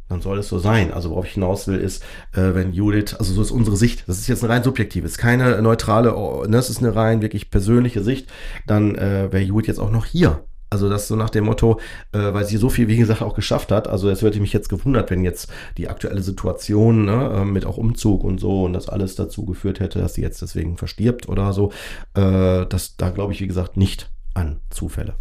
dann 0.08 0.20
soll 0.20 0.38
es 0.38 0.48
so 0.48 0.58
sein. 0.58 0.92
Also 0.92 1.10
worauf 1.10 1.26
ich 1.26 1.32
hinaus 1.32 1.66
will, 1.68 1.78
ist, 1.78 2.02
äh, 2.32 2.54
wenn 2.54 2.72
Judith, 2.72 3.14
also 3.14 3.32
so 3.32 3.42
ist 3.42 3.50
unsere 3.50 3.76
Sicht, 3.76 4.08
das 4.08 4.18
ist 4.18 4.28
jetzt 4.28 4.44
eine 4.44 4.52
rein 4.52 4.62
subjektive, 4.62 5.06
ist 5.06 5.18
keine 5.18 5.60
neutrale, 5.62 6.16
oh, 6.16 6.44
das 6.46 6.70
ist 6.70 6.78
eine 6.78 6.94
rein 6.94 7.22
wirklich 7.22 7.50
persönliche 7.50 8.02
Sicht, 8.02 8.28
dann 8.66 8.94
äh, 8.94 9.32
wäre 9.32 9.42
Judith 9.42 9.68
jetzt 9.68 9.80
auch 9.80 9.90
noch 9.90 10.04
hier. 10.04 10.44
Also 10.72 10.88
das 10.88 11.06
so 11.06 11.16
nach 11.16 11.28
dem 11.28 11.44
Motto, 11.44 11.80
äh, 12.12 12.32
weil 12.32 12.46
sie 12.46 12.56
so 12.56 12.70
viel, 12.70 12.88
wie 12.88 12.96
gesagt, 12.96 13.20
auch 13.20 13.34
geschafft 13.34 13.70
hat. 13.70 13.88
Also 13.88 14.08
es 14.08 14.22
würde 14.22 14.40
mich 14.40 14.54
jetzt 14.54 14.70
gewundert, 14.70 15.10
wenn 15.10 15.22
jetzt 15.22 15.52
die 15.76 15.90
aktuelle 15.90 16.22
Situation 16.22 17.04
ne, 17.04 17.40
äh, 17.42 17.44
mit 17.44 17.66
auch 17.66 17.76
Umzug 17.76 18.24
und 18.24 18.40
so 18.40 18.64
und 18.64 18.72
das 18.72 18.88
alles 18.88 19.14
dazu 19.14 19.44
geführt 19.44 19.80
hätte, 19.80 19.98
dass 19.98 20.14
sie 20.14 20.22
jetzt 20.22 20.40
deswegen 20.40 20.78
verstirbt 20.78 21.28
oder 21.28 21.52
so. 21.52 21.72
Äh, 22.14 22.64
das, 22.66 22.96
da 22.96 23.10
glaube 23.10 23.34
ich, 23.34 23.42
wie 23.42 23.46
gesagt, 23.46 23.76
nicht 23.76 24.10
an 24.32 24.60
Zufälle. 24.70 25.14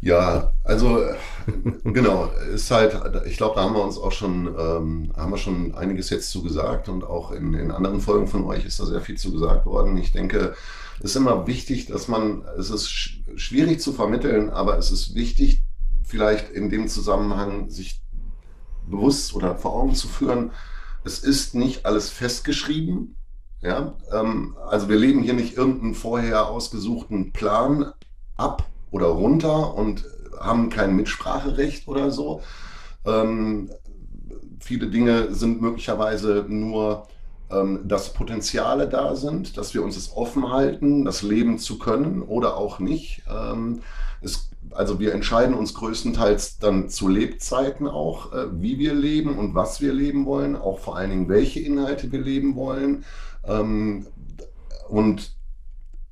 Ja, 0.00 0.52
also 0.62 1.00
genau, 1.84 2.30
ist 2.52 2.70
halt, 2.70 3.00
ich 3.26 3.36
glaube, 3.36 3.56
da 3.56 3.62
haben 3.62 3.74
wir 3.74 3.84
uns 3.84 3.98
auch 3.98 4.12
schon, 4.12 4.46
ähm, 4.46 5.12
haben 5.16 5.30
wir 5.30 5.38
schon 5.38 5.74
einiges 5.74 6.10
jetzt 6.10 6.30
zu 6.30 6.42
gesagt 6.42 6.88
und 6.88 7.04
auch 7.04 7.32
in, 7.32 7.54
in 7.54 7.70
anderen 7.70 8.00
Folgen 8.00 8.26
von 8.26 8.44
euch 8.44 8.64
ist 8.64 8.80
da 8.80 8.86
sehr 8.86 9.00
viel 9.00 9.16
zu 9.16 9.32
gesagt 9.32 9.66
worden. 9.66 9.96
Ich 9.96 10.12
denke, 10.12 10.54
es 10.98 11.10
ist 11.10 11.16
immer 11.16 11.46
wichtig, 11.46 11.86
dass 11.86 12.08
man, 12.08 12.44
es 12.58 12.70
ist 12.70 12.88
schwierig 12.88 13.80
zu 13.80 13.92
vermitteln, 13.92 14.50
aber 14.50 14.78
es 14.78 14.90
ist 14.90 15.14
wichtig, 15.14 15.62
vielleicht 16.04 16.50
in 16.50 16.70
dem 16.70 16.88
Zusammenhang 16.88 17.68
sich 17.68 18.00
bewusst 18.88 19.34
oder 19.34 19.56
vor 19.56 19.74
Augen 19.74 19.94
zu 19.94 20.08
führen, 20.08 20.52
es 21.04 21.18
ist 21.20 21.54
nicht 21.54 21.86
alles 21.86 22.08
festgeschrieben. 22.10 23.16
Ja, 23.62 23.94
ähm, 24.12 24.56
also 24.68 24.88
wir 24.88 24.96
leben 24.96 25.22
hier 25.22 25.34
nicht 25.34 25.56
irgendeinen 25.56 25.94
vorher 25.94 26.48
ausgesuchten 26.48 27.32
Plan 27.32 27.92
ab 28.36 28.68
oder 28.90 29.06
runter 29.06 29.74
und 29.74 30.04
haben 30.40 30.70
kein 30.70 30.96
Mitspracherecht 30.96 31.88
oder 31.88 32.10
so. 32.10 32.42
Ähm, 33.04 33.70
viele 34.60 34.88
Dinge 34.88 35.34
sind 35.34 35.60
möglicherweise 35.60 36.44
nur 36.48 37.06
ähm, 37.50 37.80
dass 37.84 38.12
Potenziale 38.12 38.88
da 38.88 39.14
sind, 39.14 39.56
dass 39.56 39.72
wir 39.74 39.84
uns 39.84 39.96
es 39.96 40.16
offen 40.16 40.50
halten, 40.50 41.04
das 41.04 41.22
leben 41.22 41.58
zu 41.58 41.78
können 41.78 42.22
oder 42.22 42.56
auch 42.56 42.80
nicht. 42.80 43.22
Ähm, 43.30 43.82
es, 44.20 44.50
also 44.72 44.98
wir 44.98 45.14
entscheiden 45.14 45.54
uns 45.54 45.74
größtenteils 45.74 46.58
dann 46.58 46.88
zu 46.88 47.06
Lebzeiten 47.06 47.86
auch, 47.86 48.32
äh, 48.32 48.60
wie 48.60 48.78
wir 48.78 48.94
leben 48.94 49.38
und 49.38 49.54
was 49.54 49.80
wir 49.80 49.92
leben 49.92 50.26
wollen, 50.26 50.56
auch 50.56 50.80
vor 50.80 50.96
allen 50.96 51.10
Dingen, 51.10 51.28
welche 51.28 51.60
Inhalte 51.60 52.10
wir 52.10 52.20
leben 52.20 52.56
wollen. 52.56 53.04
Ähm, 53.44 54.06
und 54.88 55.36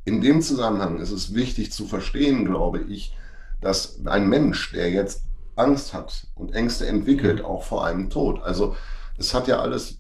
in 0.05 0.21
dem 0.21 0.41
Zusammenhang 0.41 0.99
ist 1.01 1.11
es 1.11 1.35
wichtig 1.35 1.73
zu 1.73 1.87
verstehen, 1.87 2.45
glaube 2.45 2.81
ich, 2.81 3.17
dass 3.65 4.01
ein 4.07 4.29
Mensch, 4.29 4.73
der 4.73 4.91
jetzt 4.91 5.23
Angst 5.57 5.95
hat 5.95 6.27
und 6.35 6.55
Ängste 6.55 6.87
entwickelt, 6.87 7.41
mhm. 7.41 7.45
auch 7.45 7.65
vor 7.65 7.85
einem 7.85 8.11
Tod, 8.11 8.43
also 8.43 8.77
es 9.19 9.35
hat 9.35 9.49
ja 9.49 9.61
alles 9.61 9.99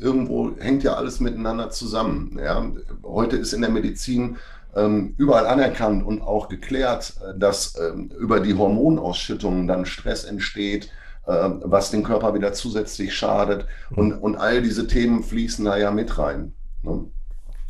irgendwo 0.00 0.52
hängt 0.58 0.82
ja 0.82 0.94
alles 0.94 1.20
miteinander 1.20 1.70
zusammen. 1.70 2.38
Ja. 2.42 2.64
Heute 3.02 3.36
ist 3.36 3.52
in 3.52 3.62
der 3.62 3.70
Medizin 3.70 4.36
ähm, 4.74 5.14
überall 5.16 5.46
anerkannt 5.46 6.04
und 6.04 6.22
auch 6.22 6.48
geklärt, 6.48 7.14
äh, 7.20 7.38
dass 7.38 7.78
ähm, 7.78 8.10
über 8.18 8.40
die 8.40 8.54
Hormonausschüttungen 8.54 9.66
dann 9.66 9.86
Stress 9.86 10.24
entsteht, 10.24 10.90
äh, 11.26 11.50
was 11.62 11.90
den 11.90 12.04
Körper 12.04 12.34
wieder 12.34 12.52
zusätzlich 12.52 13.14
schadet. 13.14 13.66
Und, 13.90 14.12
und 14.12 14.36
all 14.36 14.62
diese 14.62 14.86
Themen 14.86 15.22
fließen 15.22 15.64
da 15.64 15.76
ja 15.76 15.90
mit 15.90 16.18
rein. 16.18 16.52
Ne? 16.82 17.04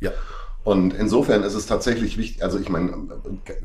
Ja. 0.01 0.11
Und 0.64 0.92
insofern 0.92 1.44
ist 1.44 1.55
es 1.55 1.66
tatsächlich 1.66 2.18
wichtig, 2.18 2.42
also 2.42 2.59
ich 2.59 2.68
meine, 2.68 2.92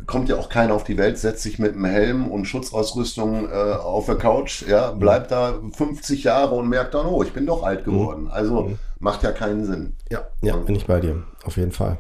kommt 0.06 0.30
ja 0.30 0.38
auch 0.38 0.48
keiner 0.48 0.74
auf 0.74 0.86
die 0.86 0.98
Welt, 0.98 1.18
setzt 1.18 1.44
sich 1.44 1.60
mit 1.60 1.74
einem 1.74 1.86
Helm 1.86 2.28
und 2.28 2.46
Schutzausrüstung 2.46 3.50
äh, 3.50 3.54
auf 3.54 4.06
der 4.06 4.16
Couch, 4.16 4.64
ja, 4.68 4.92
bleibt 4.92 5.32
da 5.32 5.60
50 5.76 6.24
Jahre 6.24 6.56
und 6.56 6.70
merkt 6.70 6.94
dann, 6.94 7.06
oh, 7.08 7.22
ich 7.24 7.34
bin 7.34 7.46
doch 7.46 7.64
alt 7.64 7.84
geworden. 7.84 8.30
Also 8.32 8.64
mhm. 8.64 8.80
macht 9.00 9.24
ja 9.24 9.32
keinen 9.32 9.66
Sinn. 9.66 9.98
Ja, 10.10 10.28
ja, 10.42 10.56
bin 10.56 10.76
ich 10.76 10.86
bei 10.86 11.02
dir, 11.02 11.24
auf 11.44 11.58
jeden 11.58 11.74
Fall. 11.74 11.98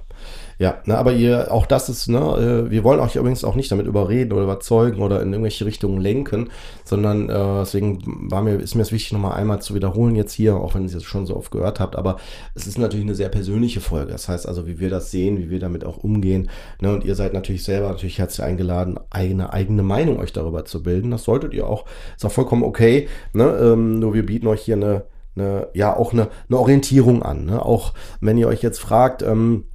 Ja, 0.60 0.82
ne, 0.86 0.98
aber 0.98 1.14
ihr, 1.14 1.52
auch 1.52 1.66
das 1.66 1.90
ist, 1.90 2.08
ne, 2.08 2.20
äh, 2.68 2.72
wir 2.72 2.84
wollen 2.84 3.00
euch 3.00 3.16
übrigens 3.16 3.44
auch 3.44 3.56
nicht 3.56 3.72
damit 3.72 3.88
überreden 3.88 4.34
oder 4.34 4.44
überzeugen 4.44 5.02
oder 5.02 5.22
in 5.22 5.32
irgendwelche 5.32 5.66
Richtungen 5.66 6.00
lenken, 6.00 6.50
sondern 6.84 7.30
äh, 7.30 7.60
deswegen 7.62 8.30
war 8.32 8.42
mir, 8.42 8.56
ist 8.56 8.76
mir 8.76 8.84
es 8.84 8.92
wichtig, 8.92 9.14
nochmal 9.14 9.34
einmal 9.34 9.62
zu 9.62 9.76
wiederholen 9.76 10.16
jetzt 10.16 10.34
hier, 10.34 10.56
auch 10.56 10.76
wenn 10.76 10.88
ihr 10.88 10.96
es 10.96 11.04
schon 11.04 11.26
so 11.26 11.36
oft 11.36 11.52
gehört 11.52 11.80
habt, 11.80 11.96
aber 11.96 12.18
es 12.56 12.68
ist 12.68 12.78
natürlich 12.78 13.06
eine 13.06 13.16
sehr 13.16 13.30
persönliche 13.30 13.82
Folge. 13.82 14.12
Das 14.12 14.30
heißt 14.30 14.48
also, 14.48 14.68
wie 14.68 14.80
wir 14.80 14.90
das 14.90 15.12
sehen, 15.12 15.38
wie 15.38 15.50
wir 15.50 15.60
damit 15.60 15.86
auch 15.86 15.98
umgehen. 15.98 16.50
Ne, 16.82 16.94
und 16.94 17.04
ihr 17.04 17.16
seid 17.16 17.34
natürlich 17.34 17.64
selber 17.64 17.90
natürlich 17.90 18.20
herzlich 18.20 18.46
eingeladen, 18.46 19.00
eigene, 19.10 19.54
eigene 19.54 19.84
Meinung 19.84 20.20
euch 20.20 20.34
darüber 20.34 20.66
zu 20.66 20.84
bilden. 20.84 21.12
Das 21.12 21.24
solltet 21.24 21.54
ihr 21.54 21.68
auch, 21.68 21.86
ist 22.16 22.26
auch 22.26 22.32
vollkommen 22.32 22.64
okay. 22.64 23.08
Ne? 23.34 23.46
Ähm, 23.46 24.00
nur 24.00 24.14
wir 24.14 24.26
bieten 24.26 24.48
euch 24.48 24.62
hier 24.62 24.76
eine, 24.76 25.06
eine 25.36 25.68
ja, 25.74 25.96
auch 25.96 26.14
eine, 26.14 26.30
eine 26.50 26.60
Orientierung 26.60 27.24
an. 27.24 27.46
Ne? 27.46 27.64
Auch 27.64 27.94
wenn 28.22 28.38
ihr 28.38 28.48
euch 28.48 28.62
jetzt 28.62 28.80
fragt, 28.80 29.22
ähm, 29.22 29.66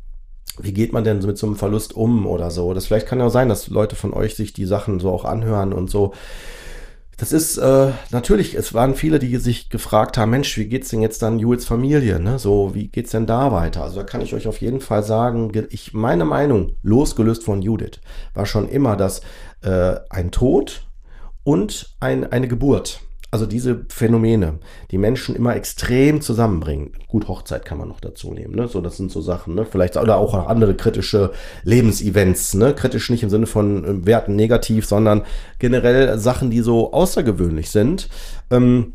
wie 0.60 0.72
geht 0.72 0.92
man 0.92 1.04
denn 1.04 1.18
mit 1.18 1.38
so 1.38 1.46
einem 1.46 1.56
Verlust 1.56 1.94
um 1.94 2.26
oder 2.26 2.50
so? 2.50 2.74
Das 2.74 2.86
vielleicht 2.86 3.06
kann 3.06 3.20
ja 3.20 3.30
sein, 3.30 3.48
dass 3.48 3.68
Leute 3.68 3.96
von 3.96 4.12
euch 4.12 4.34
sich 4.34 4.52
die 4.52 4.64
Sachen 4.64 5.00
so 5.00 5.10
auch 5.10 5.24
anhören 5.24 5.72
und 5.72 5.90
so. 5.90 6.12
Das 7.16 7.32
ist 7.32 7.58
äh, 7.58 7.90
natürlich, 8.12 8.54
es 8.54 8.74
waren 8.74 8.94
viele, 8.94 9.18
die 9.18 9.36
sich 9.38 9.70
gefragt 9.70 10.16
haben, 10.16 10.30
Mensch, 10.30 10.56
wie 10.56 10.66
geht's 10.66 10.90
denn 10.90 11.02
jetzt 11.02 11.20
dann 11.20 11.40
Jules 11.40 11.64
Familie? 11.64 12.20
Ne? 12.20 12.38
So, 12.38 12.76
wie 12.76 12.86
geht's 12.86 13.10
denn 13.10 13.26
da 13.26 13.50
weiter? 13.50 13.82
Also 13.82 13.96
da 13.96 14.04
kann 14.04 14.20
ich 14.20 14.34
euch 14.34 14.46
auf 14.46 14.60
jeden 14.60 14.80
Fall 14.80 15.02
sagen, 15.02 15.50
ich, 15.70 15.92
meine 15.94 16.24
Meinung, 16.24 16.76
losgelöst 16.82 17.42
von 17.42 17.60
Judith, 17.60 18.00
war 18.34 18.46
schon 18.46 18.68
immer, 18.68 18.94
dass 18.94 19.20
äh, 19.62 19.96
ein 20.10 20.30
Tod 20.30 20.86
und 21.42 21.96
ein, 21.98 22.30
eine 22.30 22.46
Geburt 22.46 23.00
also 23.30 23.44
diese 23.44 23.84
Phänomene, 23.90 24.58
die 24.90 24.98
Menschen 24.98 25.36
immer 25.36 25.54
extrem 25.54 26.20
zusammenbringen. 26.20 26.92
Gut, 27.08 27.28
Hochzeit 27.28 27.64
kann 27.64 27.76
man 27.76 27.88
noch 27.88 28.00
dazu 28.00 28.32
nehmen, 28.32 28.54
ne? 28.54 28.68
So, 28.68 28.80
das 28.80 28.96
sind 28.96 29.10
so 29.10 29.20
Sachen, 29.20 29.54
ne? 29.54 29.66
Vielleicht 29.66 29.96
oder 29.96 30.16
auch 30.16 30.34
andere 30.46 30.74
kritische 30.74 31.32
Lebensevents, 31.62 32.54
ne? 32.54 32.74
Kritisch 32.74 33.10
nicht 33.10 33.22
im 33.22 33.30
Sinne 33.30 33.46
von 33.46 33.84
äh, 33.84 34.06
Werten 34.06 34.34
negativ, 34.34 34.86
sondern 34.86 35.24
generell 35.58 36.18
Sachen, 36.18 36.50
die 36.50 36.60
so 36.60 36.92
außergewöhnlich 36.92 37.70
sind. 37.70 38.08
Ähm, 38.50 38.94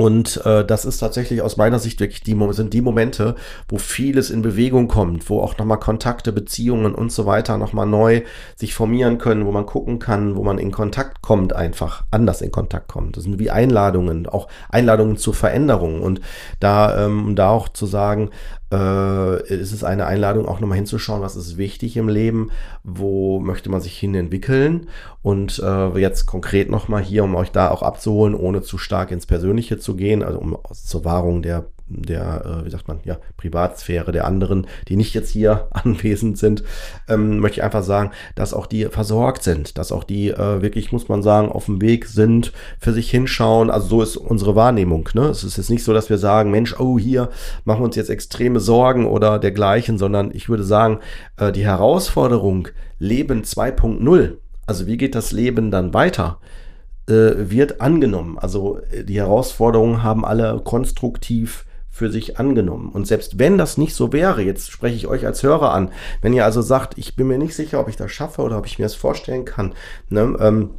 und 0.00 0.40
äh, 0.46 0.64
das 0.64 0.86
ist 0.86 0.96
tatsächlich 0.96 1.42
aus 1.42 1.58
meiner 1.58 1.78
Sicht 1.78 2.00
wirklich 2.00 2.22
die, 2.22 2.34
sind 2.52 2.72
die 2.72 2.80
Momente, 2.80 3.34
wo 3.68 3.76
vieles 3.76 4.30
in 4.30 4.40
Bewegung 4.40 4.88
kommt, 4.88 5.28
wo 5.28 5.40
auch 5.40 5.58
nochmal 5.58 5.78
Kontakte, 5.78 6.32
Beziehungen 6.32 6.94
und 6.94 7.12
so 7.12 7.26
weiter 7.26 7.58
nochmal 7.58 7.84
neu 7.84 8.22
sich 8.56 8.72
formieren 8.72 9.18
können, 9.18 9.44
wo 9.44 9.52
man 9.52 9.66
gucken 9.66 9.98
kann, 9.98 10.36
wo 10.36 10.42
man 10.42 10.56
in 10.56 10.70
Kontakt 10.70 11.20
kommt, 11.20 11.52
einfach 11.52 12.04
anders 12.10 12.40
in 12.40 12.50
Kontakt 12.50 12.88
kommt. 12.88 13.18
Das 13.18 13.24
sind 13.24 13.38
wie 13.38 13.50
Einladungen, 13.50 14.26
auch 14.26 14.48
Einladungen 14.70 15.18
zur 15.18 15.34
Veränderung. 15.34 16.00
Und 16.00 16.22
da, 16.60 17.04
ähm, 17.04 17.36
da 17.36 17.50
auch 17.50 17.68
zu 17.68 17.84
sagen, 17.84 18.30
äh, 18.72 19.54
ist 19.54 19.72
es 19.72 19.84
eine 19.84 20.06
Einladung, 20.06 20.46
auch 20.46 20.60
nochmal 20.60 20.76
hinzuschauen, 20.76 21.22
was 21.22 21.36
ist 21.36 21.56
wichtig 21.56 21.96
im 21.96 22.08
Leben, 22.08 22.50
wo 22.84 23.40
möchte 23.40 23.70
man 23.70 23.80
sich 23.80 23.98
hin 23.98 24.14
entwickeln 24.14 24.88
und 25.22 25.58
äh, 25.58 25.98
jetzt 25.98 26.26
konkret 26.26 26.70
nochmal 26.70 27.02
hier, 27.02 27.24
um 27.24 27.34
euch 27.34 27.50
da 27.50 27.70
auch 27.70 27.82
abzuholen, 27.82 28.34
ohne 28.34 28.62
zu 28.62 28.78
stark 28.78 29.10
ins 29.10 29.26
Persönliche 29.26 29.78
zu 29.78 29.96
gehen, 29.96 30.22
also 30.22 30.38
um 30.38 30.56
zur 30.72 31.04
Wahrung 31.04 31.42
der 31.42 31.66
der, 31.90 32.44
äh, 32.44 32.64
wie 32.64 32.70
sagt 32.70 32.88
man, 32.88 33.00
ja, 33.04 33.18
Privatsphäre 33.36 34.12
der 34.12 34.26
anderen, 34.26 34.66
die 34.88 34.96
nicht 34.96 35.14
jetzt 35.14 35.30
hier 35.30 35.68
anwesend 35.72 36.38
sind, 36.38 36.62
ähm, 37.08 37.38
möchte 37.40 37.58
ich 37.58 37.64
einfach 37.64 37.82
sagen, 37.82 38.12
dass 38.34 38.54
auch 38.54 38.66
die 38.66 38.86
versorgt 38.86 39.42
sind, 39.42 39.76
dass 39.76 39.92
auch 39.92 40.04
die 40.04 40.30
äh, 40.30 40.62
wirklich, 40.62 40.92
muss 40.92 41.08
man 41.08 41.22
sagen, 41.22 41.50
auf 41.50 41.66
dem 41.66 41.80
Weg 41.80 42.06
sind, 42.06 42.52
für 42.78 42.92
sich 42.92 43.10
hinschauen. 43.10 43.70
Also 43.70 43.88
so 43.88 44.02
ist 44.02 44.16
unsere 44.16 44.54
Wahrnehmung. 44.54 45.08
Ne? 45.14 45.26
Es 45.26 45.44
ist 45.44 45.56
jetzt 45.56 45.70
nicht 45.70 45.84
so, 45.84 45.92
dass 45.92 46.08
wir 46.08 46.18
sagen, 46.18 46.50
Mensch, 46.50 46.78
oh, 46.78 46.98
hier 46.98 47.30
machen 47.64 47.80
wir 47.80 47.86
uns 47.86 47.96
jetzt 47.96 48.10
extreme 48.10 48.60
Sorgen 48.60 49.06
oder 49.06 49.38
dergleichen, 49.38 49.98
sondern 49.98 50.30
ich 50.32 50.48
würde 50.48 50.64
sagen, 50.64 51.00
äh, 51.36 51.52
die 51.52 51.64
Herausforderung 51.64 52.68
Leben 52.98 53.42
2.0, 53.42 54.36
also 54.66 54.86
wie 54.86 54.96
geht 54.96 55.14
das 55.14 55.32
Leben 55.32 55.70
dann 55.70 55.94
weiter? 55.94 56.38
äh, 57.10 57.50
wird 57.50 57.80
angenommen. 57.80 58.38
Also 58.38 58.78
äh, 58.90 59.04
die 59.04 59.18
Herausforderungen 59.18 60.02
haben 60.02 60.24
alle 60.24 60.60
konstruktiv 60.64 61.64
für 62.00 62.10
sich 62.10 62.38
angenommen. 62.38 62.88
Und 62.88 63.06
selbst 63.06 63.38
wenn 63.38 63.58
das 63.58 63.76
nicht 63.76 63.94
so 63.94 64.10
wäre, 64.10 64.40
jetzt 64.40 64.70
spreche 64.70 64.96
ich 64.96 65.06
euch 65.06 65.26
als 65.26 65.42
Hörer 65.42 65.74
an, 65.74 65.90
wenn 66.22 66.32
ihr 66.32 66.46
also 66.46 66.62
sagt, 66.62 66.96
ich 66.96 67.14
bin 67.14 67.26
mir 67.26 67.36
nicht 67.36 67.54
sicher, 67.54 67.78
ob 67.78 67.90
ich 67.90 67.96
das 67.96 68.10
schaffe 68.10 68.40
oder 68.40 68.56
ob 68.56 68.64
ich 68.64 68.78
mir 68.78 68.86
das 68.86 68.94
vorstellen 68.94 69.44
kann, 69.44 69.74
ne, 70.08 70.34
ähm, 70.40 70.70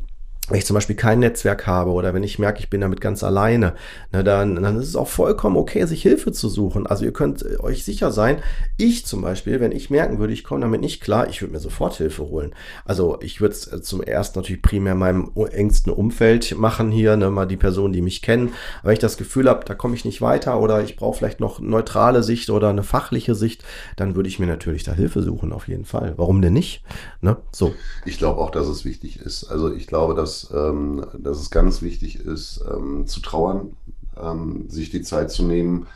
wenn 0.49 0.57
ich 0.57 0.65
zum 0.65 0.73
Beispiel 0.73 0.95
kein 0.95 1.19
Netzwerk 1.19 1.67
habe 1.67 1.91
oder 1.91 2.13
wenn 2.13 2.23
ich 2.23 2.39
merke, 2.39 2.59
ich 2.59 2.69
bin 2.69 2.81
damit 2.81 2.99
ganz 2.99 3.23
alleine, 3.23 3.73
ne, 4.11 4.23
dann, 4.23 4.55
dann 4.55 4.77
ist 4.77 4.89
es 4.89 4.95
auch 4.95 5.07
vollkommen 5.07 5.55
okay, 5.55 5.85
sich 5.85 6.01
Hilfe 6.01 6.31
zu 6.31 6.49
suchen. 6.49 6.87
Also 6.87 7.05
ihr 7.05 7.13
könnt 7.13 7.43
äh, 7.43 7.57
euch 7.59 7.85
sicher 7.85 8.11
sein, 8.11 8.39
ich 8.77 9.05
zum 9.05 9.21
Beispiel, 9.21 9.59
wenn 9.59 9.71
ich 9.71 9.89
merken 9.89 10.19
würde, 10.19 10.33
ich 10.33 10.43
komme 10.43 10.61
damit 10.61 10.81
nicht 10.81 11.01
klar, 11.01 11.29
ich 11.29 11.41
würde 11.41 11.53
mir 11.53 11.59
sofort 11.59 11.95
Hilfe 11.95 12.23
holen. 12.23 12.53
Also 12.85 13.17
ich 13.21 13.39
würde 13.39 13.53
es 13.53 13.71
äh, 13.71 13.81
zum 13.81 14.01
ersten 14.01 14.39
natürlich 14.39 14.61
primär 14.61 14.95
meinem 14.95 15.31
engsten 15.51 15.93
Umfeld 15.93 16.57
machen 16.57 16.91
hier, 16.91 17.15
ne, 17.15 17.29
mal 17.29 17.45
die 17.45 17.57
Personen, 17.57 17.93
die 17.93 18.01
mich 18.01 18.21
kennen. 18.21 18.49
Aber 18.79 18.89
wenn 18.89 18.93
ich 18.93 18.99
das 18.99 19.17
Gefühl 19.17 19.47
habe, 19.47 19.63
da 19.63 19.75
komme 19.75 19.95
ich 19.95 20.05
nicht 20.05 20.21
weiter 20.21 20.59
oder 20.59 20.83
ich 20.83 20.95
brauche 20.95 21.17
vielleicht 21.17 21.39
noch 21.39 21.59
neutrale 21.59 22.23
Sicht 22.23 22.49
oder 22.49 22.69
eine 22.69 22.83
fachliche 22.83 23.35
Sicht, 23.35 23.63
dann 23.95 24.15
würde 24.15 24.27
ich 24.27 24.39
mir 24.39 24.47
natürlich 24.47 24.83
da 24.83 24.93
Hilfe 24.93 25.21
suchen, 25.21 25.53
auf 25.53 25.67
jeden 25.67 25.85
Fall. 25.85 26.13
Warum 26.17 26.41
denn 26.41 26.53
nicht? 26.53 26.83
Ne? 27.21 27.37
So. 27.53 27.73
Ich 28.05 28.17
glaube 28.17 28.41
auch, 28.41 28.49
dass 28.49 28.67
es 28.67 28.83
wichtig 28.83 29.19
ist. 29.19 29.45
Also 29.45 29.71
ich 29.73 29.87
glaube, 29.87 30.15
dass 30.15 30.30
ähm, 30.53 31.05
dass 31.17 31.39
es 31.39 31.49
ganz 31.49 31.81
wichtig 31.81 32.19
ist, 32.19 32.63
ähm, 32.71 33.07
zu 33.07 33.21
trauern, 33.21 33.73
ähm, 34.21 34.69
sich 34.69 34.89
die 34.89 35.01
Zeit 35.01 35.31
zu 35.31 35.43
nehmen, 35.43 35.87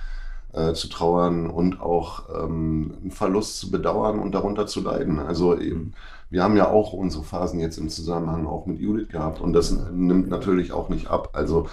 äh, 0.54 0.74
zu 0.74 0.88
trauern 0.88 1.50
und 1.50 1.82
auch 1.82 2.24
ähm, 2.30 2.94
einen 3.02 3.12
Verlust 3.12 3.60
zu 3.60 3.72
bedauern 3.72 4.20
und 4.20 4.34
darunter 4.34 4.68
zu 4.68 4.82
leiden. 4.82 5.20
Also 5.20 5.58
eben, 5.58 5.94
wir 6.30 6.44
haben 6.44 6.58
ja 6.58 6.70
auch 6.70 6.94
unsere 6.94 7.24
Phasen 7.24 7.60
jetzt 7.60 7.78
im 7.78 7.90
Zusammenhang 7.90 8.48
auch 8.48 8.66
mit 8.66 8.80
Judith 8.80 9.10
gehabt 9.10 9.42
und 9.42 9.54
das 9.54 9.76
nimmt 9.94 10.30
natürlich 10.30 10.72
auch 10.72 10.90
nicht 10.90 11.08
ab. 11.08 11.30
Also 11.34 11.68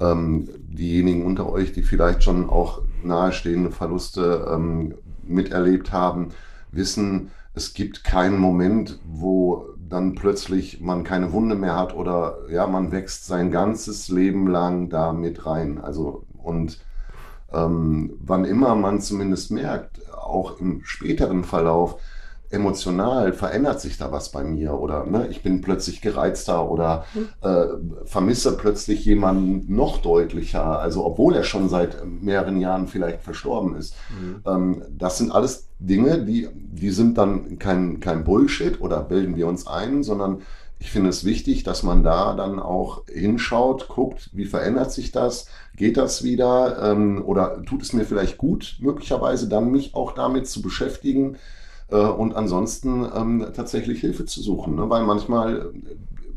ähm, 0.00 0.48
diejenigen 0.68 1.24
unter 1.24 1.50
euch, 1.50 1.72
die 1.72 1.82
vielleicht 1.82 2.22
schon 2.22 2.50
auch 2.50 2.82
nahestehende 3.02 3.70
Verluste 3.70 4.46
ähm, 4.52 4.94
miterlebt 5.22 5.92
haben, 5.92 6.30
wissen, 6.72 7.30
es 7.54 7.72
gibt 7.72 8.04
keinen 8.04 8.38
Moment, 8.38 8.98
wo 9.06 9.66
dann 9.88 10.14
plötzlich 10.14 10.80
man 10.80 11.04
keine 11.04 11.32
Wunde 11.32 11.54
mehr 11.54 11.76
hat 11.76 11.94
oder 11.94 12.38
ja, 12.50 12.66
man 12.66 12.92
wächst 12.92 13.26
sein 13.26 13.50
ganzes 13.50 14.08
Leben 14.08 14.46
lang 14.46 14.88
da 14.88 15.12
mit 15.12 15.46
rein. 15.46 15.78
Also 15.78 16.24
und 16.36 16.80
ähm, 17.52 18.14
wann 18.20 18.44
immer 18.44 18.74
man 18.74 19.00
zumindest 19.00 19.50
merkt, 19.50 20.00
auch 20.12 20.60
im 20.60 20.82
späteren 20.84 21.44
Verlauf, 21.44 22.00
emotional 22.50 23.32
verändert 23.32 23.80
sich 23.80 23.98
da 23.98 24.12
was 24.12 24.30
bei 24.30 24.44
mir 24.44 24.74
oder 24.74 25.04
ne, 25.04 25.26
ich 25.28 25.42
bin 25.42 25.60
plötzlich 25.60 26.00
gereizter 26.00 26.70
oder 26.70 27.04
mhm. 27.14 27.28
äh, 27.42 28.06
vermisse 28.06 28.56
plötzlich 28.56 29.04
jemanden 29.04 29.74
noch 29.74 29.98
deutlicher, 29.98 30.78
also 30.78 31.04
obwohl 31.04 31.34
er 31.34 31.44
schon 31.44 31.68
seit 31.68 32.04
mehreren 32.04 32.60
Jahren 32.60 32.86
vielleicht 32.86 33.22
verstorben 33.22 33.76
ist. 33.76 33.94
Mhm. 34.10 34.42
Ähm, 34.46 34.82
das 34.90 35.18
sind 35.18 35.32
alles 35.32 35.68
Dinge, 35.78 36.24
die, 36.24 36.48
die 36.54 36.90
sind 36.90 37.18
dann 37.18 37.58
kein, 37.58 38.00
kein 38.00 38.24
Bullshit 38.24 38.80
oder 38.80 39.00
bilden 39.02 39.36
wir 39.36 39.46
uns 39.46 39.66
ein, 39.66 40.02
sondern 40.02 40.42
ich 40.78 40.90
finde 40.90 41.08
es 41.08 41.24
wichtig, 41.24 41.62
dass 41.62 41.82
man 41.82 42.02
da 42.02 42.34
dann 42.34 42.58
auch 42.58 43.04
hinschaut, 43.08 43.88
guckt, 43.88 44.30
wie 44.32 44.44
verändert 44.44 44.92
sich 44.92 45.10
das, 45.10 45.48
geht 45.74 45.96
das 45.96 46.22
wieder 46.22 46.92
ähm, 46.92 47.22
oder 47.24 47.62
tut 47.64 47.82
es 47.82 47.92
mir 47.92 48.04
vielleicht 48.04 48.36
gut, 48.36 48.76
möglicherweise 48.80 49.48
dann 49.48 49.70
mich 49.70 49.94
auch 49.94 50.12
damit 50.12 50.48
zu 50.48 50.60
beschäftigen, 50.60 51.36
äh, 51.88 51.96
und 51.96 52.34
ansonsten 52.34 53.06
ähm, 53.14 53.46
tatsächlich 53.54 54.00
Hilfe 54.00 54.24
zu 54.24 54.42
suchen. 54.42 54.74
Ne? 54.76 54.88
Weil 54.88 55.04
manchmal 55.04 55.72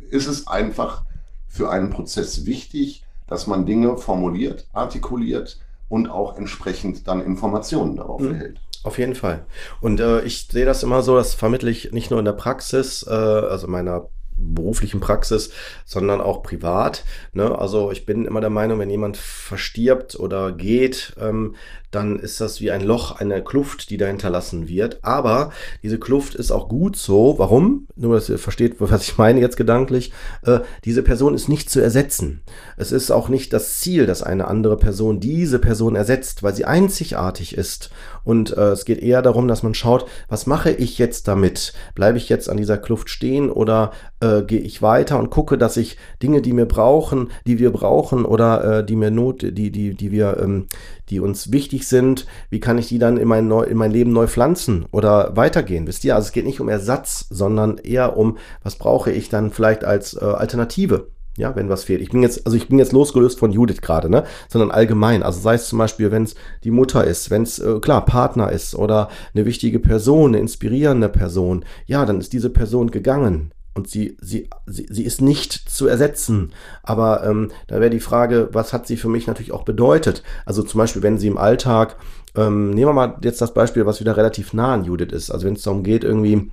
ist 0.10 0.28
es 0.28 0.48
einfach 0.48 1.04
für 1.48 1.70
einen 1.70 1.90
Prozess 1.90 2.46
wichtig, 2.46 3.04
dass 3.28 3.48
man 3.48 3.66
Dinge 3.66 3.98
formuliert, 3.98 4.68
artikuliert 4.74 5.60
und 5.88 6.10
auch 6.10 6.38
entsprechend 6.38 7.08
dann 7.08 7.22
Informationen 7.22 7.96
darauf 7.96 8.22
mhm. 8.22 8.32
erhält. 8.32 8.60
Auf 8.84 8.98
jeden 8.98 9.16
Fall. 9.16 9.46
Und 9.82 10.00
äh, 10.00 10.22
ich 10.22 10.48
sehe 10.48 10.66
das 10.66 10.84
immer 10.84 11.02
so, 11.02 11.16
das 11.16 11.34
vermittle 11.34 11.70
ich 11.70 11.92
nicht 11.92 12.12
nur 12.12 12.20
in 12.20 12.26
der 12.26 12.34
Praxis, 12.34 13.06
äh, 13.06 13.12
also 13.12 13.68
meiner 13.68 14.08
beruflichen 14.40 15.00
Praxis, 15.00 15.52
sondern 15.86 16.22
auch 16.22 16.44
privat. 16.44 17.04
Ne? 17.34 17.58
Also 17.58 17.92
ich 17.92 18.06
bin 18.06 18.26
immer 18.26 18.42
der 18.42 18.50
Meinung, 18.50 18.80
wenn 18.80 18.90
jemand 18.90 19.18
verstirbt 19.18 20.20
oder 20.20 20.52
geht, 20.52 21.14
ähm, 21.20 21.56
dann 21.92 22.20
ist 22.20 22.40
das 22.40 22.62
wie 22.62 22.70
ein 22.70 22.82
Loch, 22.82 23.20
eine 23.20 23.44
Kluft, 23.44 23.90
die 23.90 23.98
da 23.98 24.06
hinterlassen 24.06 24.68
wird. 24.68 25.00
Aber 25.02 25.52
diese 25.82 25.98
Kluft 25.98 26.36
ist 26.36 26.52
auch 26.52 26.70
gut 26.70 26.96
so. 26.96 27.36
Warum? 27.38 27.88
Nur, 27.96 28.16
dass 28.16 28.30
ihr 28.30 28.38
versteht, 28.38 28.76
was 28.80 29.02
ich 29.04 29.18
meine 29.18 29.40
jetzt 29.40 29.58
gedanklich. 29.58 30.12
Äh, 30.44 30.60
diese 30.86 31.02
Person 31.02 31.34
ist 31.34 31.50
nicht 31.50 31.70
zu 31.70 31.80
ersetzen. 31.80 32.44
Es 32.78 32.92
ist 32.92 33.10
auch 33.12 33.28
nicht 33.30 33.54
das 33.54 33.80
Ziel, 33.80 34.06
dass 34.06 34.22
eine 34.22 34.48
andere 34.48 34.78
Person 34.78 35.20
diese 35.20 35.58
Person 35.58 35.96
ersetzt, 35.96 36.44
weil 36.44 36.54
sie 36.54 36.66
einzigartig 36.66 37.58
ist. 37.58 37.90
Und 38.24 38.56
äh, 38.56 38.72
es 38.72 38.86
geht 38.86 39.02
eher 39.02 39.22
darum, 39.22 39.48
dass 39.48 39.64
man 39.64 39.74
schaut, 39.74 40.06
was 40.28 40.48
mache 40.48 40.72
ich 40.72 40.98
jetzt 40.98 41.28
damit? 41.28 41.74
Bleibe 41.96 42.18
ich 42.18 42.30
jetzt 42.30 42.50
an 42.50 42.58
dieser 42.58 42.78
Kluft 42.78 43.10
stehen 43.10 43.50
oder 43.50 43.92
äh, 44.20 44.42
gehe 44.42 44.60
ich 44.60 44.82
weiter 44.82 45.20
und 45.20 45.30
gucke, 45.30 45.58
dass 45.58 45.78
ich 45.78 45.98
Dinge, 46.22 46.42
die 46.42 46.54
mir 46.54 46.66
brauchen, 46.66 47.30
die 47.46 47.60
wir 47.60 47.72
brauchen 47.72 48.26
oder 48.26 48.80
äh, 48.80 48.86
die 48.86 48.96
mir 48.96 49.12
not, 49.12 49.42
die, 49.42 49.72
die, 49.72 49.96
die 49.96 50.12
wir, 50.12 50.38
ähm, 50.42 50.68
die 51.10 51.20
uns 51.20 51.52
wichtig 51.52 51.88
sind, 51.88 52.26
wie 52.50 52.60
kann 52.60 52.78
ich 52.78 52.88
die 52.88 53.00
dann 53.00 53.18
in 53.18 53.28
mein, 53.28 53.48
neu, 53.48 53.64
in 53.64 53.78
mein 53.78 53.92
Leben 53.92 54.14
neu 54.14 54.28
pflanzen 54.28 54.86
oder 54.92 55.36
weitergehen? 55.36 55.88
Wisst 55.88 56.04
ihr, 56.04 56.16
also 56.16 56.28
es 56.28 56.32
geht 56.32 56.46
nicht 56.46 56.62
um 56.62 56.70
Ersatz, 56.70 57.26
sondern 57.30 57.78
eher 57.78 58.18
um, 58.18 58.38
was 58.64 58.76
brauche 58.76 59.12
ich 59.12 59.30
dann 59.30 59.52
vielleicht 59.52 59.84
als 59.84 60.14
äh, 60.14 60.26
Alternative? 60.26 61.08
Ja, 61.40 61.56
wenn 61.56 61.70
was 61.70 61.86
fehlt. 61.86 62.02
Ich 62.02 62.10
bin 62.10 62.22
jetzt, 62.22 62.46
also 62.46 62.58
ich 62.58 62.68
bin 62.68 62.80
jetzt 62.80 62.92
losgelöst 62.92 63.40
von 63.40 63.54
Judith 63.54 63.80
gerade, 63.80 64.10
ne? 64.10 64.26
Sondern 64.50 64.72
allgemein. 64.72 65.24
Also 65.24 65.40
sei 65.40 65.54
es 65.54 65.70
zum 65.70 65.80
Beispiel, 65.80 66.12
wenn 66.12 66.24
es 66.24 66.36
die 66.66 66.70
Mutter 66.70 67.06
ist, 67.06 67.30
wenn 67.30 67.44
es 67.44 67.60
äh, 67.60 67.80
klar 67.80 68.06
Partner 68.06 68.52
ist 68.52 68.76
oder 68.76 69.08
eine 69.34 69.46
wichtige 69.46 69.80
Person, 69.80 70.32
eine 70.32 70.40
inspirierende 70.40 71.08
Person, 71.08 71.64
ja, 71.86 72.06
dann 72.06 72.20
ist 72.20 72.34
diese 72.34 72.50
Person 72.50 72.92
gegangen 72.92 73.54
und 73.74 73.88
sie, 73.88 74.18
sie, 74.20 74.50
sie, 74.66 74.88
sie 74.90 75.06
ist 75.06 75.22
nicht 75.22 75.54
zu 75.54 75.88
ersetzen. 75.88 76.52
Aber 76.84 77.24
ähm, 77.24 77.52
da 77.68 77.80
wäre 77.80 77.90
die 77.90 78.02
Frage, 78.02 78.50
was 78.52 78.74
hat 78.74 78.86
sie 78.86 78.98
für 78.98 79.08
mich 79.08 79.26
natürlich 79.26 79.54
auch 79.54 79.64
bedeutet? 79.64 80.24
Also 80.46 80.62
zum 80.62 80.80
Beispiel, 80.80 81.04
wenn 81.04 81.18
sie 81.18 81.28
im 81.28 81.38
Alltag, 81.38 81.96
ähm, 82.36 82.72
nehmen 82.72 82.90
wir 82.90 82.94
mal 82.94 83.18
jetzt 83.24 83.40
das 83.40 83.54
Beispiel, 83.54 83.86
was 83.86 84.02
wieder 84.02 84.18
relativ 84.18 84.52
nah 84.52 84.74
an 84.74 84.84
Judith 84.84 85.14
ist. 85.14 85.32
Also 85.32 85.48
wenn 85.48 85.54
es 85.54 85.62
darum 85.64 85.84
geht, 85.84 86.04
irgendwie 86.04 86.52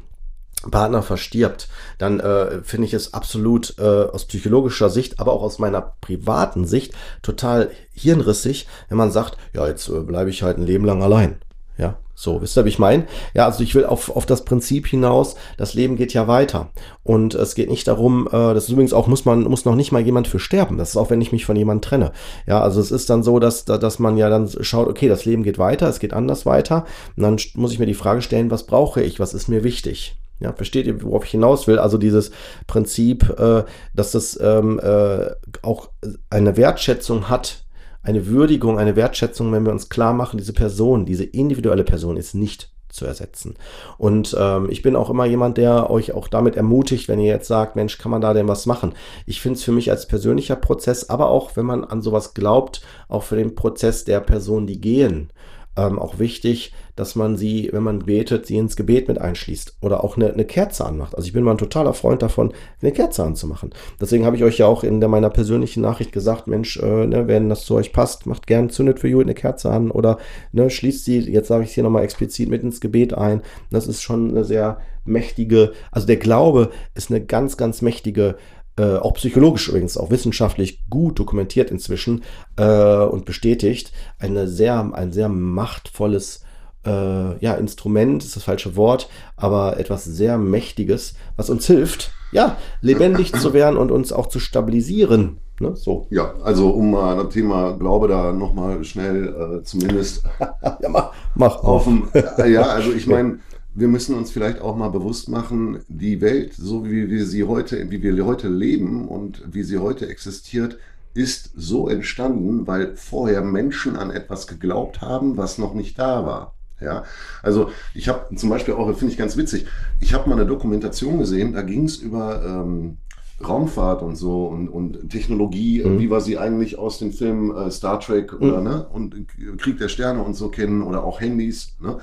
Partner 0.70 1.02
verstirbt, 1.02 1.68
dann 1.98 2.20
äh, 2.20 2.62
finde 2.62 2.86
ich 2.86 2.94
es 2.94 3.14
absolut 3.14 3.74
äh, 3.78 3.82
aus 3.82 4.26
psychologischer 4.26 4.90
Sicht, 4.90 5.20
aber 5.20 5.32
auch 5.32 5.42
aus 5.42 5.58
meiner 5.58 5.94
privaten 6.00 6.66
Sicht 6.66 6.92
total 7.22 7.70
hirnrissig, 7.92 8.66
wenn 8.88 8.98
man 8.98 9.10
sagt, 9.10 9.36
ja, 9.54 9.66
jetzt 9.66 9.88
äh, 9.88 10.00
bleibe 10.00 10.30
ich 10.30 10.42
halt 10.42 10.58
ein 10.58 10.66
Leben 10.66 10.84
lang 10.84 11.02
allein. 11.02 11.38
Ja, 11.78 11.98
so, 12.18 12.40
wisst 12.40 12.56
ihr, 12.56 12.64
wie 12.64 12.70
ich 12.70 12.78
meine? 12.78 13.04
Ja, 13.34 13.44
also 13.44 13.62
ich 13.62 13.74
will 13.74 13.84
auf, 13.84 14.16
auf 14.16 14.24
das 14.24 14.46
Prinzip 14.46 14.86
hinaus, 14.86 15.36
das 15.58 15.74
Leben 15.74 15.96
geht 15.96 16.14
ja 16.14 16.26
weiter. 16.26 16.70
Und 17.02 17.34
es 17.34 17.54
geht 17.54 17.68
nicht 17.68 17.86
darum, 17.86 18.26
äh, 18.28 18.54
das 18.54 18.64
ist 18.64 18.70
übrigens 18.70 18.94
auch, 18.94 19.06
muss 19.06 19.26
man, 19.26 19.42
muss 19.42 19.66
noch 19.66 19.74
nicht 19.74 19.92
mal 19.92 20.00
jemand 20.00 20.26
für 20.26 20.38
sterben. 20.38 20.78
Das 20.78 20.90
ist 20.90 20.96
auch, 20.96 21.10
wenn 21.10 21.20
ich 21.20 21.32
mich 21.32 21.44
von 21.44 21.56
jemandem 21.56 21.82
trenne. 21.82 22.12
Ja, 22.46 22.62
also 22.62 22.80
es 22.80 22.90
ist 22.90 23.10
dann 23.10 23.22
so, 23.22 23.38
dass, 23.38 23.66
dass 23.66 23.98
man 23.98 24.16
ja 24.16 24.30
dann 24.30 24.48
schaut, 24.62 24.88
okay, 24.88 25.08
das 25.08 25.26
Leben 25.26 25.42
geht 25.42 25.58
weiter, 25.58 25.88
es 25.88 26.00
geht 26.00 26.14
anders 26.14 26.46
weiter. 26.46 26.86
Und 27.16 27.22
dann 27.22 27.36
muss 27.54 27.72
ich 27.72 27.78
mir 27.78 27.86
die 27.86 27.92
Frage 27.92 28.22
stellen, 28.22 28.50
was 28.50 28.64
brauche 28.64 29.02
ich, 29.02 29.20
was 29.20 29.34
ist 29.34 29.48
mir 29.48 29.62
wichtig? 29.62 30.16
Ja, 30.38 30.52
versteht 30.52 30.86
ihr, 30.86 31.02
worauf 31.02 31.24
ich 31.24 31.30
hinaus 31.30 31.66
will? 31.66 31.78
Also 31.78 31.96
dieses 31.96 32.30
Prinzip, 32.66 33.28
äh, 33.38 33.64
dass 33.94 34.14
es 34.14 34.38
ähm, 34.40 34.78
äh, 34.80 35.30
auch 35.62 35.90
eine 36.28 36.56
Wertschätzung 36.56 37.28
hat, 37.28 37.64
eine 38.02 38.26
Würdigung, 38.26 38.78
eine 38.78 38.96
Wertschätzung, 38.96 39.50
wenn 39.52 39.64
wir 39.64 39.72
uns 39.72 39.88
klar 39.88 40.12
machen, 40.12 40.38
diese 40.38 40.52
Person, 40.52 41.06
diese 41.06 41.24
individuelle 41.24 41.84
Person 41.84 42.16
ist 42.16 42.34
nicht 42.34 42.70
zu 42.88 43.04
ersetzen. 43.04 43.54
Und 43.98 44.36
ähm, 44.38 44.68
ich 44.70 44.82
bin 44.82 44.96
auch 44.96 45.10
immer 45.10 45.26
jemand, 45.26 45.58
der 45.58 45.90
euch 45.90 46.12
auch 46.12 46.28
damit 46.28 46.56
ermutigt, 46.56 47.08
wenn 47.08 47.18
ihr 47.18 47.26
jetzt 47.30 47.48
sagt, 47.48 47.76
Mensch, 47.76 47.98
kann 47.98 48.10
man 48.10 48.20
da 48.20 48.32
denn 48.34 48.48
was 48.48 48.66
machen? 48.66 48.94
Ich 49.26 49.40
finde 49.40 49.58
es 49.58 49.64
für 49.64 49.72
mich 49.72 49.90
als 49.90 50.06
persönlicher 50.06 50.56
Prozess, 50.56 51.10
aber 51.10 51.28
auch, 51.28 51.56
wenn 51.56 51.66
man 51.66 51.84
an 51.84 52.02
sowas 52.02 52.34
glaubt, 52.34 52.80
auch 53.08 53.22
für 53.22 53.36
den 53.36 53.54
Prozess 53.54 54.04
der 54.04 54.20
Personen, 54.20 54.66
die 54.66 54.80
gehen, 54.80 55.30
ähm, 55.76 55.98
auch 55.98 56.18
wichtig, 56.18 56.72
dass 56.96 57.14
man 57.14 57.36
sie, 57.36 57.68
wenn 57.72 57.82
man 57.82 58.00
betet, 58.00 58.46
sie 58.46 58.56
ins 58.56 58.76
Gebet 58.76 59.06
mit 59.08 59.20
einschließt 59.20 59.76
oder 59.82 60.02
auch 60.02 60.16
eine, 60.16 60.32
eine 60.32 60.44
Kerze 60.44 60.84
anmacht. 60.84 61.14
Also 61.14 61.26
ich 61.26 61.32
bin 61.32 61.44
mal 61.44 61.52
ein 61.52 61.58
totaler 61.58 61.94
Freund 61.94 62.22
davon, 62.22 62.52
eine 62.82 62.92
Kerze 62.92 63.22
anzumachen. 63.22 63.70
Deswegen 64.00 64.24
habe 64.24 64.36
ich 64.36 64.44
euch 64.44 64.58
ja 64.58 64.66
auch 64.66 64.82
in 64.82 65.00
der, 65.00 65.08
meiner 65.08 65.30
persönlichen 65.30 65.82
Nachricht 65.82 66.12
gesagt, 66.12 66.46
Mensch, 66.46 66.78
äh, 66.78 67.06
ne, 67.06 67.28
wenn 67.28 67.48
das 67.48 67.64
zu 67.64 67.74
euch 67.74 67.92
passt, 67.92 68.26
macht 68.26 68.46
gern, 68.46 68.70
zündet 68.70 68.98
für 68.98 69.08
Judith 69.08 69.26
eine 69.26 69.34
Kerze 69.34 69.70
an 69.70 69.90
oder 69.90 70.18
ne, 70.52 70.70
schließt 70.70 71.04
sie, 71.04 71.20
jetzt 71.20 71.48
sage 71.48 71.64
ich 71.64 71.70
es 71.70 71.74
hier 71.74 71.84
nochmal 71.84 72.04
explizit, 72.04 72.48
mit 72.48 72.62
ins 72.62 72.80
Gebet 72.80 73.14
ein. 73.14 73.42
Das 73.70 73.86
ist 73.86 74.02
schon 74.02 74.30
eine 74.30 74.44
sehr 74.44 74.78
mächtige, 75.04 75.72
also 75.92 76.06
der 76.06 76.16
Glaube 76.16 76.70
ist 76.94 77.10
eine 77.10 77.24
ganz, 77.24 77.56
ganz 77.56 77.82
mächtige 77.82 78.36
äh, 78.78 78.96
auch 78.96 79.14
psychologisch 79.14 79.68
übrigens, 79.68 79.96
auch 79.96 80.10
wissenschaftlich 80.10 80.88
gut 80.90 81.18
dokumentiert 81.18 81.70
inzwischen 81.70 82.22
äh, 82.56 82.98
und 83.04 83.24
bestätigt, 83.24 83.92
eine 84.18 84.48
sehr, 84.48 84.92
ein 84.92 85.12
sehr 85.12 85.30
machtvolles 85.30 86.42
äh, 86.86 87.38
ja, 87.44 87.54
Instrument, 87.54 88.24
ist 88.24 88.36
das 88.36 88.44
falsche 88.44 88.76
Wort, 88.76 89.08
aber 89.36 89.78
etwas 89.78 90.04
sehr 90.04 90.38
Mächtiges, 90.38 91.14
was 91.36 91.50
uns 91.50 91.66
hilft, 91.66 92.12
ja, 92.32 92.56
lebendig 92.80 93.32
zu 93.32 93.52
werden 93.52 93.76
und 93.76 93.90
uns 93.90 94.12
auch 94.12 94.26
zu 94.26 94.38
stabilisieren. 94.38 95.38
Ne? 95.60 95.74
So. 95.74 96.06
Ja, 96.10 96.34
also 96.42 96.68
um 96.70 96.90
mal 96.90 97.16
das 97.16 97.32
Thema 97.32 97.72
Glaube 97.72 98.08
da 98.08 98.32
nochmal 98.32 98.84
schnell 98.84 99.60
äh, 99.60 99.62
zumindest 99.62 100.24
ja, 100.40 100.88
mach, 100.88 101.12
mach 101.34 101.62
auf 101.62 101.84
dem, 101.84 102.08
äh, 102.12 102.50
ja, 102.50 102.62
also 102.62 102.92
ich 102.92 103.06
meine, 103.06 103.38
wir 103.74 103.88
müssen 103.88 104.14
uns 104.14 104.30
vielleicht 104.30 104.60
auch 104.60 104.76
mal 104.76 104.88
bewusst 104.88 105.28
machen, 105.28 105.80
die 105.88 106.20
Welt, 106.20 106.54
so 106.54 106.84
wie 106.86 107.10
wir 107.10 107.26
sie 107.26 107.44
heute, 107.44 107.90
wie 107.90 108.02
wir 108.02 108.24
heute 108.24 108.48
leben 108.48 109.06
und 109.08 109.42
wie 109.46 109.62
sie 109.62 109.78
heute 109.78 110.08
existiert, 110.08 110.78
ist 111.14 111.52
so 111.56 111.88
entstanden, 111.88 112.66
weil 112.66 112.96
vorher 112.96 113.42
Menschen 113.42 113.96
an 113.96 114.10
etwas 114.10 114.46
geglaubt 114.46 115.00
haben, 115.00 115.36
was 115.36 115.56
noch 115.56 115.72
nicht 115.72 115.98
da 115.98 116.26
war. 116.26 116.55
Ja, 116.80 117.04
also 117.42 117.70
ich 117.94 118.08
habe 118.08 118.34
zum 118.36 118.50
Beispiel 118.50 118.74
auch, 118.74 118.86
finde 118.96 119.12
ich 119.12 119.18
ganz 119.18 119.36
witzig, 119.36 119.66
ich 119.98 120.12
habe 120.12 120.28
mal 120.28 120.36
eine 120.36 120.46
Dokumentation 120.46 121.18
gesehen, 121.18 121.54
da 121.54 121.62
ging 121.62 121.84
es 121.84 121.96
über 121.96 122.44
ähm, 122.44 122.98
Raumfahrt 123.46 124.02
und 124.02 124.16
so 124.16 124.46
und, 124.46 124.68
und 124.68 125.10
Technologie, 125.10 125.82
mhm. 125.84 125.98
wie 125.98 126.10
wir 126.10 126.20
sie 126.20 126.38
eigentlich 126.38 126.78
aus 126.78 126.98
dem 126.98 127.12
Film 127.12 127.54
äh, 127.54 127.70
Star 127.70 128.00
Trek 128.00 128.32
mhm. 128.32 128.48
oder 128.48 128.60
ne 128.60 128.86
und 128.92 129.14
Krieg 129.58 129.78
der 129.78 129.88
Sterne 129.88 130.22
und 130.22 130.34
so 130.34 130.48
kennen 130.48 130.82
oder 130.82 131.04
auch 131.04 131.20
Handys. 131.20 131.76
Ne? 131.80 131.98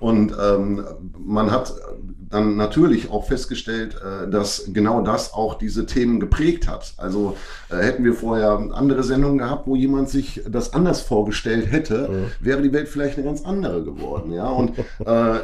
Und 0.00 0.36
ähm, 0.38 0.84
man 1.18 1.50
hat 1.50 1.72
dann 2.28 2.56
natürlich 2.56 3.10
auch 3.10 3.26
festgestellt, 3.26 3.96
äh, 3.96 4.28
dass 4.28 4.70
genau 4.72 5.02
das 5.02 5.32
auch 5.32 5.54
diese 5.54 5.86
Themen 5.86 6.20
geprägt 6.20 6.68
hat. 6.68 6.94
Also 6.96 7.36
äh, 7.70 7.76
hätten 7.76 8.04
wir 8.04 8.14
vorher 8.14 8.70
andere 8.72 9.02
Sendungen 9.02 9.38
gehabt, 9.38 9.66
wo 9.66 9.76
jemand 9.76 10.10
sich 10.10 10.42
das 10.48 10.74
anders 10.74 11.00
vorgestellt 11.00 11.70
hätte, 11.70 12.08
mhm. 12.08 12.44
wäre 12.44 12.60
die 12.60 12.72
Welt 12.72 12.88
vielleicht 12.88 13.16
eine 13.16 13.26
ganz 13.26 13.44
andere 13.44 13.84
geworden. 13.84 14.32
Ja, 14.32 14.48
und 14.48 14.72
äh, 15.06 15.38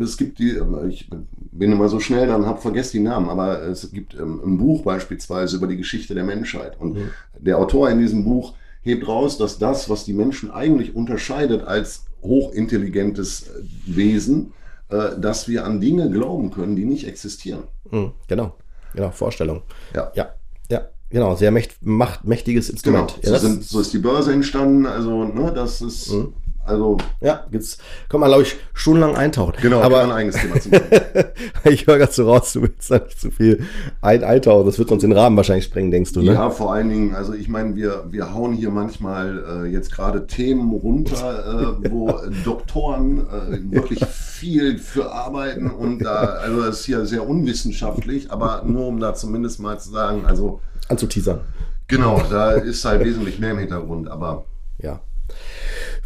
es 0.00 0.16
gibt 0.16 0.38
die, 0.38 0.58
ich 0.88 1.10
bin 1.52 1.72
immer 1.72 1.88
so 1.88 2.00
schnell, 2.00 2.28
dann 2.28 2.46
habe 2.46 2.60
vergesst 2.60 2.94
die 2.94 3.00
Namen, 3.00 3.28
aber 3.28 3.62
es 3.62 3.90
gibt 3.90 4.14
ähm, 4.14 4.40
ein 4.46 4.58
Buch 4.58 4.82
beispielsweise 4.82 5.56
über 5.56 5.66
die 5.66 5.76
Geschichte 5.76 6.14
der 6.14 6.24
Menschheit 6.24 6.80
und 6.80 6.94
mhm. 6.94 7.10
der 7.38 7.58
Autor 7.58 7.90
in 7.90 7.98
diesem 7.98 8.24
Buch 8.24 8.54
hebt 8.82 9.06
raus, 9.08 9.36
dass 9.36 9.58
das, 9.58 9.90
was 9.90 10.04
die 10.04 10.12
Menschen 10.12 10.50
eigentlich 10.50 10.94
unterscheidet 10.94 11.64
als 11.64 12.06
hochintelligentes 12.22 13.50
Wesen, 13.86 14.52
äh, 14.88 15.18
dass 15.18 15.48
wir 15.48 15.64
an 15.64 15.80
Dinge 15.80 16.10
glauben 16.10 16.50
können, 16.50 16.76
die 16.76 16.84
nicht 16.84 17.06
existieren. 17.06 17.64
Mhm, 17.90 18.12
genau, 18.28 18.54
genau, 18.94 19.10
Vorstellung. 19.10 19.62
Ja. 19.94 20.12
Ja, 20.14 20.34
ja. 20.70 20.88
Genau, 21.10 21.36
sehr 21.36 21.52
mächt, 21.52 21.76
macht, 21.82 22.24
mächtiges 22.24 22.68
Instrument. 22.68 23.18
Genau. 23.20 23.34
Ja, 23.34 23.40
so, 23.40 23.46
sind, 23.46 23.64
so, 23.64 23.80
ist 23.80 23.92
die 23.92 23.98
Börse 23.98 24.32
entstanden. 24.32 24.86
Also, 24.86 25.24
ne, 25.24 25.52
das 25.52 25.80
ist 25.80 26.12
mhm. 26.12 26.32
Also 26.66 26.98
ja, 27.20 27.44
jetzt 27.50 27.80
kann 28.08 28.20
man, 28.20 28.28
glaube 28.28 28.42
ich, 28.42 28.56
stundenlang 28.74 29.16
eintauchen. 29.16 29.54
Genau, 29.60 29.80
aber 29.80 30.02
ein 30.02 30.10
eigenes 30.10 30.36
Thema 30.36 30.60
zu 30.60 30.70
Ich 31.64 31.86
höre 31.86 31.98
gerade 31.98 32.12
so 32.12 32.30
raus, 32.30 32.52
du 32.52 32.62
willst 32.62 32.90
da 32.90 32.98
nicht 32.98 33.20
zu 33.20 33.30
viel 33.30 33.64
ein 34.00 34.24
eintauchen. 34.24 34.66
Das 34.66 34.78
wird 34.78 34.90
uns 34.90 35.02
den 35.02 35.12
Rahmen 35.12 35.36
wahrscheinlich 35.36 35.64
sprengen, 35.64 35.90
denkst 35.90 36.12
du, 36.12 36.22
ne? 36.22 36.34
Ja, 36.34 36.50
vor 36.50 36.72
allen 36.72 36.88
Dingen, 36.88 37.14
also 37.14 37.32
ich 37.34 37.48
meine, 37.48 37.76
wir, 37.76 38.04
wir 38.08 38.34
hauen 38.34 38.52
hier 38.52 38.70
manchmal 38.70 39.64
äh, 39.64 39.68
jetzt 39.68 39.92
gerade 39.92 40.26
Themen 40.26 40.72
runter, 40.72 41.78
äh, 41.82 41.90
wo 41.90 42.12
Doktoren 42.44 43.20
äh, 43.20 43.74
wirklich 43.74 44.04
viel 44.04 44.78
für 44.78 45.12
arbeiten 45.12 45.70
und 45.70 46.00
da, 46.00 46.24
also 46.42 46.62
das 46.62 46.80
ist 46.80 46.86
hier 46.86 47.06
sehr 47.06 47.28
unwissenschaftlich, 47.28 48.30
aber 48.30 48.62
nur 48.66 48.86
um 48.86 49.00
da 49.00 49.14
zumindest 49.14 49.60
mal 49.60 49.78
zu 49.78 49.90
sagen, 49.90 50.26
also 50.26 50.60
anzuteasern. 50.88 51.40
Genau, 51.88 52.20
da 52.30 52.52
ist 52.52 52.84
halt 52.84 53.04
wesentlich 53.04 53.38
mehr 53.38 53.52
im 53.52 53.58
Hintergrund, 53.58 54.08
aber 54.08 54.44
ja. 54.78 55.00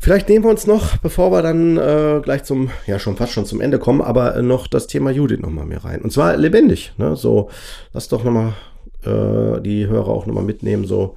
Vielleicht 0.03 0.30
nehmen 0.30 0.46
wir 0.46 0.51
uns 0.51 0.66
noch, 0.66 0.96
bevor 0.96 1.30
wir 1.30 1.42
dann 1.42 1.76
äh, 1.76 2.20
gleich 2.22 2.44
zum, 2.44 2.70
ja 2.86 2.98
schon 2.98 3.16
fast 3.16 3.32
schon 3.32 3.44
zum 3.44 3.61
Ende 3.61 3.78
kommen, 3.78 4.01
aber 4.01 4.34
äh, 4.34 4.40
noch 4.40 4.66
das 4.66 4.86
Thema 4.86 5.11
Judith 5.11 5.40
nochmal 5.40 5.66
mehr 5.66 5.84
rein. 5.84 6.01
Und 6.01 6.11
zwar 6.11 6.38
lebendig. 6.38 6.94
Ne? 6.96 7.16
So, 7.16 7.51
lass 7.92 8.09
doch 8.09 8.24
nochmal 8.24 8.55
äh, 9.05 9.61
die 9.61 9.86
Hörer 9.86 10.09
auch 10.09 10.24
nochmal 10.24 10.44
mitnehmen, 10.44 10.86
so 10.86 11.16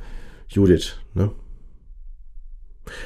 Judith. 0.49 0.97
Ne? 1.13 1.31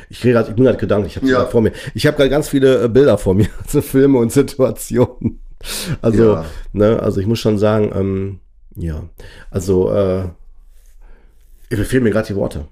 Ich 0.09 0.21
kriege 0.21 0.33
gerade, 0.33 0.49
ich 0.49 0.55
bin 0.55 0.65
gerade 0.65 0.79
gedanklich, 0.79 1.15
ich 1.15 1.21
habe 1.21 1.31
ja. 1.31 1.45
vor 1.45 1.61
mir. 1.61 1.71
Ich 1.93 2.07
habe 2.07 2.17
gerade 2.17 2.31
ganz 2.31 2.49
viele 2.49 2.85
äh, 2.85 2.87
Bilder 2.87 3.19
vor 3.19 3.35
mir, 3.35 3.47
so 3.67 3.81
Filme 3.81 4.17
und 4.17 4.31
Situationen. 4.31 5.41
Also, 6.01 6.33
ja. 6.33 6.45
ne, 6.73 6.99
also 7.03 7.21
ich 7.21 7.27
muss 7.27 7.39
schon 7.39 7.59
sagen, 7.59 7.91
ähm, 7.93 8.39
ja, 8.75 9.03
also 9.51 9.91
äh, 9.91 10.23
fehlen 11.69 12.03
mir 12.03 12.11
gerade 12.11 12.27
die 12.27 12.35
Worte. 12.35 12.67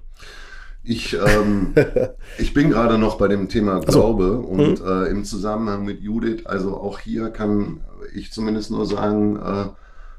Ich, 0.86 1.14
ähm, 1.14 1.74
ich 2.38 2.54
bin 2.54 2.70
gerade 2.70 2.96
noch 2.96 3.18
bei 3.18 3.28
dem 3.28 3.48
Thema 3.48 3.80
Glaube 3.80 4.40
so. 4.42 4.48
und 4.48 4.80
mhm. 4.80 4.86
äh, 4.86 5.06
im 5.08 5.24
Zusammenhang 5.24 5.84
mit 5.84 6.00
Judith, 6.00 6.46
also 6.46 6.76
auch 6.76 7.00
hier 7.00 7.30
kann 7.30 7.80
ich 8.14 8.32
zumindest 8.32 8.70
nur 8.70 8.86
sagen, 8.86 9.36
äh, 9.36 9.66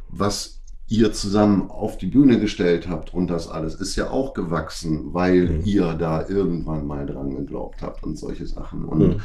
was 0.10 0.62
ihr 0.90 1.12
zusammen 1.14 1.70
auf 1.70 1.98
die 1.98 2.08
Bühne 2.08 2.40
gestellt 2.40 2.88
habt 2.90 3.14
und 3.14 3.28
das 3.28 3.50
alles 3.50 3.76
ist 3.76 3.96
ja 3.96 4.10
auch 4.10 4.34
gewachsen, 4.34 5.14
weil 5.14 5.48
mhm. 5.48 5.62
ihr 5.66 5.94
da 5.94 6.28
irgendwann 6.28 6.86
mal 6.86 7.06
dran 7.06 7.36
geglaubt 7.36 7.82
habt 7.82 8.04
und 8.04 8.18
solche 8.18 8.46
Sachen. 8.46 8.86
Und 8.86 9.00
mhm. 9.00 9.22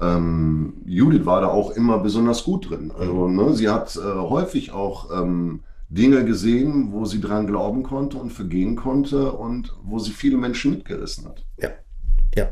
ähm, 0.00 0.72
Judith 0.84 1.24
war 1.26 1.42
da 1.42 1.48
auch 1.48 1.70
immer 1.72 1.98
besonders 1.98 2.44
gut 2.44 2.70
drin. 2.70 2.90
Also 2.98 3.28
ne, 3.28 3.54
sie 3.54 3.68
hat 3.68 3.96
äh, 3.96 4.00
häufig 4.00 4.72
auch 4.72 5.10
ähm, 5.10 5.60
Dinge 5.90 6.24
gesehen, 6.24 6.92
wo 6.92 7.04
sie 7.04 7.20
dran 7.20 7.48
glauben 7.48 7.82
konnte 7.82 8.16
und 8.16 8.30
vergehen 8.30 8.76
konnte 8.76 9.32
und 9.32 9.74
wo 9.82 9.98
sie 9.98 10.12
viele 10.12 10.36
Menschen 10.36 10.70
mitgerissen 10.70 11.26
hat. 11.26 11.44
Ja, 11.58 11.70
ja. 12.34 12.48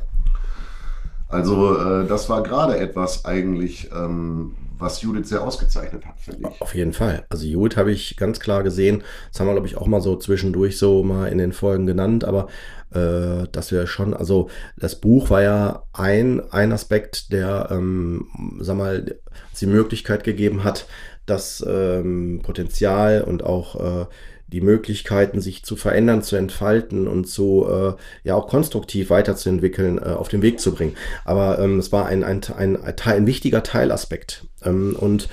Also 1.29 1.79
äh, 1.79 2.07
das 2.07 2.29
war 2.29 2.43
gerade 2.43 2.79
etwas 2.79 3.25
eigentlich, 3.25 3.91
ähm, 3.95 4.57
was 4.77 5.03
Judith 5.03 5.29
sehr 5.29 5.43
ausgezeichnet 5.43 6.05
hat, 6.07 6.19
finde 6.19 6.51
ich. 6.51 6.61
Auf 6.61 6.75
jeden 6.75 6.93
Fall. 6.93 7.27
Also 7.29 7.47
Judith 7.47 7.77
habe 7.77 7.93
ich 7.93 8.17
ganz 8.17 8.41
klar 8.41 8.63
gesehen. 8.65 9.03
Das 9.31 9.39
haben 9.39 9.47
wir, 9.47 9.53
glaube 9.53 9.69
ich, 9.69 9.77
auch 9.77 9.87
mal 9.87 10.01
so 10.01 10.17
zwischendurch 10.17 10.79
so 10.79 11.05
mal 11.05 11.27
in 11.27 11.39
den 11.39 11.53
Folgen 11.53 11.87
genannt, 11.87 12.25
aber 12.25 12.49
äh, 12.93 13.47
dass 13.53 13.71
wir 13.71 13.87
schon, 13.87 14.15
also 14.15 14.49
das 14.77 14.97
Buch 14.97 15.31
war 15.31 15.43
ja 15.43 15.83
ein, 15.93 16.41
ein 16.51 16.73
Aspekt, 16.73 17.33
der, 17.33 17.69
ähm, 17.71 18.27
sag 18.61 18.77
mal, 18.77 19.19
die 19.61 19.67
Möglichkeit 19.67 20.25
gegeben 20.25 20.65
hat, 20.65 20.87
das 21.31 21.65
ähm, 21.69 22.41
Potenzial 22.43 23.23
und 23.23 23.45
auch 23.45 24.03
äh, 24.03 24.07
die 24.49 24.63
Möglichkeiten, 24.63 25.41
sich 25.41 25.63
zu 25.63 25.77
verändern, 25.77 26.23
zu 26.23 26.37
entfalten 26.37 27.07
und 27.07 27.29
so 27.29 27.69
äh, 27.69 27.95
ja 28.25 28.35
auch 28.35 28.49
konstruktiv 28.49 29.11
weiterzuentwickeln, 29.11 29.99
äh, 29.99 30.11
auf 30.11 30.29
den 30.29 30.43
Weg 30.43 30.59
zu 30.59 30.75
bringen. 30.75 30.97
Aber 31.25 31.59
ähm, 31.59 31.79
es 31.79 31.93
war 31.93 32.07
ein, 32.07 32.25
ein, 32.25 32.41
ein, 32.57 32.83
ein, 32.83 32.95
ein 33.05 33.27
wichtiger 33.27 33.63
Teilaspekt. 33.63 34.47
Ähm, 34.65 34.97
und 34.99 35.29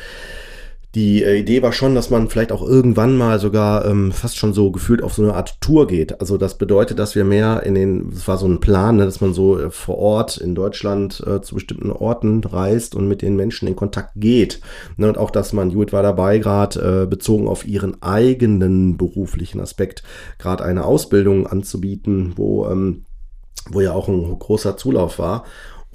die 0.95 1.23
äh, 1.23 1.37
Idee 1.37 1.61
war 1.61 1.73
schon, 1.73 1.93
dass 1.93 2.09
man 2.09 2.29
vielleicht 2.29 2.53
auch 2.53 2.61
irgendwann 2.61 3.17
mal 3.17 3.39
sogar 3.39 3.85
ähm, 3.85 4.13
fast 4.13 4.37
schon 4.37 4.53
so 4.53 4.71
gefühlt 4.71 5.03
auf 5.03 5.13
so 5.13 5.23
eine 5.23 5.33
Art 5.33 5.59
Tour 5.59 5.87
geht. 5.87 6.21
Also 6.21 6.37
das 6.37 6.57
bedeutet, 6.57 6.99
dass 6.99 7.15
wir 7.15 7.25
mehr 7.25 7.63
in 7.63 7.75
den, 7.75 8.09
das 8.11 8.27
war 8.29 8.37
so 8.37 8.47
ein 8.47 8.61
Plan, 8.61 8.95
ne, 8.95 9.05
dass 9.05 9.19
man 9.19 9.33
so 9.33 9.59
äh, 9.59 9.69
vor 9.69 9.97
Ort 9.97 10.37
in 10.37 10.55
Deutschland 10.55 11.21
äh, 11.27 11.41
zu 11.41 11.55
bestimmten 11.55 11.91
Orten 11.91 12.41
reist 12.45 12.95
und 12.95 13.09
mit 13.09 13.21
den 13.21 13.35
Menschen 13.35 13.67
in 13.67 13.75
Kontakt 13.75 14.13
geht. 14.15 14.61
Ne, 14.95 15.09
und 15.09 15.17
auch, 15.17 15.31
dass 15.31 15.51
man, 15.51 15.69
Judith 15.69 15.91
war 15.91 16.03
dabei, 16.03 16.39
gerade 16.39 17.03
äh, 17.03 17.05
bezogen 17.05 17.49
auf 17.49 17.67
ihren 17.67 18.01
eigenen 18.01 18.95
beruflichen 18.95 19.59
Aspekt, 19.59 20.01
gerade 20.39 20.63
eine 20.63 20.85
Ausbildung 20.85 21.45
anzubieten, 21.45 22.33
wo 22.37 22.67
ähm, 22.67 23.03
wo 23.71 23.81
ja 23.81 23.93
auch 23.93 24.07
ein 24.07 24.37
großer 24.37 24.77
Zulauf 24.77 25.17
war 25.17 25.43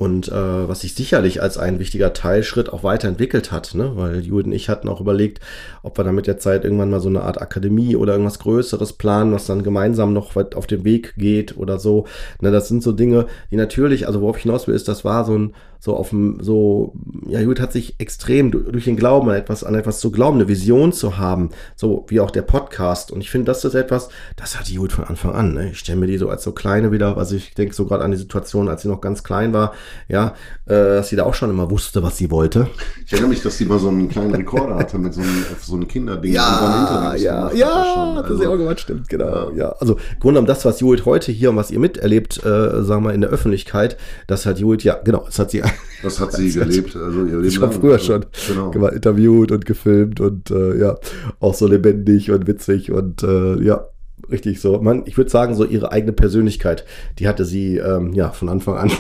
und 0.01 0.29
äh, 0.29 0.33
was 0.67 0.81
sich 0.81 0.95
sicherlich 0.95 1.43
als 1.43 1.59
ein 1.59 1.79
wichtiger 1.79 2.15
Teilschritt 2.15 2.73
auch 2.73 2.83
weiterentwickelt 2.83 3.53
hat, 3.53 3.75
ne? 3.75 3.93
weil 3.97 4.21
Jude 4.21 4.47
und 4.47 4.55
ich 4.55 4.71
hatten 4.71 4.89
auch 4.89 4.99
überlegt, 4.99 5.41
ob 5.83 5.99
wir 5.99 6.05
da 6.05 6.11
mit 6.11 6.27
der 6.27 6.39
Zeit 6.39 6.65
irgendwann 6.65 6.89
mal 6.89 7.01
so 7.01 7.11
eine 7.11 7.21
Art 7.21 7.39
Akademie 7.39 7.97
oder 7.97 8.15
irgendwas 8.15 8.39
Größeres 8.39 8.95
planen, 8.95 9.31
was 9.35 9.45
dann 9.45 9.63
gemeinsam 9.63 10.15
noch 10.15 10.37
auf 10.37 10.67
den 10.67 10.85
Weg 10.85 11.17
geht 11.19 11.59
oder 11.59 11.79
so. 11.79 12.07
Ne, 12.41 12.51
das 12.51 12.69
sind 12.69 12.83
so 12.83 12.93
Dinge, 12.93 13.27
die 13.51 13.57
natürlich, 13.57 14.07
also 14.07 14.23
worauf 14.23 14.39
ich 14.39 14.45
hinaus 14.45 14.67
will, 14.67 14.75
ist, 14.75 14.89
das 14.89 15.05
war 15.05 15.27
so 15.27 15.37
ein, 15.37 15.53
so 15.81 15.97
auf 15.97 16.11
dem, 16.11 16.39
so, 16.43 16.93
ja, 17.27 17.41
Jud 17.41 17.59
hat 17.59 17.73
sich 17.73 17.95
extrem 17.99 18.51
durch 18.51 18.85
den 18.85 18.97
Glauben 18.97 19.31
an 19.31 19.37
etwas, 19.37 19.65
an 19.65 19.75
etwas 19.75 19.99
zu 19.99 20.11
glauben, 20.11 20.37
eine 20.37 20.47
Vision 20.47 20.93
zu 20.93 21.17
haben, 21.17 21.51
so 21.75 22.05
wie 22.09 22.21
auch 22.21 22.31
der 22.31 22.43
Podcast. 22.43 23.11
Und 23.11 23.23
ich 23.23 23.31
finde, 23.31 23.47
das 23.47 23.65
ist 23.65 23.75
etwas, 23.75 24.11
das 24.37 24.59
hat 24.59 24.69
Jud 24.69 24.93
von 24.93 25.05
Anfang 25.05 25.33
an. 25.33 25.55
Ne? 25.55 25.71
Ich 25.71 25.79
stelle 25.79 25.99
mir 25.99 26.07
die 26.07 26.19
so 26.19 26.29
als 26.29 26.43
so 26.43 26.53
kleine 26.53 26.93
wieder, 26.93 27.17
also 27.17 27.35
ich 27.35 27.55
denke 27.55 27.75
so 27.75 27.87
gerade 27.87 28.05
an 28.05 28.11
die 28.11 28.19
Situation, 28.19 28.69
als 28.69 28.83
sie 28.83 28.89
noch 28.89 29.01
ganz 29.01 29.25
klein 29.25 29.55
war, 29.55 29.73
ja, 30.09 30.35
äh, 30.67 30.75
dass 30.75 31.09
sie 31.09 31.17
da 31.17 31.25
auch 31.25 31.35
schon 31.35 31.51
immer 31.51 31.71
wusste, 31.71 32.03
was 32.03 32.17
sie 32.17 32.31
wollte. 32.31 32.69
Ich 33.07 33.13
erinnere 33.13 33.31
mich, 33.31 33.43
dass 33.43 33.59
sie 33.59 33.65
mal 33.65 33.79
so 33.79 33.89
einen 33.89 34.09
kleinen 34.09 34.35
Rekorder 34.35 34.77
hatte 34.77 34.99
mit 34.99 35.15
so 35.15 35.21
einem, 35.21 35.45
so 35.61 35.75
einem 35.75 35.89
Kinderding. 35.89 36.33
Ja, 36.33 37.15
ja, 37.17 37.53
ja, 37.53 38.15
hat 38.17 38.25
das 38.25 38.31
also, 38.33 38.43
ja 38.43 38.49
auch 38.51 38.57
gemacht, 38.57 38.81
stimmt, 38.81 39.09
genau. 39.09 39.51
Ja, 39.51 39.57
ja. 39.57 39.69
also 39.79 39.97
Grunde 40.19 40.41
um 40.41 40.47
das, 40.47 40.65
was 40.65 40.81
Judith 40.81 41.05
heute 41.05 41.33
hier 41.33 41.51
und 41.51 41.57
was 41.57 41.71
ihr 41.71 41.79
miterlebt, 41.79 42.45
äh, 42.45 42.83
sagen 42.83 43.05
wir 43.05 43.13
in 43.13 43.21
der 43.21 43.31
Öffentlichkeit, 43.31 43.97
das 44.27 44.47
hat 44.47 44.59
Judith, 44.59 44.85
ja, 44.85 44.99
genau, 45.03 45.25
das 45.27 45.39
hat 45.39 45.51
sie 45.51 45.63
das 46.03 46.21
hat 46.21 46.33
sie 46.33 46.53
gelebt, 46.53 46.97
also 46.97 47.25
ihr 47.25 47.39
Leben 47.39 47.51
Schon 47.51 47.73
früher 47.73 47.99
schon. 47.99 48.27
Genau. 48.49 48.89
interviewt 48.89 49.53
und 49.53 49.67
gefilmt 49.67 50.21
und 50.21 50.51
äh, 50.51 50.79
ja, 50.79 50.97
auch 51.41 51.55
so 51.55 51.67
lebendig 51.67 52.31
und 52.31 52.47
witzig 52.47 52.91
und 52.91 53.23
äh, 53.23 53.63
ja, 53.63 53.87
richtig 54.31 54.61
so. 54.61 54.81
Man, 54.81 55.03
ich 55.07 55.17
würde 55.17 55.31
sagen, 55.31 55.55
so 55.55 55.65
ihre 55.65 55.93
eigene 55.93 56.13
Persönlichkeit, 56.13 56.85
die 57.19 57.29
hatte 57.29 57.45
sie 57.45 57.77
ähm, 57.79 58.13
ja 58.13 58.31
von 58.31 58.49
Anfang 58.49 58.77
an 58.77 58.91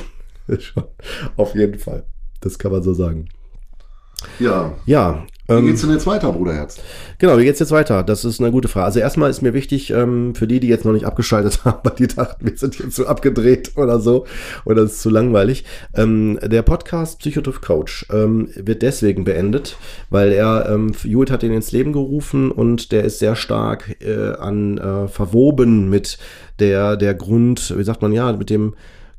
schon. 0.58 0.84
Auf 1.36 1.54
jeden 1.54 1.78
Fall. 1.78 2.04
Das 2.40 2.58
kann 2.58 2.72
man 2.72 2.82
so 2.82 2.94
sagen. 2.94 3.28
Ja. 4.38 4.72
Ja, 4.86 5.24
Wie 5.48 5.54
ähm, 5.54 5.66
geht's 5.66 5.80
denn 5.80 5.90
jetzt 5.90 6.06
weiter, 6.06 6.32
Bruderherz? 6.32 6.78
Genau, 7.18 7.38
wie 7.38 7.44
geht's 7.44 7.58
jetzt 7.58 7.72
weiter? 7.72 8.02
Das 8.02 8.24
ist 8.24 8.40
eine 8.40 8.50
gute 8.50 8.68
Frage. 8.68 8.86
Also 8.86 9.00
erstmal 9.00 9.30
ist 9.30 9.42
mir 9.42 9.54
wichtig, 9.54 9.90
ähm, 9.90 10.34
für 10.34 10.46
die, 10.46 10.60
die 10.60 10.68
jetzt 10.68 10.84
noch 10.84 10.92
nicht 10.92 11.06
abgeschaltet 11.06 11.60
haben, 11.64 11.80
weil 11.82 11.96
die 11.96 12.06
dachten, 12.06 12.46
wir 12.46 12.56
sind 12.56 12.78
jetzt 12.78 12.94
zu 12.94 13.06
abgedreht 13.06 13.72
oder 13.76 13.98
so, 13.98 14.26
oder 14.64 14.82
es 14.82 14.92
ist 14.92 15.02
zu 15.02 15.10
langweilig. 15.10 15.64
Ähm, 15.94 16.38
der 16.42 16.62
Podcast 16.62 17.20
Psychotiff 17.20 17.60
Coach 17.60 18.06
ähm, 18.12 18.48
wird 18.54 18.82
deswegen 18.82 19.24
beendet, 19.24 19.76
weil 20.10 20.32
er, 20.32 20.68
ähm, 20.70 20.92
Judith 21.02 21.32
hat 21.32 21.42
ihn 21.42 21.52
ins 21.52 21.72
Leben 21.72 21.92
gerufen 21.92 22.50
und 22.50 22.92
der 22.92 23.04
ist 23.04 23.18
sehr 23.18 23.36
stark 23.36 23.96
äh, 24.02 24.34
an 24.34 24.78
äh, 24.78 25.08
verwoben 25.08 25.88
mit 25.88 26.18
der, 26.58 26.96
der 26.96 27.14
Grund, 27.14 27.74
wie 27.76 27.84
sagt 27.84 28.02
man 28.02 28.12
ja, 28.12 28.32
mit 28.32 28.50
dem 28.50 28.74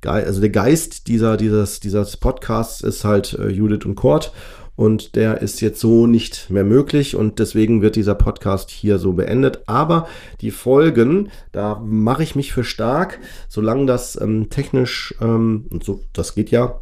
also 0.06 0.41
der 0.41 0.49
Geist 0.49 1.08
dieser, 1.08 1.38
dieses, 1.38 1.80
dieses 1.80 2.18
Podcasts 2.18 2.82
ist 2.82 3.04
halt 3.04 3.34
äh, 3.34 3.49
Judith 3.49 3.86
und 3.86 3.95
Kurt. 3.95 4.32
Und 4.76 5.16
der 5.16 5.41
ist 5.41 5.62
jetzt 5.62 5.80
so 5.80 6.08
nicht 6.08 6.49
mehr 6.49 6.64
möglich. 6.64 7.16
Und 7.16 7.39
deswegen 7.39 7.82
wird 7.82 7.95
dieser 7.95 8.16
Podcast 8.16 8.72
hier 8.72 8.97
so 8.97 9.14
beendet. 9.14 9.62
Aber 9.68 10.08
die 10.39 10.49
Folgen, 10.49 11.30
da 11.52 11.80
mache 11.86 12.24
ich 12.24 12.36
mich 12.36 12.52
für 12.52 12.64
stark, 12.64 13.20
solange 13.47 13.86
das 13.86 14.20
ähm, 14.20 14.49
technisch, 14.49 15.14
ähm, 15.22 15.66
und 15.70 15.84
so, 15.84 16.02
das 16.14 16.34
geht 16.34 16.49
ja, 16.49 16.80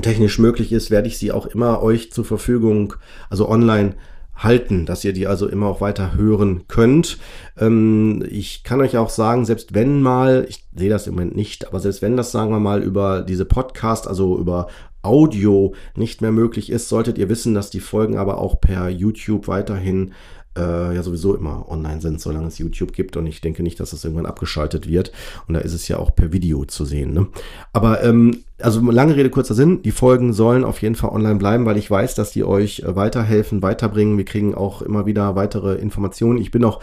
technisch 0.00 0.38
möglich 0.38 0.72
ist, 0.72 0.90
werde 0.90 1.08
ich 1.08 1.18
sie 1.18 1.32
auch 1.32 1.46
immer 1.46 1.82
euch 1.82 2.12
zur 2.12 2.24
Verfügung, 2.24 2.94
also 3.30 3.48
online 3.48 3.94
halten, 4.38 4.86
dass 4.86 5.04
ihr 5.04 5.12
die 5.12 5.26
also 5.26 5.48
immer 5.48 5.66
auch 5.66 5.80
weiter 5.80 6.14
hören 6.16 6.64
könnt. 6.68 7.18
Ähm, 7.58 8.24
ich 8.30 8.62
kann 8.62 8.80
euch 8.80 8.96
auch 8.96 9.10
sagen, 9.10 9.44
selbst 9.44 9.74
wenn 9.74 10.00
mal, 10.00 10.46
ich 10.48 10.64
sehe 10.74 10.88
das 10.88 11.06
im 11.06 11.14
Moment 11.14 11.36
nicht, 11.36 11.66
aber 11.66 11.80
selbst 11.80 12.00
wenn 12.00 12.16
das, 12.16 12.32
sagen 12.32 12.50
wir 12.50 12.60
mal, 12.60 12.82
über 12.82 13.22
diese 13.22 13.44
Podcast, 13.44 14.06
also 14.06 14.38
über 14.38 14.68
Audio 15.02 15.74
nicht 15.96 16.22
mehr 16.22 16.32
möglich 16.32 16.70
ist, 16.70 16.88
solltet 16.88 17.18
ihr 17.18 17.28
wissen, 17.28 17.54
dass 17.54 17.70
die 17.70 17.80
Folgen 17.80 18.16
aber 18.16 18.38
auch 18.38 18.60
per 18.60 18.88
YouTube 18.88 19.48
weiterhin 19.48 20.12
äh, 20.58 20.94
ja 20.94 21.02
sowieso 21.02 21.34
immer 21.34 21.66
online 21.70 22.00
sind, 22.00 22.20
solange 22.20 22.48
es 22.48 22.58
YouTube 22.58 22.92
gibt. 22.92 23.16
Und 23.16 23.26
ich 23.26 23.40
denke 23.40 23.62
nicht, 23.62 23.78
dass 23.80 23.90
das 23.90 24.04
irgendwann 24.04 24.26
abgeschaltet 24.26 24.88
wird. 24.88 25.12
Und 25.46 25.54
da 25.54 25.60
ist 25.60 25.72
es 25.72 25.88
ja 25.88 25.98
auch 25.98 26.14
per 26.14 26.32
Video 26.32 26.64
zu 26.64 26.84
sehen. 26.84 27.14
Ne? 27.14 27.28
Aber 27.72 28.02
ähm, 28.02 28.42
also 28.60 28.80
lange 28.90 29.16
Rede, 29.16 29.30
kurzer 29.30 29.54
Sinn. 29.54 29.82
Die 29.82 29.92
Folgen 29.92 30.32
sollen 30.32 30.64
auf 30.64 30.82
jeden 30.82 30.96
Fall 30.96 31.10
online 31.10 31.36
bleiben, 31.36 31.64
weil 31.64 31.76
ich 31.76 31.90
weiß, 31.90 32.14
dass 32.14 32.32
die 32.32 32.44
euch 32.44 32.80
äh, 32.80 32.96
weiterhelfen, 32.96 33.62
weiterbringen. 33.62 34.18
Wir 34.18 34.24
kriegen 34.24 34.54
auch 34.54 34.82
immer 34.82 35.06
wieder 35.06 35.36
weitere 35.36 35.76
Informationen. 35.76 36.38
Ich 36.40 36.50
bin 36.50 36.64
auch 36.64 36.80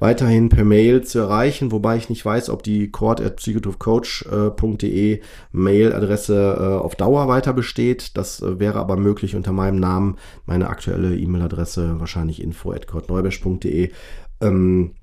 weiterhin 0.00 0.48
per 0.48 0.64
Mail 0.64 1.04
zu 1.04 1.20
erreichen, 1.20 1.70
wobei 1.70 1.96
ich 1.96 2.08
nicht 2.08 2.24
weiß, 2.24 2.50
ob 2.50 2.64
die 2.64 2.90
court.psychotrophcoach.de 2.90 5.20
Mailadresse 5.52 6.56
äh, 6.58 6.82
auf 6.82 6.96
Dauer 6.96 7.28
weiter 7.28 7.52
besteht. 7.52 8.16
Das 8.16 8.42
äh, 8.42 8.58
wäre 8.58 8.80
aber 8.80 8.96
möglich 8.96 9.36
unter 9.36 9.52
meinem 9.52 9.78
Namen. 9.78 10.16
Meine 10.46 10.68
aktuelle 10.68 11.16
E-Mail-Adresse 11.16 12.00
wahrscheinlich 12.00 12.42
info.courtneubesch.de. 12.42 13.92
Ähm, 14.40 14.94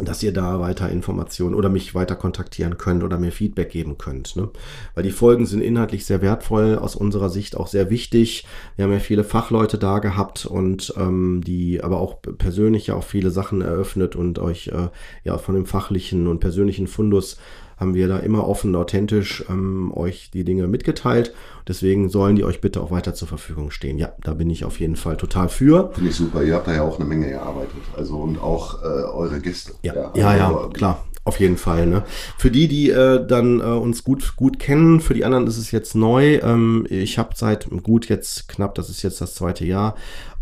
dass 0.00 0.22
ihr 0.22 0.32
da 0.32 0.58
weiter 0.58 0.90
Informationen 0.90 1.54
oder 1.54 1.68
mich 1.68 1.94
weiter 1.94 2.16
kontaktieren 2.16 2.78
könnt 2.78 3.04
oder 3.04 3.18
mir 3.18 3.30
Feedback 3.30 3.70
geben 3.70 3.96
könnt. 3.96 4.34
Ne? 4.34 4.50
Weil 4.94 5.04
die 5.04 5.12
Folgen 5.12 5.46
sind 5.46 5.60
inhaltlich 5.60 6.04
sehr 6.04 6.20
wertvoll, 6.20 6.78
aus 6.78 6.96
unserer 6.96 7.30
Sicht 7.30 7.56
auch 7.56 7.68
sehr 7.68 7.90
wichtig. 7.90 8.44
Wir 8.74 8.84
haben 8.84 8.92
ja 8.92 8.98
viele 8.98 9.22
Fachleute 9.22 9.78
da 9.78 10.00
gehabt 10.00 10.46
und 10.46 10.92
ähm, 10.96 11.42
die 11.46 11.82
aber 11.82 12.00
auch 12.00 12.20
persönlich 12.38 12.88
ja 12.88 12.94
auch 12.94 13.04
viele 13.04 13.30
Sachen 13.30 13.60
eröffnet 13.60 14.16
und 14.16 14.40
euch 14.40 14.68
äh, 14.68 14.88
ja 15.22 15.38
von 15.38 15.54
dem 15.54 15.66
fachlichen 15.66 16.26
und 16.26 16.40
persönlichen 16.40 16.88
Fundus 16.88 17.38
haben 17.84 17.94
wir 17.94 18.08
da 18.08 18.18
immer 18.18 18.48
offen 18.48 18.74
und 18.74 18.80
authentisch 18.80 19.44
ähm, 19.50 19.92
euch 19.94 20.30
die 20.32 20.44
Dinge 20.44 20.66
mitgeteilt. 20.66 21.34
Deswegen 21.68 22.08
sollen 22.08 22.34
die 22.34 22.44
euch 22.44 22.62
bitte 22.62 22.80
auch 22.80 22.90
weiter 22.90 23.14
zur 23.14 23.28
Verfügung 23.28 23.70
stehen. 23.70 23.98
Ja, 23.98 24.12
da 24.22 24.32
bin 24.32 24.48
ich 24.48 24.64
auf 24.64 24.80
jeden 24.80 24.96
Fall 24.96 25.18
total 25.18 25.50
für. 25.50 25.90
Finde 25.92 26.10
ich 26.10 26.16
super. 26.16 26.42
Ihr 26.42 26.54
habt 26.54 26.66
da 26.66 26.74
ja 26.74 26.82
auch 26.82 26.98
eine 26.98 27.06
Menge 27.06 27.28
gearbeitet. 27.28 27.82
Also 27.94 28.16
und 28.16 28.42
auch 28.42 28.82
äh, 28.82 28.86
eure 28.86 29.38
Gäste. 29.40 29.74
Ja, 29.82 29.94
ja, 29.94 30.12
ja, 30.14 30.36
ja 30.36 30.48
also, 30.48 30.70
klar. 30.70 31.04
Auf 31.26 31.40
jeden 31.40 31.56
Fall. 31.56 31.86
Ne? 31.86 32.02
Für 32.36 32.50
die, 32.50 32.68
die 32.68 32.90
äh, 32.90 33.26
dann 33.26 33.60
äh, 33.60 33.64
uns 33.64 34.04
gut, 34.04 34.36
gut 34.36 34.58
kennen, 34.58 35.00
für 35.00 35.14
die 35.14 35.24
anderen 35.24 35.46
ist 35.46 35.56
es 35.56 35.70
jetzt 35.70 35.94
neu. 35.94 36.36
Ähm, 36.42 36.86
ich 36.90 37.18
habe 37.18 37.30
seit 37.34 37.68
gut 37.82 38.10
jetzt 38.10 38.46
knapp, 38.48 38.74
das 38.74 38.90
ist 38.90 39.02
jetzt 39.02 39.22
das 39.22 39.34
zweite 39.34 39.64
Jahr, 39.64 39.94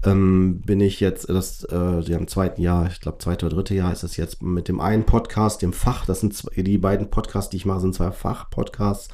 ähm, 0.05 0.61
bin 0.65 0.81
ich 0.81 1.01
jetzt, 1.01 1.29
das, 1.29 1.65
äh, 1.65 2.01
ja, 2.01 2.19
im 2.19 2.29
zweiten 2.29 2.61
Jahr, 2.61 2.87
ich 2.89 3.01
glaube, 3.01 3.19
zweite 3.19 3.47
oder 3.47 3.57
dritte 3.57 3.75
Jahr 3.75 3.93
ist 3.93 4.03
es 4.03 4.17
jetzt 4.17 4.43
mit 4.43 4.69
dem 4.69 4.81
einen 4.81 5.05
Podcast, 5.05 5.63
dem 5.63 5.73
Fach, 5.73 6.07
das 6.07 6.21
sind 6.21 6.35
die 6.57 6.79
beiden 6.79 7.11
Podcasts, 7.11 7.51
die 7.51 7.59
ich 7.59 7.67
mache, 7.67 7.81
sind 7.81 7.95
zwei 7.95 8.11
Fachpodcasts. 8.11 9.09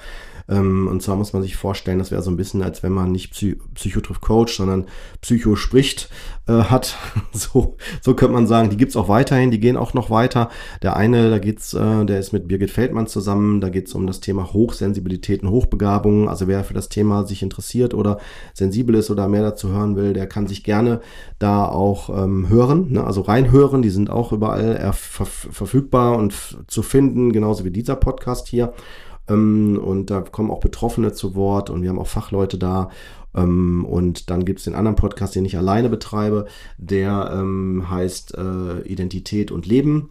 Ähm, 0.49 0.89
und 0.89 1.03
zwar 1.03 1.17
muss 1.17 1.33
man 1.33 1.43
sich 1.43 1.57
vorstellen, 1.57 1.99
das 1.99 2.11
wäre 2.11 2.23
so 2.23 2.31
ein 2.31 2.37
bisschen, 2.37 2.63
als 2.63 2.83
wenn 2.83 2.93
man 2.93 3.13
nicht 3.13 3.33
Psy 3.33 3.59
Psychotriff 3.75 4.21
Coach, 4.21 4.57
sondern 4.57 4.87
Psycho 5.21 5.57
spricht 5.57 6.09
äh, 6.47 6.53
hat. 6.53 6.97
so, 7.33 7.77
so 8.01 8.15
könnte 8.15 8.35
man 8.35 8.47
sagen, 8.47 8.71
die 8.71 8.77
gibt's 8.77 8.97
auch 8.97 9.09
weiterhin, 9.09 9.51
die 9.51 9.61
gehen 9.61 9.77
auch 9.77 9.95
noch 9.95 10.11
weiter. 10.11 10.49
Der 10.83 10.97
eine, 10.97 11.31
da 11.31 11.39
geht's, 11.39 11.75
äh, 11.75 12.05
der 12.05 12.19
ist 12.19 12.33
mit 12.33 12.49
Birgit 12.49 12.71
Feldmann 12.71 13.07
zusammen, 13.07 13.61
da 13.61 13.69
geht's 13.69 13.95
um 13.95 14.07
das 14.07 14.21
Thema 14.21 14.53
Hochsensibilität 14.53 15.43
und 15.43 15.51
Hochbegabung. 15.51 16.29
Also 16.29 16.49
wer 16.49 16.65
für 16.65 16.75
das 16.75 16.89
Thema 16.89 17.27
sich 17.27 17.43
interessiert 17.43 17.93
oder 17.93 18.19
sensibel 18.55 18.95
ist 18.95 19.11
oder 19.11 19.29
mehr 19.29 19.43
dazu 19.43 19.69
hören 19.69 19.97
will, 19.97 20.15
der 20.15 20.27
kann 20.27 20.47
sich 20.47 20.65
gerne 20.65 21.01
da 21.39 21.67
auch 21.67 22.09
ähm, 22.09 22.49
hören, 22.49 22.93
ne? 22.93 23.05
also 23.05 23.21
reinhören. 23.21 23.83
Die 23.83 23.91
sind 23.91 24.11
auch 24.11 24.33
überall 24.33 24.93
ver 24.93 25.27
verfügbar 25.27 26.17
und 26.17 26.35
zu 26.67 26.83
finden, 26.83 27.33
genauso 27.33 27.65
wie 27.65 27.71
dieser 27.71 27.97
Podcast 27.97 28.49
hier. 28.49 28.73
Ähm, 29.29 29.79
und 29.83 30.11
da 30.11 30.21
kommen 30.21 30.51
auch 30.51 30.61
Betroffene 30.61 31.13
zu 31.13 31.35
Wort 31.35 31.71
und 31.71 31.83
wir 31.83 31.91
haben 31.91 31.99
auch 31.99 32.07
Fachleute 32.07 32.59
da. 32.59 32.91
Ähm, 33.35 33.85
und 33.85 34.31
dann 34.31 34.45
gibt 34.45 34.61
es 34.61 34.65
den 34.65 34.75
anderen 34.75 34.97
Podcast, 34.97 35.35
den 35.35 35.45
ich 35.45 35.57
alleine 35.57 35.89
betreibe, 35.89 36.47
der 36.79 37.31
ähm, 37.33 37.89
heißt 37.91 38.37
äh, 38.37 38.81
Identität 38.83 39.51
und 39.51 39.67
Leben. 39.67 40.11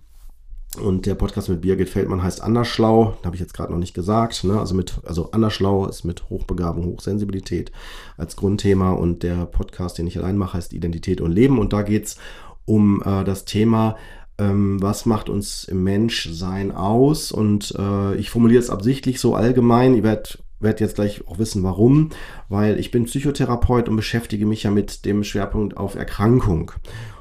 Und 0.82 1.05
der 1.05 1.15
Podcast 1.15 1.49
mit 1.49 1.61
Birgit 1.61 1.89
Feldmann 1.89 2.22
heißt 2.22 2.41
Anderschlau, 2.41 3.18
habe 3.24 3.36
ich 3.36 3.39
jetzt 3.39 3.53
gerade 3.53 3.72
noch 3.72 3.80
nicht 3.80 3.93
gesagt. 3.93 4.43
Ne? 4.43 4.59
Also 4.59 4.76
mit, 4.76 4.99
also 5.05 5.32
Anderschlau 5.32 5.88
ist 5.88 6.03
mit 6.03 6.30
Hochbegabung, 6.30 6.86
Hochsensibilität 6.86 7.72
als 8.18 8.36
Grundthema 8.36 8.91
und 8.91 9.24
der 9.24 9.45
Podcast, 9.45 9.97
den 9.97 10.07
ich 10.07 10.18
allein 10.18 10.38
mache, 10.38 10.57
heißt 10.57 10.74
Identität 10.74 11.22
und 11.22 11.32
Leben. 11.32 11.57
Und 11.57 11.74
da 11.74 11.82
geht 11.82 12.05
es 12.05 12.18
um 12.65 13.01
äh, 13.03 13.24
das 13.24 13.45
Thema, 13.45 13.95
ähm, 14.38 14.81
was 14.81 15.05
macht 15.05 15.29
uns 15.29 15.63
im 15.63 15.83
Menschsein 15.83 16.71
aus? 16.71 17.31
Und 17.31 17.73
äh, 17.77 18.15
ich 18.15 18.29
formuliere 18.29 18.61
es 18.61 18.69
absichtlich 18.69 19.19
so 19.19 19.35
allgemein. 19.35 19.95
Ihr 19.95 20.03
werdet 20.03 20.43
werd 20.59 20.79
jetzt 20.79 20.95
gleich 20.95 21.27
auch 21.27 21.38
wissen, 21.38 21.63
warum. 21.63 22.09
Weil 22.49 22.79
ich 22.79 22.91
bin 22.91 23.05
Psychotherapeut 23.05 23.89
und 23.89 23.95
beschäftige 23.95 24.45
mich 24.45 24.63
ja 24.63 24.71
mit 24.71 25.05
dem 25.05 25.23
Schwerpunkt 25.23 25.77
auf 25.77 25.95
Erkrankung 25.95 26.71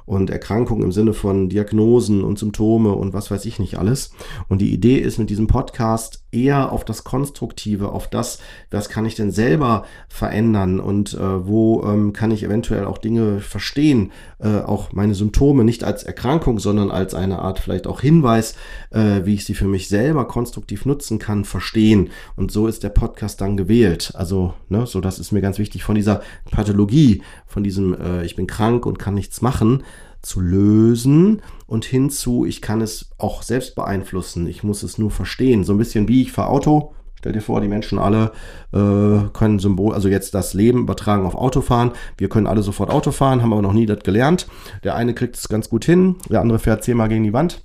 und 0.05 0.31
Erkrankungen 0.31 0.85
im 0.85 0.93
Sinne 0.93 1.13
von 1.13 1.49
Diagnosen 1.49 2.23
und 2.23 2.39
Symptome 2.39 2.93
und 2.93 3.13
was 3.13 3.31
weiß 3.31 3.45
ich 3.45 3.59
nicht 3.59 3.77
alles. 3.77 4.13
Und 4.49 4.61
die 4.61 4.73
Idee 4.73 4.99
ist 4.99 5.19
mit 5.19 5.31
diesem 5.31 5.49
Podcast 5.49 6.25
eher 6.37 6.71
auf 6.71 6.85
das 6.85 7.03
Konstruktive, 7.03 7.89
auf 7.89 8.09
das, 8.09 8.39
was 8.71 8.89
kann 8.89 9.07
ich 9.07 9.15
denn 9.15 9.31
selber 9.31 9.87
verändern 10.09 10.79
und 10.79 11.15
äh, 11.15 11.47
wo 11.47 11.83
ähm, 11.85 12.13
kann 12.13 12.31
ich 12.31 12.43
eventuell 12.45 12.85
auch 12.85 12.99
Dinge 12.99 13.41
verstehen, 13.41 14.13
äh, 14.39 14.59
auch 14.59 14.93
meine 14.93 15.15
Symptome 15.15 15.65
nicht 15.65 15.83
als 15.83 16.03
Erkrankung, 16.03 16.59
sondern 16.59 16.91
als 16.91 17.15
eine 17.15 17.39
Art 17.39 17.59
vielleicht 17.59 17.87
auch 17.87 18.01
Hinweis, 18.01 18.55
äh, 18.91 19.23
wie 19.25 19.35
ich 19.35 19.45
sie 19.45 19.55
für 19.55 19.67
mich 19.67 19.89
selber 19.89 20.29
konstruktiv 20.29 20.85
nutzen 20.85 21.19
kann, 21.19 21.45
verstehen. 21.45 22.11
Und 22.37 22.53
so 22.53 22.67
ist 22.67 22.83
der 22.83 22.91
Podcast 22.91 23.41
dann 23.41 23.57
gewählt. 23.57 24.13
Also, 24.15 24.55
ne, 24.69 24.87
so 24.87 25.01
das 25.01 25.19
ist 25.19 25.33
mir 25.33 25.41
ganz 25.41 25.59
wichtig 25.59 25.83
von 25.83 25.95
dieser 25.95 26.21
Pathologie, 26.51 27.23
von 27.47 27.65
diesem, 27.65 27.95
äh, 27.95 28.25
ich 28.25 28.37
bin 28.37 28.47
krank 28.47 28.85
und 28.85 28.99
kann 28.99 29.15
nichts 29.15 29.41
machen, 29.41 29.83
zu 30.27 30.41
lösen 30.41 31.43
und 31.67 31.85
hinzu, 31.85 32.45
ich 32.45 32.61
kann 32.61 32.81
es 32.81 33.11
auch 33.19 33.43
selbst 33.43 33.75
beeinflussen. 33.75 34.47
Ich 34.47 34.63
muss 34.63 34.83
es 34.83 34.99
nur 34.99 35.11
verstehen. 35.11 35.65
So 35.65 35.73
ein 35.73 35.79
bisschen 35.79 36.09
wie 36.09 36.23
ich 36.23 36.33
fahre 36.33 36.51
Auto. 36.51 36.93
Stell 37.19 37.33
dir 37.33 37.41
vor, 37.41 37.61
die 37.61 37.69
Menschen 37.69 37.99
alle 37.99 38.33
äh, 38.73 39.29
können 39.33 39.59
Symbol, 39.59 39.95
also 39.95 40.09
jetzt 40.09 40.35
das 40.35 40.55
Leben 40.55 40.81
übertragen 40.81 41.27
auf 41.27 41.35
Autofahren. 41.35 41.93
Wir 42.19 42.29
können 42.29 42.47
alle 42.47 42.63
sofort 42.63 42.91
Auto 42.91 43.11
fahren, 43.11 43.43
haben 43.43 43.53
aber 43.53 43.63
noch 43.63 43.73
nie 43.73 43.87
das 43.87 44.01
gelernt. 44.01 44.47
Der 44.85 44.95
eine 44.95 45.15
kriegt 45.15 45.37
es 45.37 45.49
ganz 45.49 45.69
gut 45.69 45.85
hin, 45.85 46.17
der 46.29 46.41
andere 46.41 46.59
fährt 46.59 46.85
zehnmal 46.85 47.09
gegen 47.09 47.25
die 47.25 47.33
Wand 47.33 47.63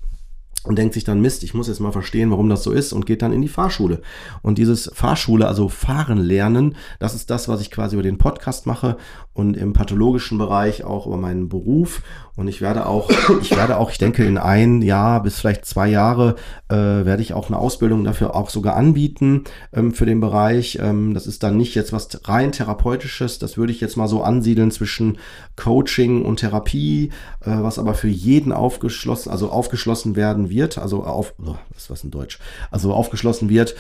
und 0.63 0.77
denkt 0.77 0.93
sich 0.93 1.03
dann, 1.03 1.21
Mist, 1.21 1.43
ich 1.43 1.53
muss 1.53 1.67
jetzt 1.67 1.79
mal 1.79 1.91
verstehen, 1.91 2.29
warum 2.29 2.47
das 2.47 2.63
so 2.63 2.71
ist 2.71 2.93
und 2.93 3.05
geht 3.07 3.23
dann 3.23 3.33
in 3.33 3.41
die 3.41 3.47
Fahrschule. 3.47 4.01
Und 4.43 4.57
dieses 4.59 4.91
Fahrschule, 4.93 5.47
also 5.47 5.69
Fahren 5.69 6.19
lernen, 6.19 6.75
das 6.99 7.15
ist 7.15 7.31
das, 7.31 7.47
was 7.47 7.61
ich 7.61 7.71
quasi 7.71 7.95
über 7.95 8.03
den 8.03 8.19
Podcast 8.19 8.67
mache 8.67 8.97
und 9.33 9.57
im 9.57 9.73
pathologischen 9.73 10.37
Bereich 10.37 10.83
auch 10.83 11.07
über 11.07 11.17
meinen 11.17 11.49
Beruf. 11.49 12.03
Und 12.35 12.47
ich 12.47 12.61
werde 12.61 12.85
auch, 12.85 13.09
ich 13.41 13.55
werde 13.55 13.77
auch, 13.77 13.89
ich 13.89 13.97
denke, 13.97 14.23
in 14.23 14.37
ein 14.37 14.81
Jahr 14.81 15.23
bis 15.23 15.39
vielleicht 15.39 15.65
zwei 15.65 15.87
Jahre 15.87 16.35
äh, 16.69 16.75
werde 16.75 17.21
ich 17.21 17.33
auch 17.33 17.47
eine 17.47 17.57
Ausbildung 17.57 18.03
dafür 18.03 18.35
auch 18.35 18.49
sogar 18.49 18.75
anbieten 18.75 19.45
ähm, 19.73 19.93
für 19.93 20.05
den 20.05 20.19
Bereich. 20.19 20.77
Ähm, 20.79 21.13
das 21.15 21.27
ist 21.27 21.43
dann 21.43 21.57
nicht 21.57 21.73
jetzt 21.75 21.91
was 21.91 22.09
rein 22.25 22.51
therapeutisches, 22.51 23.39
das 23.39 23.57
würde 23.57 23.71
ich 23.71 23.81
jetzt 23.81 23.97
mal 23.97 24.07
so 24.07 24.21
ansiedeln 24.21 24.69
zwischen 24.69 25.17
Coaching 25.55 26.23
und 26.23 26.37
Therapie, 26.37 27.11
äh, 27.41 27.49
was 27.49 27.79
aber 27.79 27.95
für 27.95 28.09
jeden 28.09 28.51
aufgeschlossen, 28.51 29.31
also 29.31 29.49
aufgeschlossen 29.49 30.15
werden 30.15 30.50
wird, 30.51 30.77
also 30.77 31.03
auf, 31.03 31.33
oh, 31.43 31.55
was 31.73 31.89
was 31.89 32.03
in 32.03 32.11
Deutsch, 32.11 32.37
also 32.69 32.93
aufgeschlossen 32.93 33.49
wird, 33.49 33.75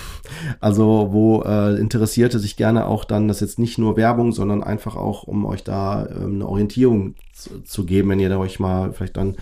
also 0.60 1.08
wo 1.10 1.42
äh, 1.42 1.78
Interessierte 1.80 2.38
sich 2.38 2.56
gerne 2.56 2.86
auch 2.86 3.04
dann, 3.04 3.28
das 3.28 3.40
jetzt 3.40 3.58
nicht 3.58 3.78
nur 3.78 3.96
Werbung, 3.96 4.32
sondern 4.32 4.62
einfach 4.62 4.96
auch, 4.96 5.22
um 5.22 5.46
euch 5.46 5.64
da 5.64 6.06
ähm, 6.06 6.34
eine 6.34 6.46
Orientierung 6.46 7.14
zu, 7.32 7.62
zu 7.62 7.86
geben, 7.86 8.10
wenn 8.10 8.20
ihr 8.20 8.28
da 8.28 8.38
euch 8.38 8.60
mal 8.60 8.92
vielleicht 8.92 9.16
dann 9.16 9.36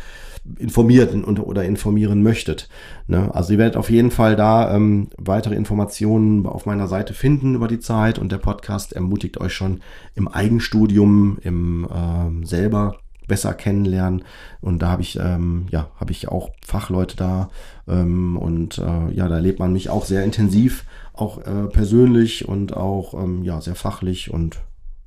informiert 0.59 1.13
und, 1.13 1.41
oder 1.41 1.65
informieren 1.65 2.23
möchtet. 2.23 2.69
Ne? 3.09 3.35
Also 3.35 3.55
ihr 3.55 3.59
werdet 3.59 3.77
auf 3.77 3.91
jeden 3.91 4.11
Fall 4.11 4.37
da 4.37 4.75
ähm, 4.75 5.09
weitere 5.17 5.55
Informationen 5.55 6.47
auf 6.47 6.67
meiner 6.67 6.87
Seite 6.87 7.15
finden 7.15 7.55
über 7.55 7.69
die 7.69 7.81
Zeit 7.81 8.19
und 8.19 8.31
der 8.31 8.39
Podcast 8.39 8.93
ermutigt 8.93 9.39
euch 9.39 9.55
schon 9.55 9.81
im 10.15 10.29
Eigenstudium, 10.29 11.39
im 11.43 11.89
ähm, 11.93 12.47
selber 12.47 12.97
besser 13.27 13.55
kennenlernen 13.55 14.25
und 14.61 14.81
da 14.81 14.89
habe 14.89 15.03
ich 15.03 15.19
ähm, 15.21 15.67
ja 15.71 15.91
habe 15.99 16.13
ich 16.13 16.29
auch 16.29 16.51
Fachleute 16.65 17.17
da 17.17 17.51
ähm, 17.89 18.37
und 18.37 18.79
äh, 18.79 19.13
ja 19.13 19.29
da 19.29 19.37
erlebt 19.37 19.59
man 19.59 19.73
mich 19.73 19.91
auch 19.91 20.05
sehr 20.05 20.25
intensiv 20.25 20.85
auch 21.13 21.39
äh, 21.39 21.67
persönlich 21.69 22.49
und 22.49 22.77
auch 22.77 23.15
ähm, 23.15 23.43
ja 23.43 23.61
sehr 23.61 23.75
fachlich 23.75 24.31
und 24.31 24.59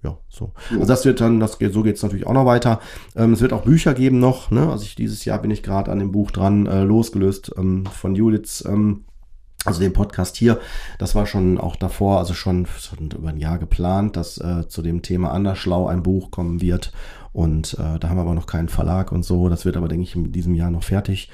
ja, 0.02 0.18
so. 0.30 0.54
Also 0.72 0.86
das 0.86 1.04
wird 1.04 1.20
dann, 1.20 1.42
das 1.42 1.60
geht, 1.60 1.74
so 1.74 1.84
geht 1.84 1.98
es 1.98 2.04
natürlich 2.04 2.26
auch 2.26 2.34
noch 2.34 2.46
weiter. 2.46 2.80
Ähm, 3.16 3.34
es 3.34 3.42
wird 3.42 3.52
auch 3.52 3.64
Bücher 3.64 3.94
geben 3.94 4.20
noch, 4.20 4.50
ne? 4.50 4.72
Also 4.72 4.84
ich, 4.86 4.96
dieses 4.96 5.26
Jahr 5.26 5.42
bin 5.42 5.52
ich 5.52 5.62
gerade 5.62 5.92
an 5.92 6.00
dem 6.00 6.12
Buch 6.12 6.32
dran, 6.32 6.68
äh, 6.68 6.84
losgelöst 6.84 7.52
ähm, 7.58 7.86
von 7.86 8.16
Judiths, 8.16 8.64
ähm, 8.66 9.04
also 9.66 9.82
dem 9.82 9.94
Podcast 9.94 10.38
hier. 10.38 10.60
Das 10.98 11.16
war 11.16 11.26
schon 11.26 11.58
auch 11.58 11.76
davor, 11.76 12.20
also 12.20 12.34
schon, 12.34 12.66
schon 12.66 13.12
über 13.12 13.30
ein 13.30 13.38
Jahr 13.38 13.58
geplant, 13.58 14.16
dass 14.16 14.38
äh, 14.38 14.68
zu 14.68 14.82
dem 14.82 15.02
Thema 15.02 15.32
Anderschlau 15.32 15.88
ein 15.88 16.04
Buch 16.04 16.32
kommen 16.32 16.62
wird. 16.62 16.92
Und 17.34 17.74
äh, 17.74 18.00
da 18.00 18.10
haben 18.10 18.18
wir 18.18 18.22
aber 18.22 18.34
noch 18.34 18.48
keinen 18.48 18.70
Verlag 18.70 19.12
und 19.12 19.24
so. 19.24 19.50
Das 19.50 19.66
wird 19.66 19.78
aber, 19.78 19.88
denke 19.88 20.04
ich, 20.04 20.16
in 20.16 20.32
diesem 20.32 20.56
Jahr 20.56 20.72
noch 20.72 20.84
fertig 20.84 21.30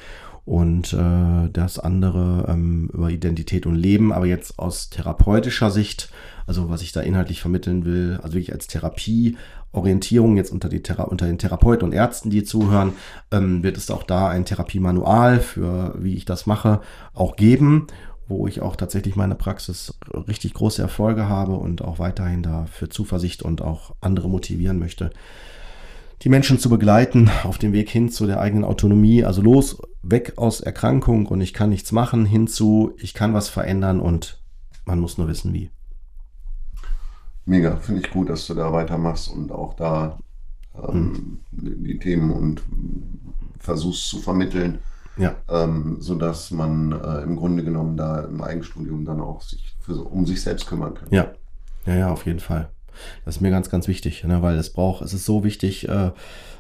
und 0.46 0.94
äh, 0.94 1.50
das 1.52 1.80
andere 1.80 2.46
ähm, 2.48 2.90
über 2.94 3.10
Identität 3.10 3.66
und 3.66 3.76
Leben, 3.76 4.14
aber 4.14 4.28
jetzt 4.28 4.60
aus 4.60 4.92
therapeutischer 4.92 5.72
Sicht, 5.72 6.10
also 6.46 6.70
was 6.70 6.84
ich 6.84 6.92
da 6.92 7.02
inhaltlich 7.02 7.42
vermitteln 7.42 7.84
will, 7.84 8.20
also 8.22 8.36
wirklich 8.36 8.54
als 8.54 8.68
Therapieorientierung 8.68 10.38
jetzt 10.38 10.52
unter, 10.52 10.70
die 10.70 10.84
Thera 10.84 11.04
unter 11.04 11.26
den 11.26 11.40
Therapeuten 11.40 11.88
und 11.88 11.94
Ärzten, 11.94 12.30
die 12.30 12.44
zuhören, 12.44 12.94
ähm, 13.32 13.64
wird 13.64 13.76
es 13.76 13.90
auch 13.90 14.04
da 14.04 14.30
ein 14.30 14.46
Therapiemanual 14.46 15.40
für, 15.40 15.96
wie 15.98 16.14
ich 16.14 16.26
das 16.26 16.46
mache, 16.46 16.82
auch 17.16 17.36
geben 17.36 17.88
wo 18.28 18.48
ich 18.48 18.62
auch 18.62 18.76
tatsächlich 18.76 19.16
meine 19.16 19.36
Praxis 19.36 19.94
richtig 20.28 20.54
große 20.54 20.82
Erfolge 20.82 21.30
habe 21.30 21.54
und 21.54 21.82
auch 21.82 22.00
weiterhin 22.00 22.42
da 22.42 22.66
für 22.66 22.90
Zuversicht 22.90 23.44
und 23.44 23.62
auch 23.62 23.96
andere 24.02 24.30
motivieren 24.30 24.80
möchte, 24.80 25.12
die 26.22 26.30
Menschen 26.30 26.58
zu 26.58 26.70
begleiten 26.70 27.30
auf 27.44 27.58
dem 27.58 27.74
Weg 27.74 27.90
hin 27.90 28.10
zu 28.10 28.26
der 28.26 28.40
eigenen 28.40 28.64
Autonomie. 28.64 29.24
Also 29.24 29.42
los, 29.42 29.78
weg 30.02 30.34
aus 30.38 30.62
Erkrankung 30.62 31.28
und 31.28 31.42
ich 31.42 31.54
kann 31.54 31.70
nichts 31.70 31.92
machen, 31.92 32.26
hinzu, 32.26 32.94
ich 32.98 33.14
kann 33.14 33.34
was 33.34 33.50
verändern 33.50 34.00
und 34.00 34.42
man 34.86 35.00
muss 35.00 35.18
nur 35.18 35.28
wissen, 35.28 35.54
wie. 35.54 35.70
Mega, 37.46 37.78
finde 37.78 38.02
ich 38.02 38.10
gut, 38.10 38.30
dass 38.30 38.48
du 38.48 38.56
da 38.56 38.72
weitermachst 38.74 39.30
und 39.30 39.52
auch 39.52 39.76
da 39.76 40.18
ähm, 40.76 41.40
hm. 41.52 41.84
die 41.84 42.00
Themen 42.00 42.32
und 42.32 42.64
versuchst 43.60 44.08
zu 44.08 44.20
vermitteln. 44.20 44.80
Ja. 45.18 45.36
Ähm, 45.50 45.98
sodass 46.00 46.52
man 46.52 46.92
äh, 46.92 47.22
im 47.22 47.36
Grunde 47.36 47.64
genommen 47.64 47.96
da 47.96 48.22
im 48.22 48.42
Eigenstudium 48.42 49.06
dann 49.06 49.22
auch 49.22 49.42
sich 49.42 49.76
für, 49.80 49.96
um 50.04 50.26
sich 50.26 50.42
selbst 50.42 50.68
kümmern 50.68 50.94
kann. 50.94 51.08
Ja, 51.10 51.32
ja, 51.86 51.96
ja, 51.96 52.10
auf 52.10 52.26
jeden 52.26 52.40
Fall. 52.40 52.70
Das 53.24 53.36
ist 53.36 53.42
mir 53.42 53.52
ganz, 53.52 53.70
ganz 53.70 53.88
wichtig, 53.88 54.24
ne? 54.24 54.42
weil 54.42 54.58
es 54.58 54.72
braucht, 54.72 55.04
es 55.04 55.14
ist 55.14 55.26
so 55.26 55.44
wichtig, 55.44 55.88
äh, 55.88 56.12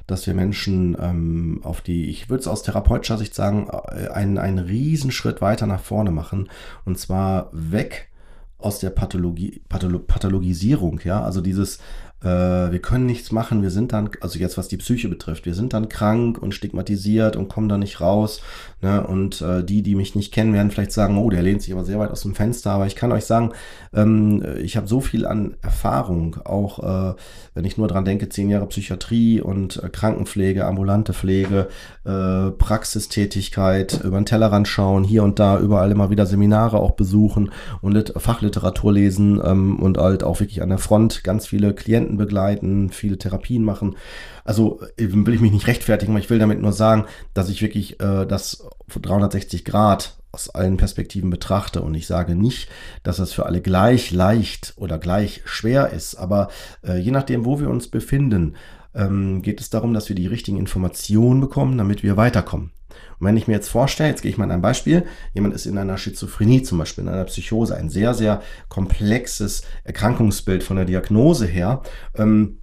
dass 0.07 0.27
wir 0.27 0.33
Menschen 0.33 0.95
ähm, 0.99 1.61
auf 1.63 1.81
die, 1.81 2.09
ich 2.09 2.29
würde 2.29 2.41
es 2.41 2.47
aus 2.47 2.63
therapeutischer 2.63 3.17
Sicht 3.17 3.33
sagen, 3.33 3.67
äh, 3.69 4.09
einen, 4.09 4.37
einen 4.37 4.59
Riesenschritt 4.59 5.41
weiter 5.41 5.65
nach 5.65 5.81
vorne 5.81 6.11
machen. 6.11 6.49
Und 6.83 6.99
zwar 6.99 7.49
weg 7.51 8.09
aus 8.57 8.79
der 8.79 8.89
Pathologie, 8.89 9.61
Patholo 9.69 9.99
Pathologisierung, 9.99 10.99
ja, 11.03 11.21
also 11.21 11.41
dieses, 11.41 11.79
äh, 12.25 12.71
wir 12.71 12.79
können 12.79 13.05
nichts 13.05 13.31
machen, 13.31 13.61
wir 13.61 13.69
sind 13.69 13.93
dann, 13.93 14.09
also 14.19 14.39
jetzt 14.39 14.57
was 14.57 14.67
die 14.67 14.77
Psyche 14.77 15.07
betrifft, 15.07 15.45
wir 15.45 15.53
sind 15.53 15.73
dann 15.73 15.89
krank 15.89 16.39
und 16.39 16.53
stigmatisiert 16.53 17.35
und 17.35 17.47
kommen 17.47 17.69
da 17.69 17.77
nicht 17.77 18.01
raus. 18.01 18.41
Ne? 18.81 19.05
Und 19.05 19.41
äh, 19.41 19.63
die, 19.63 19.81
die 19.81 19.95
mich 19.95 20.15
nicht 20.15 20.33
kennen, 20.33 20.53
werden 20.53 20.69
vielleicht 20.71 20.91
sagen, 20.91 21.17
oh, 21.17 21.29
der 21.29 21.41
lehnt 21.41 21.61
sich 21.61 21.73
aber 21.73 21.83
sehr 21.83 21.99
weit 21.99 22.11
aus 22.11 22.21
dem 22.21 22.35
Fenster. 22.35 22.71
Aber 22.71 22.87
ich 22.87 22.95
kann 22.95 23.11
euch 23.11 23.25
sagen, 23.25 23.51
ähm, 23.93 24.43
ich 24.61 24.77
habe 24.77 24.87
so 24.87 25.01
viel 25.01 25.25
an 25.25 25.55
Erfahrung, 25.61 26.37
auch 26.43 26.79
äh, 26.79 27.15
wenn 27.53 27.65
ich 27.65 27.77
nur 27.77 27.87
dran 27.87 28.05
denke, 28.05 28.29
zehn 28.29 28.49
Jahre 28.49 28.67
Psychiatrie 28.67 29.41
und 29.41 29.81
äh, 29.81 29.89
Krankenpflege, 29.89 30.65
ambulante 30.65 31.13
Pflege, 31.13 31.67
äh, 32.03 32.51
Praxistätigkeit, 32.51 34.01
über 34.03 34.17
den 34.17 34.25
Tellerrand 34.25 34.67
schauen, 34.67 35.03
hier 35.03 35.23
und 35.23 35.39
da 35.39 35.59
überall 35.59 35.91
immer 35.91 36.09
wieder 36.09 36.25
Seminare 36.25 36.77
auch 36.77 36.91
besuchen 36.91 37.51
und 37.81 37.93
Lit 37.93 38.13
Fachliteratur 38.17 38.93
lesen 38.93 39.41
ähm, 39.43 39.79
und 39.79 39.97
halt 39.97 40.23
auch 40.23 40.39
wirklich 40.39 40.61
an 40.61 40.69
der 40.69 40.77
Front 40.77 41.23
ganz 41.23 41.47
viele 41.47 41.73
Klienten 41.73 42.14
begleiten, 42.17 42.89
viele 42.89 43.17
Therapien 43.17 43.63
machen. 43.63 43.95
Also 44.43 44.81
will 44.97 45.33
ich 45.33 45.41
mich 45.41 45.51
nicht 45.51 45.67
rechtfertigen, 45.67 46.13
aber 46.13 46.19
ich 46.19 46.29
will 46.29 46.39
damit 46.39 46.61
nur 46.61 46.73
sagen, 46.73 47.05
dass 47.33 47.49
ich 47.49 47.61
wirklich 47.61 47.99
äh, 47.99 48.25
das 48.25 48.67
360 48.87 49.65
Grad 49.65 50.17
aus 50.31 50.49
allen 50.49 50.77
Perspektiven 50.77 51.29
betrachte 51.29 51.81
und 51.81 51.95
ich 51.95 52.07
sage 52.07 52.35
nicht, 52.35 52.69
dass 53.03 53.17
das 53.17 53.31
für 53.31 53.45
alle 53.45 53.61
gleich 53.61 54.11
leicht 54.11 54.73
oder 54.75 54.97
gleich 54.97 55.41
schwer 55.45 55.91
ist, 55.91 56.15
aber 56.15 56.49
äh, 56.85 56.97
je 56.97 57.11
nachdem, 57.11 57.45
wo 57.45 57.59
wir 57.59 57.69
uns 57.69 57.87
befinden, 57.87 58.55
ähm, 58.93 59.41
geht 59.41 59.61
es 59.61 59.69
darum, 59.69 59.93
dass 59.93 60.09
wir 60.09 60.15
die 60.15 60.27
richtigen 60.27 60.57
Informationen 60.57 61.39
bekommen, 61.39 61.77
damit 61.77 62.03
wir 62.03 62.17
weiterkommen. 62.17 62.71
Und 63.19 63.27
wenn 63.27 63.37
ich 63.37 63.47
mir 63.47 63.53
jetzt 63.53 63.69
vorstelle, 63.69 64.09
jetzt 64.09 64.21
gehe 64.21 64.31
ich 64.31 64.37
mal 64.37 64.45
in 64.45 64.51
ein 64.51 64.61
Beispiel, 64.61 65.05
jemand 65.33 65.53
ist 65.53 65.65
in 65.65 65.77
einer 65.77 65.97
Schizophrenie 65.97 66.63
zum 66.63 66.77
Beispiel, 66.77 67.03
in 67.03 67.09
einer 67.09 67.25
Psychose, 67.25 67.75
ein 67.75 67.89
sehr, 67.89 68.13
sehr 68.13 68.41
komplexes 68.69 69.63
Erkrankungsbild 69.83 70.63
von 70.63 70.77
der 70.77 70.85
Diagnose 70.85 71.45
her, 71.45 71.81
ähm, 72.15 72.59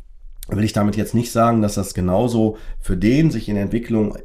will 0.48 0.64
ich 0.64 0.72
damit 0.72 0.96
jetzt 0.96 1.14
nicht 1.14 1.32
sagen, 1.32 1.62
dass 1.62 1.74
das 1.74 1.94
genauso 1.94 2.58
für 2.80 2.96
den 2.96 3.30
sich 3.30 3.48
in 3.48 3.54
der 3.54 3.64
Entwicklung 3.64 4.16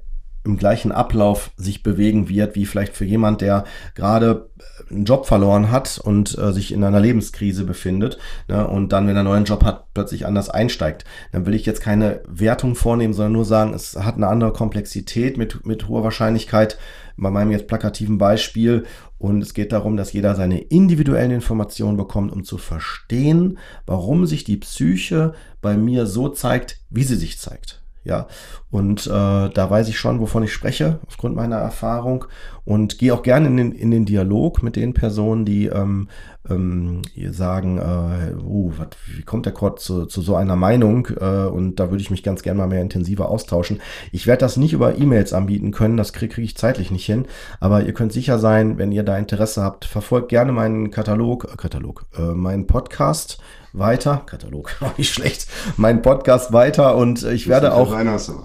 im 0.47 0.57
gleichen 0.57 0.91
Ablauf 0.91 1.51
sich 1.57 1.83
bewegen 1.83 2.29
wird, 2.29 2.55
wie 2.55 2.65
vielleicht 2.65 2.95
für 2.95 3.05
jemand, 3.05 3.41
der 3.41 3.65
gerade 3.93 4.49
äh, 4.57 4.93
einen 4.93 5.05
Job 5.05 5.25
verloren 5.25 5.69
hat 5.71 5.99
und 6.03 6.37
äh, 6.37 6.53
sich 6.53 6.71
in 6.71 6.83
einer 6.83 6.99
Lebenskrise 6.99 7.65
befindet 7.65 8.17
ne, 8.47 8.67
und 8.67 8.93
dann, 8.93 9.07
wenn 9.07 9.15
er 9.15 9.19
einen 9.19 9.29
neuen 9.29 9.45
Job 9.45 9.63
hat, 9.63 9.93
plötzlich 9.93 10.25
anders 10.25 10.49
einsteigt. 10.49 11.05
Dann 11.31 11.45
will 11.45 11.53
ich 11.53 11.65
jetzt 11.65 11.81
keine 11.81 12.21
Wertung 12.27 12.75
vornehmen, 12.75 13.13
sondern 13.13 13.33
nur 13.33 13.45
sagen, 13.45 13.73
es 13.73 13.97
hat 13.97 14.15
eine 14.15 14.27
andere 14.27 14.53
Komplexität 14.53 15.37
mit, 15.37 15.65
mit 15.65 15.87
hoher 15.87 16.03
Wahrscheinlichkeit, 16.03 16.77
bei 17.17 17.31
meinem 17.31 17.51
jetzt 17.51 17.67
plakativen 17.67 18.17
Beispiel. 18.17 18.85
Und 19.17 19.41
es 19.41 19.53
geht 19.53 19.71
darum, 19.71 19.97
dass 19.97 20.13
jeder 20.13 20.35
seine 20.35 20.59
individuellen 20.59 21.31
Informationen 21.31 21.97
bekommt, 21.97 22.31
um 22.31 22.43
zu 22.43 22.57
verstehen, 22.57 23.57
warum 23.85 24.27
sich 24.27 24.43
die 24.43 24.57
Psyche 24.57 25.33
bei 25.61 25.75
mir 25.75 26.05
so 26.05 26.29
zeigt, 26.29 26.79
wie 26.89 27.03
sie 27.03 27.15
sich 27.15 27.39
zeigt. 27.39 27.81
Ja, 28.08 28.28
und 28.72 29.05
äh, 29.05 29.10
da 29.10 29.70
weiß 29.70 29.89
ich 29.89 29.99
schon, 29.99 30.22
wovon 30.22 30.41
ich 30.41 30.53
spreche, 30.53 30.99
aufgrund 31.08 31.36
meiner 31.36 31.58
Erfahrung. 31.58 32.24
Und 32.64 32.99
gehe 32.99 33.14
auch 33.14 33.22
gerne 33.22 33.47
in 33.47 33.58
den, 33.58 33.72
in 33.74 33.91
den 33.91 34.05
Dialog 34.05 34.64
mit 34.64 34.78
den 34.78 34.93
Personen, 34.93 35.43
die 35.43 35.66
ähm, 35.66 36.08
ähm, 36.49 37.01
sagen, 37.32 37.78
äh, 37.78 38.34
uh, 38.41 38.72
wat, 38.78 38.95
wie 39.14 39.24
kommt 39.24 39.45
der 39.45 39.53
Kurt 39.53 39.82
zu, 39.82 40.05
zu 40.05 40.22
so 40.22 40.36
einer 40.36 40.55
Meinung? 40.55 41.08
Äh, 41.20 41.47
und 41.47 41.82
da 41.82 41.91
würde 41.91 42.01
ich 42.01 42.12
mich 42.12 42.24
ganz 42.24 42.43
gerne 42.43 42.60
mal 42.60 42.68
mehr 42.68 42.82
intensiver 42.82 43.28
austauschen. 43.28 43.82
Ich 44.14 44.26
werde 44.26 44.39
das 44.39 44.55
nicht 44.55 44.72
über 44.72 44.97
E-Mails 44.97 45.34
anbieten 45.34 45.72
können, 45.72 45.97
das 45.97 46.14
kriege 46.14 46.36
krieg 46.36 46.45
ich 46.45 46.55
zeitlich 46.55 46.89
nicht 46.89 47.05
hin. 47.05 47.26
Aber 47.60 47.84
ihr 47.84 47.93
könnt 47.93 48.14
sicher 48.14 48.39
sein, 48.39 48.78
wenn 48.78 48.93
ihr 48.93 49.03
da 49.03 49.18
Interesse 49.18 49.64
habt, 49.64 49.84
verfolgt 49.84 50.30
gerne 50.30 50.53
meinen 50.53 50.91
Katalog, 50.91 51.45
äh, 51.51 51.58
Katalog, 51.58 52.05
äh, 52.18 52.34
meinen 52.34 52.68
Podcast 52.68 53.39
weiter. 53.80 54.23
Katalog, 54.25 54.75
auch 54.82 54.97
nicht 54.97 55.13
schlecht. 55.13 55.47
Mein 55.78 56.01
Podcast 56.01 56.53
weiter 56.53 56.95
und 56.95 57.23
ich 57.23 57.47
werde 57.47 57.73
auch. 57.73 57.91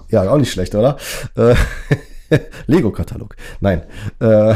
Ja, 0.09 0.29
auch 0.29 0.37
nicht 0.37 0.51
schlecht, 0.51 0.75
oder? 0.75 0.97
Äh, 1.35 1.55
Lego-Katalog. 2.67 3.35
Nein. 3.59 3.83
Äh, 4.19 4.55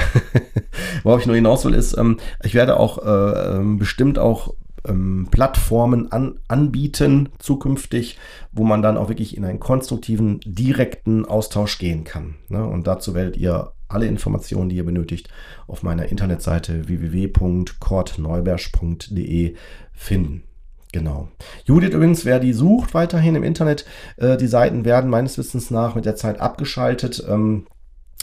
worauf 1.03 1.21
ich 1.21 1.27
nur 1.27 1.35
hinaus 1.35 1.65
will, 1.65 1.73
ist, 1.73 1.97
ähm, 1.97 2.17
ich 2.43 2.53
werde 2.53 2.79
auch 2.79 3.05
äh, 3.05 3.57
ähm, 3.57 3.77
bestimmt 3.77 4.19
auch 4.19 4.53
ähm, 4.87 5.27
Plattformen 5.31 6.11
an, 6.11 6.39
anbieten 6.47 7.29
zukünftig, 7.39 8.19
wo 8.51 8.63
man 8.63 8.81
dann 8.81 8.97
auch 8.97 9.09
wirklich 9.09 9.37
in 9.37 9.45
einen 9.45 9.59
konstruktiven, 9.59 10.39
direkten 10.45 11.25
Austausch 11.25 11.77
gehen 11.77 12.03
kann. 12.03 12.33
Ne? 12.49 12.65
Und 12.65 12.87
dazu 12.87 13.13
werdet 13.13 13.37
ihr 13.37 13.73
alle 13.89 14.07
Informationen, 14.07 14.69
die 14.69 14.77
ihr 14.77 14.85
benötigt, 14.85 15.29
auf 15.67 15.83
meiner 15.83 16.07
Internetseite 16.07 16.87
www.kortneubersch.de 16.87 19.55
finden. 19.93 20.46
Genau. 20.97 21.27
Judith 21.65 21.93
übrigens, 21.93 22.25
wer 22.25 22.39
die 22.39 22.53
sucht 22.53 22.95
weiterhin 22.95 23.35
im 23.35 23.43
Internet, 23.43 23.85
äh, 24.15 24.35
die 24.35 24.47
Seiten 24.47 24.83
werden 24.83 25.11
meines 25.11 25.37
Wissens 25.37 25.69
nach 25.69 25.93
mit 25.93 26.05
der 26.05 26.15
Zeit 26.15 26.39
abgeschaltet. 26.41 27.23
Ähm, 27.29 27.67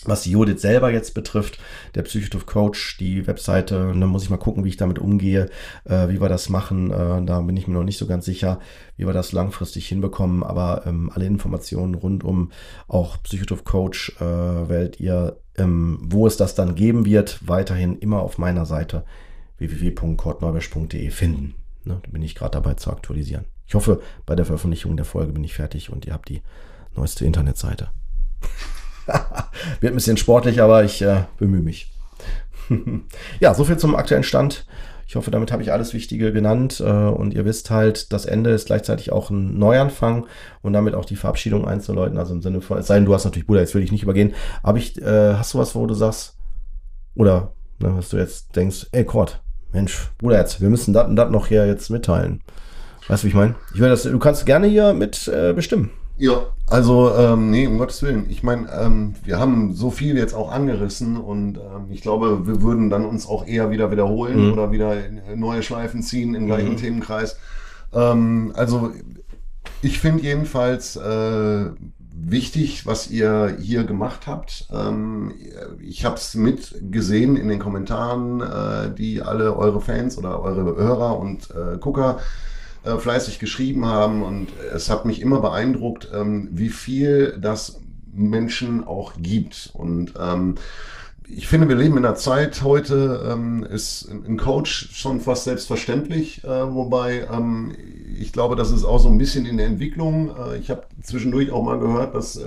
Was 0.07 0.27
Judith 0.27 0.61
selber 0.61 0.91
jetzt 0.91 1.15
betrifft, 1.15 1.61
der 1.95 2.03
Psychotroph 2.03 2.47
Coach, 2.47 2.99
die 2.99 3.29
Webseite, 3.29 3.77
dann 3.77 4.09
muss 4.09 4.25
ich 4.25 4.31
mal 4.31 4.39
gucken, 4.39 4.65
wie 4.65 4.71
ich 4.71 4.77
damit 4.77 4.99
umgehe, 4.99 5.51
äh, 5.85 6.09
wie 6.09 6.21
wir 6.21 6.29
das 6.29 6.49
machen. 6.49 6.91
Äh, 6.91 7.25
da 7.25 7.41
bin 7.43 7.57
ich 7.57 7.69
mir 7.69 7.75
noch 7.75 7.85
nicht 7.85 7.99
so 7.99 8.09
ganz 8.09 8.25
sicher, 8.25 8.59
wie 8.97 9.07
wir 9.07 9.13
das 9.13 9.31
langfristig 9.31 9.87
hinbekommen. 9.87 10.43
Aber 10.43 10.83
ähm, 10.85 11.13
alle 11.15 11.27
Informationen 11.27 11.95
rund 11.95 12.25
um 12.25 12.51
auch 12.89 13.23
Psychotroph 13.23 13.63
Coach 13.63 14.17
äh, 14.21 14.69
werdet 14.69 14.99
ihr, 14.99 15.39
ähm, 15.57 16.01
wo 16.03 16.27
es 16.27 16.37
das 16.37 16.57
dann 16.57 16.75
geben 16.75 17.05
wird, 17.05 17.39
weiterhin 17.47 17.97
immer 18.01 18.21
auf 18.21 18.37
meiner 18.37 18.67
Seite 18.67 19.05
www.kortneubesch.de 19.59 21.11
finden. 21.11 21.55
Ne, 21.85 22.01
da 22.03 22.11
bin 22.11 22.23
ich 22.23 22.35
gerade 22.35 22.53
dabei 22.53 22.75
zu 22.75 22.91
aktualisieren. 22.91 23.45
Ich 23.67 23.75
hoffe, 23.75 24.01
bei 24.27 24.35
der 24.35 24.47
Veröffentlichung 24.47 24.97
der 24.97 25.07
Folge 25.07 25.33
bin 25.33 25.45
ich 25.45 25.55
fertig 25.55 25.91
und 25.91 26.07
ihr 26.07 26.13
habt 26.13 26.29
die 26.29 26.43
neueste 26.97 27.25
Internetseite. 27.25 27.91
Wird 29.81 29.93
ein 29.93 29.97
bisschen 29.97 30.17
sportlich, 30.17 30.63
aber 30.63 30.85
ich 30.85 31.03
äh, 31.03 31.25
bemühe 31.39 31.63
mich. 31.63 31.93
ja, 33.41 33.55
soviel 33.55 33.77
zum 33.77 33.97
aktuellen 33.97 34.23
Stand. 34.23 34.67
Ich 35.07 35.17
hoffe, 35.17 35.31
damit 35.31 35.53
habe 35.53 35.63
ich 35.63 35.73
alles 35.73 35.93
Wichtige 35.93 36.33
genannt 36.33 36.81
äh, 36.81 36.91
und 36.91 37.35
ihr 37.35 37.45
wisst 37.45 37.71
halt, 37.71 38.13
das 38.13 38.25
Ende 38.25 38.51
ist 38.51 38.67
gleichzeitig 38.67 39.13
auch 39.13 39.29
ein 39.29 39.59
Neuanfang 39.59 40.27
und 40.63 40.73
damit 40.73 40.95
auch 40.95 41.05
die 41.05 41.17
Verabschiedung 41.17 41.67
einzuläuten. 41.67 42.17
Also 42.17 42.33
im 42.33 42.41
Sinne 42.41 42.63
von, 42.63 42.79
es 42.79 42.87
sei 42.87 42.95
denn, 42.95 43.05
du 43.05 43.13
hast 43.13 43.25
natürlich, 43.25 43.47
Bruder, 43.47 43.61
jetzt 43.61 43.75
will 43.75 43.83
ich 43.83 43.93
nicht 43.93 44.03
übergehen, 44.03 44.35
aber 44.63 44.79
ich, 44.79 45.01
äh, 45.03 45.35
hast 45.35 45.53
du 45.53 45.59
was, 45.59 45.75
wo 45.75 45.87
du 45.87 45.93
sagst, 45.93 46.39
oder 47.15 47.53
ne, 47.81 47.95
was 47.97 48.09
du 48.09 48.17
jetzt 48.17 48.57
denkst, 48.57 48.87
ey 48.93 49.05
Kurt, 49.05 49.44
Mensch, 49.75 50.11
Bruder, 50.19 50.39
jetzt, 50.39 50.61
wir 50.61 50.71
müssen 50.71 50.95
das 50.95 51.07
und 51.07 51.17
das 51.17 51.31
noch 51.31 51.49
hier 51.49 51.67
jetzt 51.67 51.91
mitteilen. 51.91 52.41
Weißt 53.09 53.23
du, 53.23 53.27
wie 53.27 53.31
ich 53.31 53.35
meine? 53.35 53.55
Ich 53.75 53.81
will 53.81 53.91
das, 53.91 54.05
du 54.05 54.19
kannst 54.19 54.47
gerne 54.47 54.67
hier 54.67 54.95
mit 54.95 55.29
äh, 55.29 55.53
bestimmen. 55.53 55.91
Ja, 56.17 56.47
also 56.69 57.13
ähm, 57.15 57.51
nee, 57.51 57.67
um 57.67 57.77
Gottes 57.77 58.03
Willen. 58.03 58.27
Ich 58.31 58.45
meine, 58.45 58.69
ähm, 58.73 59.15
wir 59.25 59.39
haben 59.41 59.75
so 59.75 59.91
viel 59.91 60.17
jetzt 60.17 60.33
auch 60.33 60.51
angerissen 60.51 61.17
und 61.17 61.59
ähm, 61.59 61.87
ich 61.91 62.03
glaube, 62.03 62.47
wir 62.47 62.63
würden 62.63 62.89
dann 62.89 63.05
uns 63.05 63.27
auch 63.27 63.47
eher 63.47 63.71
wieder 63.71 63.91
wiederholen 63.91 64.47
mhm. 64.47 64.53
oder 64.53 64.71
wieder 64.71 64.95
neue 65.35 65.65
Schleifen 65.65 66.03
ziehen 66.03 66.37
im 66.37 66.47
gleichen 66.47 66.73
mhm. 66.73 66.77
Themenkreis. 66.77 67.37
Ähm, 67.93 68.53
also 68.55 68.93
ich 69.83 69.99
finde 69.99 70.23
jedenfalls 70.23 70.95
äh, 70.97 71.67
wichtig, 72.27 72.87
was 72.87 73.11
ihr 73.11 73.57
hier 73.61 73.85
gemacht 73.85 74.27
habt. 74.27 74.67
Ähm, 74.73 75.35
ich 75.81 76.05
habe 76.05 76.17
es 76.17 76.35
mitgesehen 76.35 77.37
in 77.37 77.49
den 77.49 77.59
Kommentaren, 77.59 78.41
äh, 78.41 78.95
die 78.95 79.23
alle 79.23 79.57
eure 79.57 79.81
Fans 79.81 80.19
oder 80.19 80.43
eure 80.43 80.77
Hörer 80.77 81.19
und 81.19 81.51
äh, 81.51 81.79
Gucker 81.79 82.19
äh, 82.85 82.97
fleißig 82.97 83.39
geschrieben 83.39 83.87
haben. 83.87 84.23
Und 84.23 84.49
es 84.75 84.91
hat 84.91 85.05
mich 85.05 85.21
immer 85.21 85.41
beeindruckt, 85.41 86.09
ähm, 86.15 86.49
wie 86.53 86.71
viel 86.71 87.37
das 87.41 87.81
Menschen 88.13 88.87
auch 88.87 89.15
gibt. 89.19 89.71
Und 89.73 90.15
ähm, 90.19 90.55
ich 91.27 91.49
finde, 91.49 91.69
wir 91.69 91.77
leben 91.77 91.97
in 91.97 92.05
einer 92.05 92.17
Zeit 92.17 92.63
heute, 92.63 93.67
ist 93.71 94.11
ein 94.11 94.37
Coach 94.37 94.91
schon 94.93 95.23
fast 95.23 95.45
selbstverständlich, 95.45 96.43
wobei 96.45 97.27
ich 98.21 98.33
glaube, 98.33 98.57
das 98.57 98.71
ist 98.71 98.85
auch 98.85 98.99
so 98.99 99.09
ein 99.09 99.19
bisschen 99.19 99.47
in 99.47 99.57
der 99.57 99.67
Entwicklung. 99.67 100.35
Äh, 100.37 100.59
ich 100.59 100.71
habe 100.71 100.83
zwischendurch 101.03 101.51
auch 101.51 101.63
mal 101.63 101.79
gehört, 101.79 102.15
dass 102.15 102.37
äh, 102.37 102.45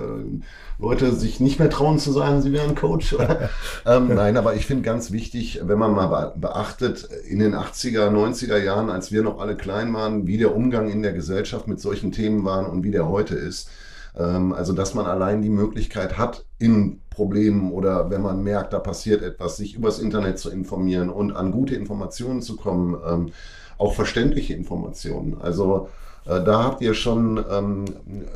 Leute 0.80 1.14
sich 1.14 1.40
nicht 1.40 1.60
mehr 1.60 1.70
trauen 1.70 2.00
zu 2.00 2.12
sagen, 2.12 2.42
sie 2.42 2.52
wären 2.52 2.76
Coach. 2.76 3.16
ähm, 3.86 4.14
nein, 4.14 4.38
aber 4.38 4.56
ich 4.56 4.66
finde 4.66 4.84
ganz 4.84 5.12
wichtig, 5.12 5.62
wenn 5.64 5.80
man 5.80 5.94
mal 5.94 6.34
beachtet, 6.36 7.08
in 7.28 7.40
den 7.40 7.56
80er, 7.56 8.10
90er 8.10 8.58
Jahren, 8.58 8.90
als 8.90 9.12
wir 9.12 9.24
noch 9.24 9.40
alle 9.40 9.56
klein 9.56 9.94
waren, 9.94 10.28
wie 10.28 10.38
der 10.38 10.56
Umgang 10.56 10.90
in 10.90 11.02
der 11.02 11.14
Gesellschaft 11.14 11.68
mit 11.68 11.80
solchen 11.80 12.12
Themen 12.12 12.46
war 12.46 12.70
und 12.72 12.84
wie 12.84 12.92
der 12.92 13.08
heute 13.08 13.36
ist. 13.36 13.70
Ähm, 14.18 14.54
also, 14.54 14.74
dass 14.74 14.94
man 14.94 15.06
allein 15.06 15.42
die 15.42 15.50
Möglichkeit 15.50 16.18
hat, 16.18 16.46
in 16.60 17.02
Problemen 17.10 17.72
oder 17.72 18.10
wenn 18.10 18.22
man 18.22 18.44
merkt, 18.44 18.74
da 18.74 18.80
passiert 18.80 19.24
etwas, 19.24 19.58
sich 19.58 19.76
übers 19.76 20.00
Internet 20.00 20.40
zu 20.40 20.50
informieren 20.50 21.10
und 21.10 21.32
an 21.32 21.52
gute 21.52 21.76
Informationen 21.76 22.42
zu 22.42 22.56
kommen, 22.56 22.96
ähm, 23.08 23.32
auch 23.78 23.94
verständliche 23.94 24.54
Informationen. 24.54 25.38
Also, 25.42 25.90
äh, 26.26 26.44
da 26.44 26.64
habt 26.64 26.82
ihr 26.82 26.94
schon 26.94 27.38
ähm, 27.50 27.86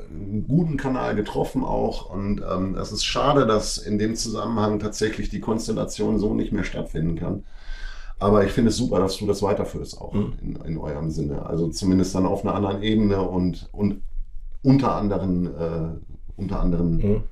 einen 0.09 0.45
guten 0.47 0.77
Kanal 0.77 1.15
getroffen 1.15 1.63
auch 1.63 2.09
und 2.09 2.41
ähm, 2.41 2.75
es 2.75 2.91
ist 2.91 3.03
schade, 3.03 3.45
dass 3.45 3.77
in 3.77 3.99
dem 3.99 4.15
Zusammenhang 4.15 4.79
tatsächlich 4.79 5.29
die 5.29 5.41
Konstellation 5.41 6.19
so 6.19 6.33
nicht 6.33 6.51
mehr 6.51 6.63
stattfinden 6.63 7.15
kann. 7.15 7.43
Aber 8.21 8.45
ich 8.45 8.51
finde 8.51 8.69
es 8.69 8.77
super, 8.77 8.99
dass 8.99 9.17
du 9.17 9.25
das 9.25 9.41
weiterführst 9.41 9.99
auch 9.99 10.13
mhm. 10.13 10.33
in, 10.41 10.55
in, 10.57 10.77
eurem 10.77 11.09
Sinne. 11.09 11.43
Also 11.43 11.69
zumindest 11.69 12.13
dann 12.13 12.27
auf 12.27 12.45
einer 12.45 12.53
anderen 12.53 12.83
Ebene 12.83 13.19
und, 13.21 13.67
und 13.71 14.01
unter 14.61 14.95
anderen, 14.95 15.47
äh, 15.47 15.89
unter 16.37 16.59
anderen 16.59 16.97
mhm. 16.97 17.23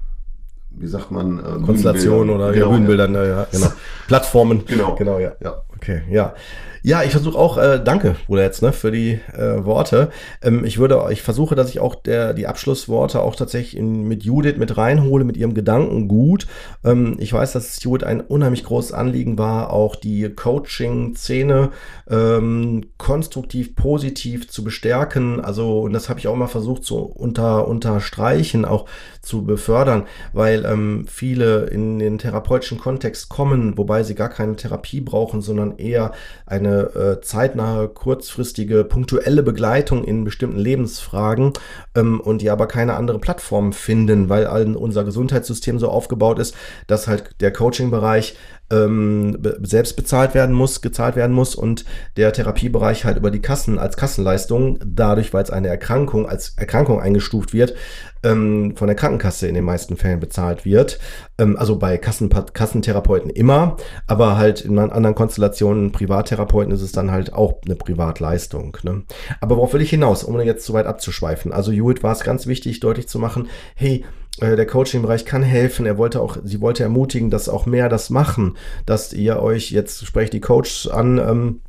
wie 0.72 0.88
sagt 0.88 1.12
man, 1.12 1.38
äh, 1.38 1.64
Konstellationen 1.64 2.36
oder 2.36 2.51
genau, 2.51 2.66
ja, 2.66 2.72
Bühnenbildern, 2.72 3.14
ja, 3.14 3.24
ja, 3.24 3.47
genau. 3.51 3.68
Plattformen. 4.07 4.66
Genau. 4.66 4.95
Genau, 4.95 5.20
ja. 5.20 5.34
ja. 5.41 5.62
Okay, 5.80 6.02
ja. 6.10 6.34
Ja, 6.82 7.04
ich 7.04 7.12
versuche 7.12 7.38
auch, 7.38 7.58
äh, 7.58 7.82
danke, 7.84 8.16
Bruder, 8.26 8.44
jetzt, 8.44 8.62
ne, 8.62 8.72
für 8.72 8.92
die 8.92 9.20
äh, 9.34 9.66
Worte. 9.66 10.10
Ähm, 10.42 10.64
ich 10.64 10.78
würde, 10.78 11.06
ich 11.12 11.22
versuche, 11.22 11.56
dass 11.56 11.70
ich 11.70 11.80
auch 11.80 11.96
der, 11.96 12.34
die 12.34 12.48
Abschlussworte 12.48 13.22
auch 13.22 13.36
tatsächlich 13.36 13.76
in, 13.76 14.08
mit 14.08 14.24
Judith 14.24 14.56
mit 14.58 14.78
reinhole, 14.78 15.26
mit 15.26 15.36
ihrem 15.36 15.54
Gedankengut. 15.54 16.48
Ähm, 16.86 17.18
ich 17.20 17.34
weiß, 17.34 17.52
dass 17.52 17.84
Judith 17.84 18.08
ein 18.08 18.22
unheimlich 18.22 18.64
großes 18.64 18.94
Anliegen 18.94 19.38
war, 19.38 19.74
auch 19.74 19.98
die 19.98 20.30
Coaching-Szene 20.30 21.72
ähm, 22.10 22.86
konstruktiv, 22.98 23.76
positiv 23.76 24.50
zu 24.50 24.64
bestärken. 24.64 25.42
Also, 25.42 25.82
und 25.82 25.92
das 25.92 26.08
habe 26.08 26.20
ich 26.20 26.30
auch 26.30 26.36
mal 26.36 26.48
versucht 26.48 26.86
zu 26.86 26.98
unter, 26.98 27.68
unterstreichen, 27.68 28.64
auch 28.64 28.86
zu 29.22 29.44
befördern, 29.44 30.08
weil 30.32 30.66
ähm, 30.66 31.06
viele 31.10 31.66
in 31.66 32.00
den 32.00 32.20
therapeutischen 32.20 32.78
Kontext 32.78 33.28
kommen, 33.28 33.78
wobei 33.78 34.04
sie 34.04 34.16
gar 34.16 34.30
keine 34.30 34.56
Therapie 34.56 35.02
brauchen, 35.02 35.42
sondern 35.42 35.69
eher 35.78 36.12
eine 36.46 36.70
eine 36.70 37.18
äh, 37.18 37.22
zeitnahe, 37.22 37.88
kurzfristige, 37.88 38.84
punktuelle 38.84 39.44
Begleitung 39.44 40.04
in 40.04 40.24
bestimmten 40.24 40.60
Lebensfragen 40.60 41.54
ähm, 41.96 42.20
und 42.20 42.42
die 42.42 42.50
aber 42.50 42.68
keine 42.68 42.96
andere 42.96 43.20
Plattform 43.20 43.74
finden, 43.74 44.30
weil 44.30 44.46
unser 44.76 45.04
Gesundheitssystem 45.04 45.80
so 45.80 45.90
aufgebaut 45.90 46.40
ist, 46.40 46.56
dass 46.88 47.08
halt 47.08 47.42
der 47.42 47.52
Coaching-Bereich 47.52 48.36
ähm, 48.72 49.38
selbst 49.62 49.96
bezahlt 49.96 50.34
werden 50.34 50.56
muss, 50.56 50.82
gezahlt 50.82 51.16
werden 51.16 51.36
muss 51.36 51.56
und 51.56 51.86
der 52.18 52.34
Therapiebereich 52.34 53.06
halt 53.06 53.18
über 53.18 53.32
die 53.32 53.42
Kassen 53.42 53.80
als 53.80 53.98
Kassenleistung, 53.98 54.80
dadurch, 54.86 55.34
weil 55.34 55.44
es 55.44 55.50
eine 55.50 55.68
Erkrankung 55.68 56.28
als 56.28 56.54
Erkrankung 56.58 57.00
eingestuft 57.00 57.54
wird, 57.54 57.76
ähm, 58.24 58.76
von 58.76 58.88
der 58.88 58.96
Krankenkasse 58.96 59.48
in 59.48 59.56
den 59.56 59.64
meisten 59.64 59.98
Fällen 59.98 60.20
bezahlt 60.20 60.66
wird. 60.66 61.00
Ähm, 61.38 61.58
also 61.58 61.78
bei 61.78 61.98
Kassen, 61.98 62.30
Kassentherapeuten 62.30 63.30
immer, 63.30 63.78
aber 64.08 64.38
halt 64.38 64.62
in 64.62 64.78
anderen 64.78 65.16
Konstellationen, 65.16 65.92
Privattherapeuten 65.92 66.74
ist 66.74 66.82
es 66.82 66.92
dann 66.92 67.12
halt 67.12 67.34
auch 67.34 67.62
eine 67.66 67.76
Privatleistung. 67.76 68.78
Ne? 68.84 69.04
Aber 69.42 69.58
worauf 69.58 69.74
will 69.74 69.82
ich 69.82 69.90
hinaus, 69.90 70.28
ohne 70.28 70.44
jetzt 70.44 70.66
zu 70.66 70.74
weit 70.74 70.86
abzuschweifen? 70.86 71.54
Also 71.54 71.72
Hewitt 71.72 72.04
war 72.04 72.12
es 72.12 72.22
ganz 72.22 72.48
wichtig, 72.48 72.80
deutlich 72.80 73.08
zu 73.08 73.20
machen, 73.20 73.48
hey, 73.76 74.06
der 74.40 74.66
Coaching-Bereich 74.66 75.26
kann 75.26 75.44
helfen. 75.44 75.86
Er 75.86 75.98
wollte 75.98 76.22
auch, 76.22 76.38
sie 76.44 76.62
wollte 76.62 76.84
ermutigen, 76.84 77.30
dass 77.30 77.50
auch 77.50 77.66
mehr 77.66 77.90
das 77.90 78.10
machen, 78.10 78.58
dass 78.86 79.14
ihr 79.14 79.42
euch, 79.42 79.72
jetzt 79.72 80.06
sprecht 80.06 80.34
die 80.34 80.42
Coaches 80.42 80.88
an, 80.92 81.18
ähm, 81.18 81.62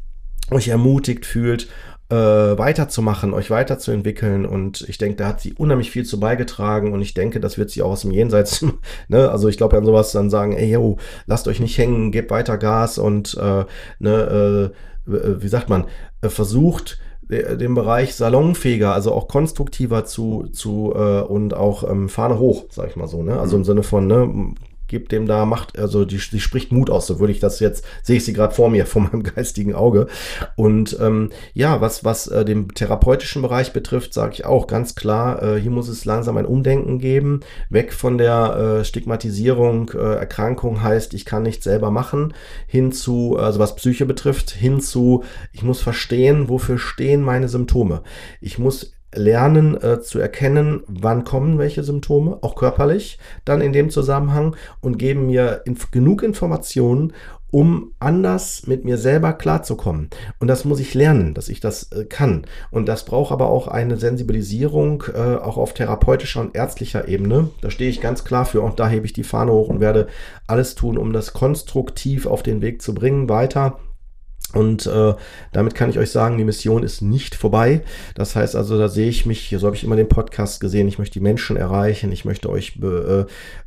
euch 0.51 0.69
ermutigt 0.69 1.27
fühlt, 1.27 1.69
äh, 2.11 2.17
weiterzumachen, 2.17 3.33
euch 3.33 3.51
weiterzuentwickeln. 3.51 4.45
Und 4.45 4.83
ich 4.89 4.99
denke, 4.99 5.17
da 5.17 5.29
hat 5.29 5.41
sie 5.41 5.55
unheimlich 5.55 5.91
viel 5.91 6.05
zu 6.05 6.19
beigetragen 6.19 6.93
und 6.93 7.01
ich 7.01 7.15
denke, 7.15 7.41
das 7.41 7.57
wird 7.57 7.71
sie 7.71 7.83
auch 7.83 7.93
aus 7.93 8.03
dem 8.03 8.11
Jenseits, 8.11 8.65
ne, 9.09 9.31
also 9.31 9.49
ich 9.49 9.57
glaube 9.57 9.77
an 9.79 9.85
sowas 9.85 10.13
dann 10.13 10.31
sagen, 10.31 10.53
ey, 10.53 10.71
yo, 10.73 10.99
lasst 11.27 11.49
euch 11.49 11.61
nicht 11.61 11.79
hängen, 11.79 12.13
gebt 12.13 12.31
weiter 12.31 12.59
Gas 12.59 12.99
und 12.99 13.37
äh, 13.41 13.65
ne, 14.01 14.73
äh, 15.07 15.43
wie 15.43 15.49
sagt 15.49 15.69
man, 15.69 15.87
äh, 16.21 16.29
versucht, 16.29 16.99
den 17.31 17.75
Bereich 17.75 18.15
salonfähiger, 18.15 18.93
also 18.93 19.13
auch 19.13 19.29
konstruktiver 19.29 20.05
zu, 20.05 20.49
zu 20.53 20.93
äh, 20.95 21.21
und 21.21 21.55
auch 21.55 21.89
ähm, 21.89 22.09
Fahne 22.09 22.39
hoch, 22.39 22.67
sag 22.71 22.89
ich 22.89 22.97
mal 22.97 23.09
so, 23.09 23.23
ne? 23.23 23.39
Also 23.39 23.57
im 23.57 23.63
mhm. 23.63 23.67
Sinne 23.67 23.83
von, 23.83 24.07
ne, 24.07 24.55
gibt 24.91 25.13
dem 25.13 25.27
da 25.27 25.47
Macht, 25.47 25.79
also 25.79 26.05
die, 26.05 26.19
die 26.19 26.41
spricht 26.41 26.73
Mut 26.73 26.91
aus, 26.91 27.07
so 27.07 27.21
würde 27.21 27.33
ich 27.33 27.41
das 27.41 27.61
jetzt, 27.61 27.85
sehe 28.03 28.17
ich 28.17 28.25
sie 28.25 28.35
gerade 28.35 28.55
vor 28.55 28.69
mir, 28.69 28.85
vor 28.91 29.03
meinem 29.03 29.23
geistigen 29.23 29.75
Auge. 29.75 30.09
Und 30.57 30.99
ähm, 31.01 31.31
ja, 31.55 31.81
was, 31.81 32.05
was 32.05 32.27
äh, 32.27 32.45
den 32.45 32.69
therapeutischen 32.69 33.41
Bereich 33.41 33.73
betrifft, 33.73 34.13
sage 34.13 34.35
ich 34.35 34.45
auch 34.45 34.67
ganz 34.67 34.95
klar, 34.95 35.43
äh, 35.43 35.61
hier 35.61 35.71
muss 35.71 35.89
es 35.89 36.05
langsam 36.05 36.37
ein 36.37 36.47
Umdenken 36.47 36.99
geben, 36.99 37.41
weg 37.71 37.93
von 37.93 38.19
der 38.19 38.81
äh, 38.81 38.85
Stigmatisierung, 38.85 39.91
äh, 39.91 40.17
Erkrankung 40.17 40.83
heißt, 40.83 41.15
ich 41.15 41.25
kann 41.25 41.45
nichts 41.45 41.65
selber 41.65 41.91
machen, 41.91 42.35
hin 42.67 42.93
zu, 42.93 43.37
also 43.39 43.61
was 43.61 43.77
Psyche 43.77 44.05
betrifft, 44.05 44.51
hin 44.51 44.81
zu, 44.81 45.25
ich 45.53 45.63
muss 45.63 45.81
verstehen, 45.81 46.49
wofür 46.49 46.79
stehen 46.79 47.23
meine 47.23 47.49
Symptome. 47.49 48.03
Ich 48.41 48.59
muss 48.59 48.93
lernen 49.15 49.81
äh, 49.83 50.01
zu 50.01 50.19
erkennen, 50.19 50.83
wann 50.87 51.25
kommen 51.25 51.59
welche 51.59 51.83
Symptome, 51.83 52.39
auch 52.43 52.55
körperlich, 52.55 53.19
dann 53.45 53.61
in 53.61 53.73
dem 53.73 53.91
Zusammenhang 53.91 54.57
und 54.81 54.99
geben 54.99 55.27
mir 55.27 55.63
inf 55.65 55.91
genug 55.91 56.23
Informationen, 56.23 57.13
um 57.51 57.95
anders 57.99 58.67
mit 58.67 58.85
mir 58.85 58.97
selber 58.97 59.33
klarzukommen. 59.33 60.11
Und 60.39 60.47
das 60.49 60.65
muss 60.65 60.79
ich 60.79 60.95
lernen, 60.95 61.35
dass 61.35 61.49
ich 61.49 61.61
das 61.61 61.91
äh, 61.91 62.05
kann. 62.05 62.47
Und 62.71 62.87
das 62.87 63.05
braucht 63.05 63.33
aber 63.33 63.49
auch 63.49 63.67
eine 63.67 63.97
Sensibilisierung, 63.97 65.05
äh, 65.13 65.37
auch 65.37 65.57
auf 65.57 65.75
therapeutischer 65.75 66.41
und 66.41 66.55
ärztlicher 66.55 67.09
Ebene. 67.09 67.51
Da 67.61 67.71
stehe 67.71 67.91
ich 67.91 68.01
ganz 68.01 68.25
klar 68.25 68.45
für 68.45 68.61
und 68.61 68.79
da 68.79 68.89
hebe 68.89 69.07
ich 69.07 69.13
die 69.13 69.25
Fahne 69.25 69.53
hoch 69.53 69.69
und 69.69 69.81
werde 69.81 70.07
alles 70.47 70.77
tun, 70.77 70.97
um 70.97 71.13
das 71.13 71.33
konstruktiv 71.33 72.27
auf 72.27 72.43
den 72.43 72.63
Weg 72.63 72.83
zu 72.83 72.95
bringen, 72.95 73.29
weiter 73.29 73.79
und 74.55 74.87
äh, 74.87 75.15
damit 75.53 75.75
kann 75.75 75.91
ich 75.91 75.99
euch 75.99 76.11
sagen, 76.11 76.39
die 76.39 76.45
Mission 76.45 76.83
ist 76.83 77.03
nicht 77.03 77.35
vorbei. 77.35 77.83
Das 78.15 78.35
heißt 78.35 78.57
also, 78.57 78.79
da 78.79 78.89
sehe 78.89 79.09
ich 79.09 79.27
mich, 79.27 79.55
so 79.59 79.67
habe 79.67 79.77
ich 79.77 79.85
immer 79.85 79.97
den 79.97 80.09
Podcast 80.09 80.61
gesehen, 80.61 80.89
ich 80.89 80.99
möchte 80.99 81.19
die 81.19 81.25
Menschen 81.25 81.57
erreichen, 81.57 82.11
ich 82.13 82.25
möchte 82.25 82.51
euch, 82.51 82.79
äh, 82.83 83.21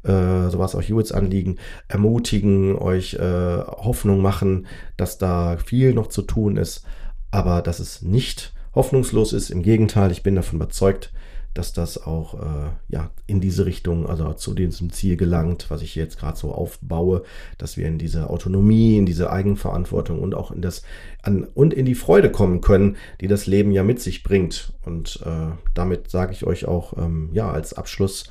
äh, 0.09 0.49
sowas 0.49 0.75
auch 0.75 0.81
Jules 0.81 1.11
anliegen, 1.11 1.57
ermutigen, 1.87 2.75
euch 2.77 3.15
äh, 3.15 3.57
Hoffnung 3.57 4.21
machen, 4.21 4.67
dass 4.97 5.17
da 5.17 5.57
viel 5.57 5.93
noch 5.93 6.07
zu 6.07 6.21
tun 6.21 6.57
ist, 6.57 6.83
aber 7.31 7.61
dass 7.61 7.79
es 7.79 8.01
nicht 8.01 8.53
hoffnungslos 8.75 9.33
ist. 9.33 9.49
Im 9.49 9.63
Gegenteil, 9.63 10.11
ich 10.11 10.23
bin 10.23 10.35
davon 10.35 10.57
überzeugt, 10.57 11.11
dass 11.53 11.73
das 11.73 12.01
auch 12.01 12.33
äh, 12.35 12.71
ja, 12.89 13.11
in 13.27 13.41
diese 13.41 13.65
Richtung, 13.65 14.07
also 14.07 14.33
zu 14.33 14.53
diesem 14.53 14.91
Ziel 14.91 15.17
gelangt, 15.17 15.67
was 15.69 15.81
ich 15.81 15.95
jetzt 15.95 16.17
gerade 16.17 16.37
so 16.37 16.51
aufbaue, 16.51 17.23
dass 17.57 17.77
wir 17.77 17.87
in 17.87 17.97
diese 17.97 18.29
Autonomie, 18.29 18.97
in 18.97 19.05
diese 19.05 19.31
Eigenverantwortung 19.31 20.21
und 20.21 20.33
auch 20.33 20.51
in 20.51 20.61
das 20.61 20.83
an, 21.21 21.43
und 21.53 21.73
in 21.73 21.85
die 21.85 21.95
Freude 21.95 22.31
kommen 22.31 22.61
können, 22.61 22.97
die 23.21 23.27
das 23.27 23.45
Leben 23.45 23.71
ja 23.71 23.83
mit 23.83 24.01
sich 24.01 24.23
bringt. 24.23 24.73
Und 24.83 25.21
äh, 25.25 25.55
damit 25.73 26.09
sage 26.09 26.33
ich 26.33 26.45
euch 26.45 26.65
auch 26.65 26.97
ähm, 26.97 27.29
ja 27.33 27.51
als 27.51 27.73
Abschluss 27.73 28.25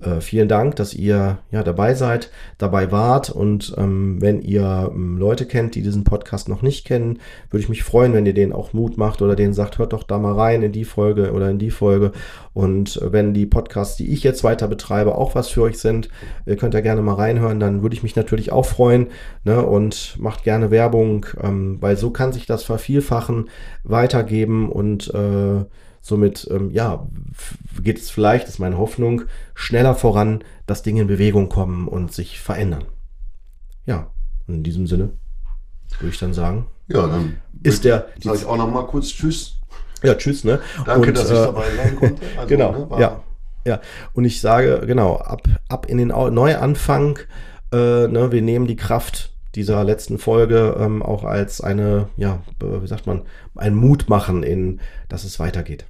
äh, 0.00 0.20
vielen 0.20 0.48
Dank, 0.48 0.76
dass 0.76 0.94
ihr 0.94 1.38
ja 1.50 1.62
dabei 1.62 1.94
seid, 1.94 2.30
dabei 2.58 2.92
wart. 2.92 3.30
Und 3.30 3.74
ähm, 3.76 4.20
wenn 4.20 4.40
ihr 4.40 4.90
ähm, 4.94 5.18
Leute 5.18 5.46
kennt, 5.46 5.74
die 5.74 5.82
diesen 5.82 6.04
Podcast 6.04 6.48
noch 6.48 6.62
nicht 6.62 6.86
kennen, 6.86 7.18
würde 7.50 7.62
ich 7.62 7.68
mich 7.68 7.84
freuen, 7.84 8.12
wenn 8.12 8.26
ihr 8.26 8.34
denen 8.34 8.52
auch 8.52 8.72
Mut 8.72 8.96
macht 8.96 9.22
oder 9.22 9.36
denen 9.36 9.54
sagt, 9.54 9.78
hört 9.78 9.92
doch 9.92 10.02
da 10.02 10.18
mal 10.18 10.34
rein 10.34 10.62
in 10.62 10.72
die 10.72 10.84
Folge 10.84 11.32
oder 11.32 11.50
in 11.50 11.58
die 11.58 11.70
Folge. 11.70 12.12
Und 12.54 12.96
äh, 13.02 13.12
wenn 13.12 13.34
die 13.34 13.46
Podcasts, 13.46 13.96
die 13.96 14.12
ich 14.12 14.22
jetzt 14.22 14.44
weiter 14.44 14.68
betreibe, 14.68 15.14
auch 15.14 15.34
was 15.34 15.48
für 15.48 15.62
euch 15.62 15.78
sind, 15.78 16.08
ihr 16.46 16.56
könnt 16.56 16.74
ja 16.74 16.80
gerne 16.80 17.02
mal 17.02 17.14
reinhören, 17.14 17.60
dann 17.60 17.82
würde 17.82 17.94
ich 17.94 18.02
mich 18.02 18.16
natürlich 18.16 18.52
auch 18.52 18.66
freuen. 18.66 19.08
Ne? 19.44 19.64
Und 19.64 20.16
macht 20.18 20.44
gerne 20.44 20.70
Werbung, 20.70 21.26
ähm, 21.42 21.78
weil 21.80 21.96
so 21.96 22.10
kann 22.10 22.32
sich 22.32 22.46
das 22.46 22.64
vervielfachen, 22.64 23.48
weitergeben 23.84 24.70
und 24.70 25.12
äh, 25.14 25.64
somit, 26.00 26.48
ähm, 26.50 26.70
ja, 26.70 27.06
geht 27.82 27.98
es 27.98 28.10
vielleicht, 28.10 28.48
ist 28.48 28.58
meine 28.58 28.78
Hoffnung, 28.78 29.22
schneller 29.54 29.94
voran, 29.94 30.44
dass 30.66 30.82
Dinge 30.82 31.02
in 31.02 31.06
Bewegung 31.06 31.48
kommen 31.48 31.88
und 31.88 32.12
sich 32.12 32.40
verändern. 32.40 32.84
Ja, 33.86 34.10
in 34.46 34.62
diesem 34.62 34.86
Sinne 34.86 35.10
würde 35.98 36.10
ich 36.10 36.18
dann 36.18 36.34
sagen. 36.34 36.66
Ja, 36.88 37.06
dann 37.06 37.36
ist 37.62 37.84
der. 37.84 38.08
Sag 38.22 38.36
ich 38.36 38.46
auch 38.46 38.56
noch 38.56 38.70
mal 38.70 38.86
kurz 38.86 39.08
Tschüss. 39.08 39.58
Ja, 40.02 40.14
Tschüss, 40.14 40.44
ne? 40.44 40.60
Danke, 40.86 41.08
und, 41.08 41.16
dass 41.16 41.30
ich 41.30 41.36
äh, 41.36 41.42
dabei 41.42 41.66
sein 41.76 41.96
konnte. 41.96 42.22
Also, 42.36 42.48
genau, 42.48 42.86
ne, 42.86 43.00
ja. 43.00 43.20
Ja, 43.64 43.80
und 44.14 44.24
ich 44.24 44.40
sage, 44.40 44.84
genau, 44.86 45.16
ab, 45.16 45.42
ab 45.68 45.86
in 45.86 45.98
den 45.98 46.08
Neuanfang, 46.08 47.18
äh, 47.72 48.06
ne, 48.06 48.28
wir 48.30 48.40
nehmen 48.40 48.66
die 48.66 48.76
Kraft 48.76 49.32
dieser 49.54 49.84
letzten 49.84 50.18
Folge 50.18 50.76
ähm, 50.78 51.02
auch 51.02 51.24
als 51.24 51.60
eine, 51.60 52.08
ja, 52.16 52.42
wie 52.60 52.86
sagt 52.86 53.06
man, 53.06 53.22
ein 53.56 53.74
Mut 53.74 54.08
machen, 54.08 54.42
in, 54.42 54.80
dass 55.08 55.24
es 55.24 55.40
weitergeht. 55.40 55.86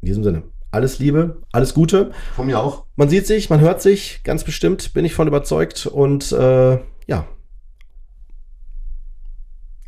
In 0.00 0.06
diesem 0.06 0.24
Sinne, 0.24 0.44
alles 0.70 0.98
Liebe, 0.98 1.42
alles 1.52 1.74
Gute. 1.74 2.12
Von 2.34 2.46
mir 2.46 2.58
auch. 2.60 2.84
Man 2.96 3.08
sieht 3.08 3.26
sich, 3.26 3.50
man 3.50 3.60
hört 3.60 3.82
sich, 3.82 4.22
ganz 4.24 4.44
bestimmt, 4.44 4.94
bin 4.94 5.04
ich 5.04 5.14
von 5.14 5.28
überzeugt. 5.28 5.86
Und 5.86 6.32
äh, 6.32 6.78
ja. 7.06 7.26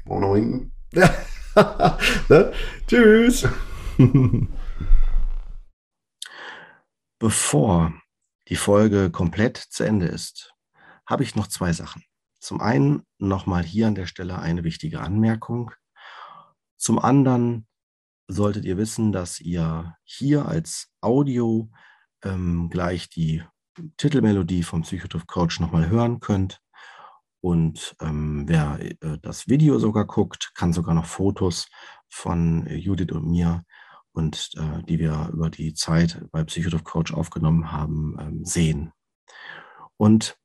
Wollen 0.04 0.20
wir 0.20 0.28
noch 0.28 0.34
hinten? 0.34 0.72
Ja. 0.92 1.14
ne? 2.28 2.52
Tschüss. 2.86 3.48
Bevor 7.18 7.92
die 8.48 8.56
Folge 8.56 9.10
komplett 9.10 9.56
zu 9.56 9.84
Ende 9.84 10.06
ist, 10.06 10.52
habe 11.06 11.22
ich 11.22 11.36
noch 11.36 11.46
zwei 11.46 11.72
Sachen. 11.72 12.02
Zum 12.42 12.60
einen 12.60 13.04
nochmal 13.18 13.62
hier 13.62 13.86
an 13.86 13.94
der 13.94 14.06
Stelle 14.06 14.40
eine 14.40 14.64
wichtige 14.64 15.00
Anmerkung. 15.00 15.70
Zum 16.76 16.98
anderen 16.98 17.68
solltet 18.26 18.64
ihr 18.64 18.76
wissen, 18.76 19.12
dass 19.12 19.38
ihr 19.38 19.94
hier 20.02 20.46
als 20.46 20.90
Audio 21.00 21.70
ähm, 22.24 22.68
gleich 22.68 23.08
die 23.08 23.44
Titelmelodie 23.96 24.64
vom 24.64 24.82
Psychotrof 24.82 25.28
Coach 25.28 25.60
nochmal 25.60 25.88
hören 25.88 26.18
könnt. 26.18 26.60
Und 27.40 27.94
ähm, 28.00 28.48
wer 28.48 28.80
äh, 28.80 29.18
das 29.22 29.46
Video 29.46 29.78
sogar 29.78 30.04
guckt, 30.04 30.50
kann 30.56 30.72
sogar 30.72 30.96
noch 30.96 31.06
Fotos 31.06 31.68
von 32.08 32.66
äh, 32.66 32.74
Judith 32.74 33.12
und 33.12 33.30
mir 33.30 33.64
und 34.10 34.50
äh, 34.56 34.82
die 34.82 34.98
wir 34.98 35.30
über 35.32 35.48
die 35.48 35.74
Zeit 35.74 36.20
bei 36.32 36.42
Psychotrof 36.42 36.82
Coach 36.82 37.14
aufgenommen 37.14 37.70
haben, 37.70 38.16
ähm, 38.18 38.44
sehen. 38.44 38.92
Und 39.96 40.36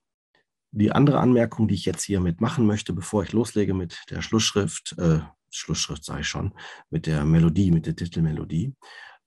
die 0.72 0.92
andere 0.92 1.20
Anmerkung, 1.20 1.68
die 1.68 1.76
ich 1.76 1.86
jetzt 1.86 2.04
hiermit 2.04 2.42
machen 2.42 2.66
möchte, 2.66 2.94
bevor 2.94 3.24
ich 3.24 3.34
loslege 3.34 3.74
mit 3.74 4.04
der 4.10 4.22
Schlussschrift, 4.22 4.96
äh, 4.98 5.20
Schlussschrift 5.50 6.08
ich 6.20 6.28
schon, 6.28 6.54
mit 6.90 7.06
der 7.06 7.26
Melodie, 7.26 7.72
mit 7.72 7.86
der 7.86 7.96
Titelmelodie, 7.96 8.76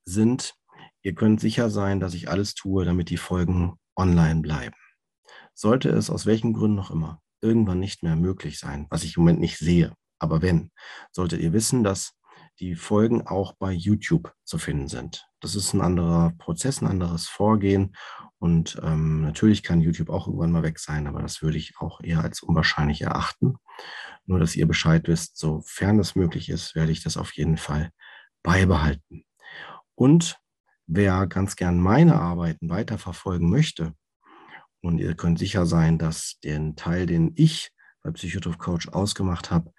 sind, 0.05 0.55
ihr 1.01 1.13
könnt 1.13 1.39
sicher 1.39 1.69
sein, 1.69 1.99
dass 1.99 2.13
ich 2.13 2.29
alles 2.29 2.53
tue, 2.53 2.85
damit 2.85 3.09
die 3.09 3.17
Folgen 3.17 3.73
online 3.95 4.41
bleiben. 4.41 4.75
Sollte 5.53 5.89
es 5.89 6.09
aus 6.09 6.25
welchen 6.25 6.53
Gründen 6.53 6.77
noch 6.77 6.91
immer 6.91 7.21
irgendwann 7.41 7.79
nicht 7.79 8.03
mehr 8.03 8.15
möglich 8.15 8.59
sein, 8.59 8.85
was 8.89 9.03
ich 9.03 9.17
im 9.17 9.23
Moment 9.23 9.39
nicht 9.39 9.57
sehe, 9.57 9.93
aber 10.19 10.41
wenn, 10.41 10.71
solltet 11.11 11.41
ihr 11.41 11.53
wissen, 11.53 11.83
dass 11.83 12.13
die 12.61 12.75
Folgen 12.75 13.27
auch 13.27 13.53
bei 13.53 13.71
YouTube 13.71 14.33
zu 14.43 14.57
finden 14.57 14.87
sind. 14.87 15.27
Das 15.39 15.55
ist 15.55 15.73
ein 15.73 15.81
anderer 15.81 16.31
Prozess, 16.37 16.81
ein 16.81 16.87
anderes 16.87 17.27
Vorgehen. 17.27 17.95
Und 18.37 18.79
ähm, 18.83 19.21
natürlich 19.21 19.63
kann 19.63 19.81
YouTube 19.81 20.09
auch 20.09 20.27
irgendwann 20.27 20.51
mal 20.51 20.63
weg 20.63 20.79
sein, 20.79 21.07
aber 21.07 21.21
das 21.21 21.41
würde 21.41 21.57
ich 21.57 21.73
auch 21.79 22.01
eher 22.01 22.21
als 22.21 22.41
unwahrscheinlich 22.41 23.01
erachten. 23.01 23.55
Nur, 24.25 24.39
dass 24.39 24.55
ihr 24.55 24.67
Bescheid 24.67 25.07
wisst, 25.07 25.37
sofern 25.37 25.97
das 25.97 26.15
möglich 26.15 26.49
ist, 26.49 26.75
werde 26.75 26.91
ich 26.91 27.03
das 27.03 27.17
auf 27.17 27.33
jeden 27.33 27.57
Fall 27.57 27.91
beibehalten. 28.43 29.25
Und 29.95 30.39
wer 30.85 31.25
ganz 31.27 31.55
gern 31.55 31.79
meine 31.79 32.19
Arbeiten 32.19 32.69
weiterverfolgen 32.69 33.49
möchte, 33.49 33.93
und 34.83 34.97
ihr 34.97 35.15
könnt 35.15 35.37
sicher 35.39 35.65
sein, 35.65 35.99
dass 35.99 36.39
den 36.43 36.75
Teil, 36.75 37.05
den 37.05 37.33
ich 37.35 37.71
bei 38.01 38.11
Psychotrof 38.11 38.57
Coach 38.57 38.89
ausgemacht 38.89 39.51
habe, 39.51 39.71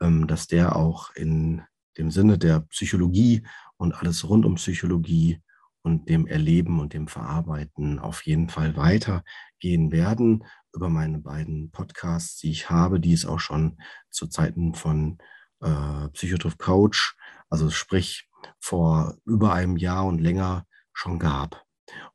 ähm, 0.00 0.26
dass 0.26 0.46
der 0.46 0.76
auch 0.76 1.12
in 1.14 1.62
dem 1.98 2.10
Sinne 2.10 2.38
der 2.38 2.60
Psychologie 2.60 3.46
und 3.76 3.94
alles 3.94 4.28
rund 4.28 4.44
um 4.44 4.56
Psychologie 4.56 5.40
und 5.82 6.08
dem 6.08 6.26
Erleben 6.26 6.80
und 6.80 6.94
dem 6.94 7.08
Verarbeiten 7.08 7.98
auf 7.98 8.24
jeden 8.24 8.48
Fall 8.48 8.76
weitergehen 8.76 9.92
werden 9.92 10.44
über 10.72 10.88
meine 10.88 11.18
beiden 11.18 11.70
Podcasts, 11.70 12.38
die 12.38 12.50
ich 12.50 12.70
habe, 12.70 13.00
die 13.00 13.12
es 13.12 13.26
auch 13.26 13.38
schon 13.38 13.78
zu 14.10 14.26
Zeiten 14.26 14.74
von 14.74 15.18
äh, 15.60 16.08
Psychotrof 16.08 16.58
Coach, 16.58 17.16
also 17.48 17.70
sprich 17.70 18.28
vor 18.58 19.16
über 19.24 19.52
einem 19.52 19.76
Jahr 19.76 20.06
und 20.06 20.20
länger 20.20 20.66
schon 20.92 21.18
gab. 21.18 21.64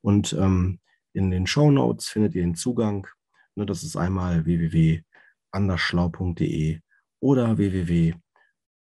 Und 0.02 0.34
ähm, 0.34 0.80
in 1.14 1.32
den 1.32 1.48
Show 1.48 1.72
Notes 1.72 2.08
findet 2.08 2.36
ihr 2.36 2.42
den 2.42 2.56
Zugang. 2.56 3.08
Ne, 3.56 3.66
das 3.66 3.84
ist 3.84 3.96
einmal 3.96 4.46
www.andersschlau.de 4.46 6.82
oder 7.20 7.58
www 7.58 8.16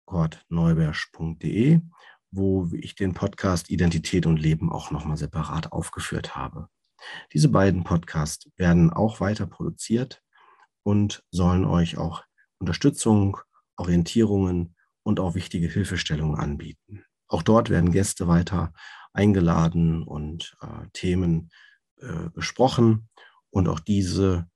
kurtneubersch.de, 0.05 1.81
wo 2.31 2.69
ich 2.73 2.95
den 2.95 3.15
Podcast 3.15 3.71
Identität 3.71 4.27
und 4.27 4.39
Leben 4.39 4.73
auch 4.73 4.91
nochmal 4.91 5.17
separat 5.17 5.73
aufgeführt 5.73 6.37
habe. 6.37 6.69
Diese 7.33 7.49
beiden 7.49 7.85
Podcasts 7.85 8.51
werden 8.57 8.91
auch 8.91 9.21
weiter 9.21 9.47
produziert 9.47 10.23
und 10.83 11.23
sollen 11.31 11.65
euch 11.65 11.99
auch 11.99 12.25
Unterstützung, 12.59 13.39
Orientierungen 13.77 14.75
und 15.03 15.21
auch 15.21 15.35
wichtige 15.35 15.69
Hilfestellungen 15.69 16.39
anbieten. 16.39 17.05
Auch 17.29 17.43
dort 17.43 17.71
werden 17.71 17.93
Gäste 17.93 18.29
weiter 18.29 18.73
eingeladen 19.13 20.03
und 20.03 20.57
äh, 20.61 20.89
Themen 20.93 21.51
äh, 22.01 22.31
besprochen. 22.33 23.09
Und 23.51 23.69
auch 23.69 23.81
diese 23.81 24.47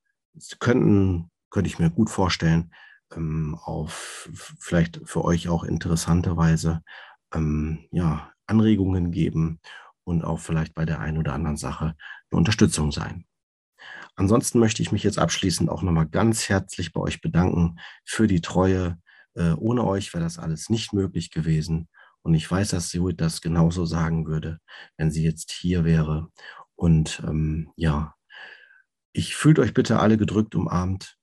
könnten, 0.58 1.30
könnte 1.50 1.68
ich 1.68 1.78
mir 1.78 1.90
gut 1.90 2.10
vorstellen, 2.10 2.72
ähm, 3.14 3.56
auf 3.62 4.28
vielleicht 4.58 5.00
für 5.04 5.24
euch 5.24 5.48
auch 5.48 5.64
interessante 5.64 6.36
Weise 6.36 6.82
ähm, 7.34 7.86
ja, 7.90 8.32
Anregungen 8.46 9.10
geben 9.10 9.60
und 10.04 10.24
auch 10.24 10.40
vielleicht 10.40 10.74
bei 10.74 10.84
der 10.84 11.00
einen 11.00 11.18
oder 11.18 11.34
anderen 11.34 11.56
Sache 11.56 11.94
eine 12.30 12.38
Unterstützung 12.38 12.92
sein. 12.92 13.24
Ansonsten 14.16 14.58
möchte 14.58 14.82
ich 14.82 14.90
mich 14.90 15.04
jetzt 15.04 15.18
abschließend 15.18 15.70
auch 15.70 15.82
nochmal 15.82 16.08
ganz 16.08 16.48
herzlich 16.48 16.92
bei 16.92 17.00
euch 17.00 17.20
bedanken 17.20 17.78
für 18.04 18.26
die 18.26 18.40
Treue. 18.40 18.98
Äh, 19.34 19.52
ohne 19.52 19.84
euch 19.84 20.12
wäre 20.12 20.24
das 20.24 20.38
alles 20.38 20.70
nicht 20.70 20.92
möglich 20.92 21.30
gewesen. 21.30 21.88
Und 22.22 22.34
ich 22.34 22.50
weiß, 22.50 22.70
dass 22.70 22.92
Judith 22.92 23.16
das 23.18 23.40
genauso 23.40 23.86
sagen 23.86 24.26
würde, 24.26 24.58
wenn 24.96 25.10
sie 25.10 25.22
jetzt 25.22 25.52
hier 25.52 25.84
wäre. 25.84 26.28
Und 26.74 27.22
ähm, 27.26 27.70
ja, 27.76 28.14
ich 29.12 29.36
fühlt 29.36 29.58
euch 29.58 29.74
bitte 29.74 29.98
alle 29.98 30.16
gedrückt 30.16 30.54
umarmt. 30.54 31.17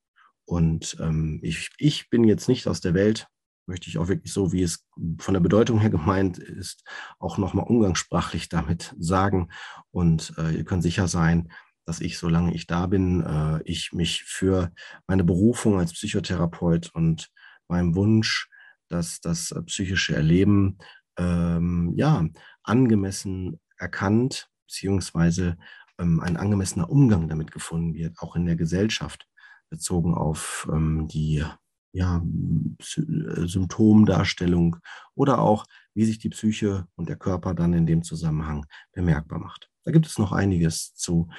Und 0.46 0.98
ähm, 1.00 1.40
ich, 1.42 1.72
ich 1.78 2.10
bin 2.10 2.24
jetzt 2.24 2.48
nicht 2.48 2.68
aus 2.68 2.82
der 2.82 2.94
Welt, 2.94 3.28
möchte 3.68 3.90
ich 3.90 3.98
auch 3.98 4.08
wirklich 4.08 4.32
so, 4.32 4.52
wie 4.52 4.62
es 4.62 4.86
von 5.20 5.34
der 5.34 5.42
Bedeutung 5.42 5.80
her 5.80 5.90
gemeint 5.92 6.38
ist, 6.38 6.84
auch 7.20 7.38
nochmal 7.38 7.66
umgangssprachlich 7.66 8.50
damit 8.50 8.96
sagen. 9.00 9.50
Und 9.92 10.34
äh, 10.38 10.52
ihr 10.52 10.66
könnt 10.66 10.84
sicher 10.84 11.08
sein, 11.08 11.52
dass 11.86 12.02
ich, 12.02 12.18
solange 12.18 12.54
ich 12.54 12.68
da 12.68 12.88
bin, 12.88 13.22
äh, 13.22 13.62
ich 13.64 13.94
mich 13.94 14.24
für 14.24 14.72
meine 15.08 15.24
Berufung 15.24 15.80
als 15.80 15.94
Psychotherapeut 15.94 16.90
und 16.94 17.30
meinem 17.68 17.96
Wunsch, 17.96 18.50
dass 18.88 19.22
das 19.22 19.52
äh, 19.52 19.62
psychische 19.64 20.16
Erleben 20.16 20.78
ähm, 21.18 21.94
ja 21.96 22.28
angemessen 22.64 23.60
erkannt 23.78 24.50
beziehungsweise 24.68 25.58
ähm, 26.00 26.20
ein 26.20 26.38
angemessener 26.38 26.90
Umgang 26.90 27.30
damit 27.30 27.52
gefunden 27.52 27.94
wird, 27.94 28.20
auch 28.20 28.36
in 28.36 28.46
der 28.46 28.56
Gesellschaft 28.56 29.28
bezogen 29.76 30.14
auf 30.14 30.68
ähm, 30.72 31.08
die 31.08 31.44
ja, 31.92 32.18
äh, 32.18 33.48
Symptomdarstellung 33.48 34.78
oder 35.16 35.40
auch, 35.40 35.66
wie 35.94 36.06
sich 36.06 36.20
die 36.20 36.30
Psyche 36.30 36.88
und 36.96 37.10
der 37.10 37.18
Körper 37.18 37.54
dann 37.54 37.74
in 37.74 37.86
dem 37.86 38.04
Zusammenhang 38.04 38.66
bemerkbar 38.94 39.40
macht. 39.40 39.70
Da 39.84 39.92
gibt 39.92 40.06
es 40.06 40.18
noch 40.18 40.32
einiges 40.32 40.94
zu 40.96 41.30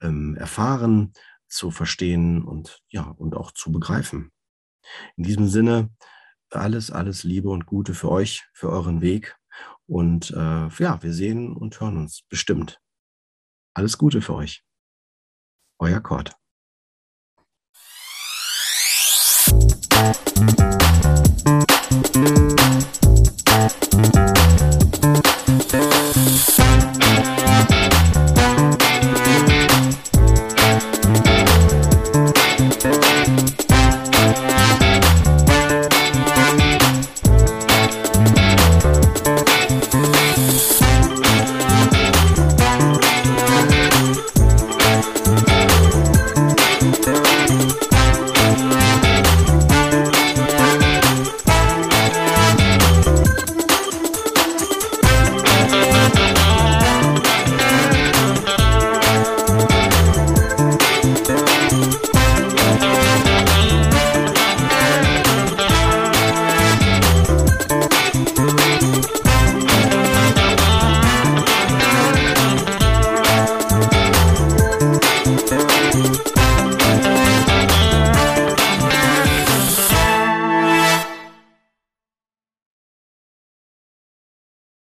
ähm, 0.00 0.36
erfahren, 0.36 1.12
zu 1.48 1.70
verstehen 1.70 2.42
und 2.42 2.80
ja, 2.88 3.02
und 3.02 3.34
auch 3.36 3.52
zu 3.52 3.70
begreifen. 3.70 4.32
In 5.16 5.24
diesem 5.24 5.48
Sinne, 5.48 5.90
alles, 6.50 6.90
alles 6.90 7.24
Liebe 7.24 7.48
und 7.48 7.66
Gute 7.66 7.94
für 7.94 8.10
euch, 8.10 8.44
für 8.52 8.70
euren 8.70 9.00
Weg. 9.00 9.36
Und 9.86 10.30
äh, 10.30 10.68
ja, 10.68 11.02
wir 11.02 11.12
sehen 11.12 11.54
und 11.56 11.78
hören 11.80 11.96
uns 11.98 12.22
bestimmt. 12.28 12.80
Alles 13.74 13.98
Gute 13.98 14.20
für 14.20 14.34
euch. 14.34 14.62
Euer 15.78 16.00
Kurt. 16.00 16.41
Thank 22.14 22.81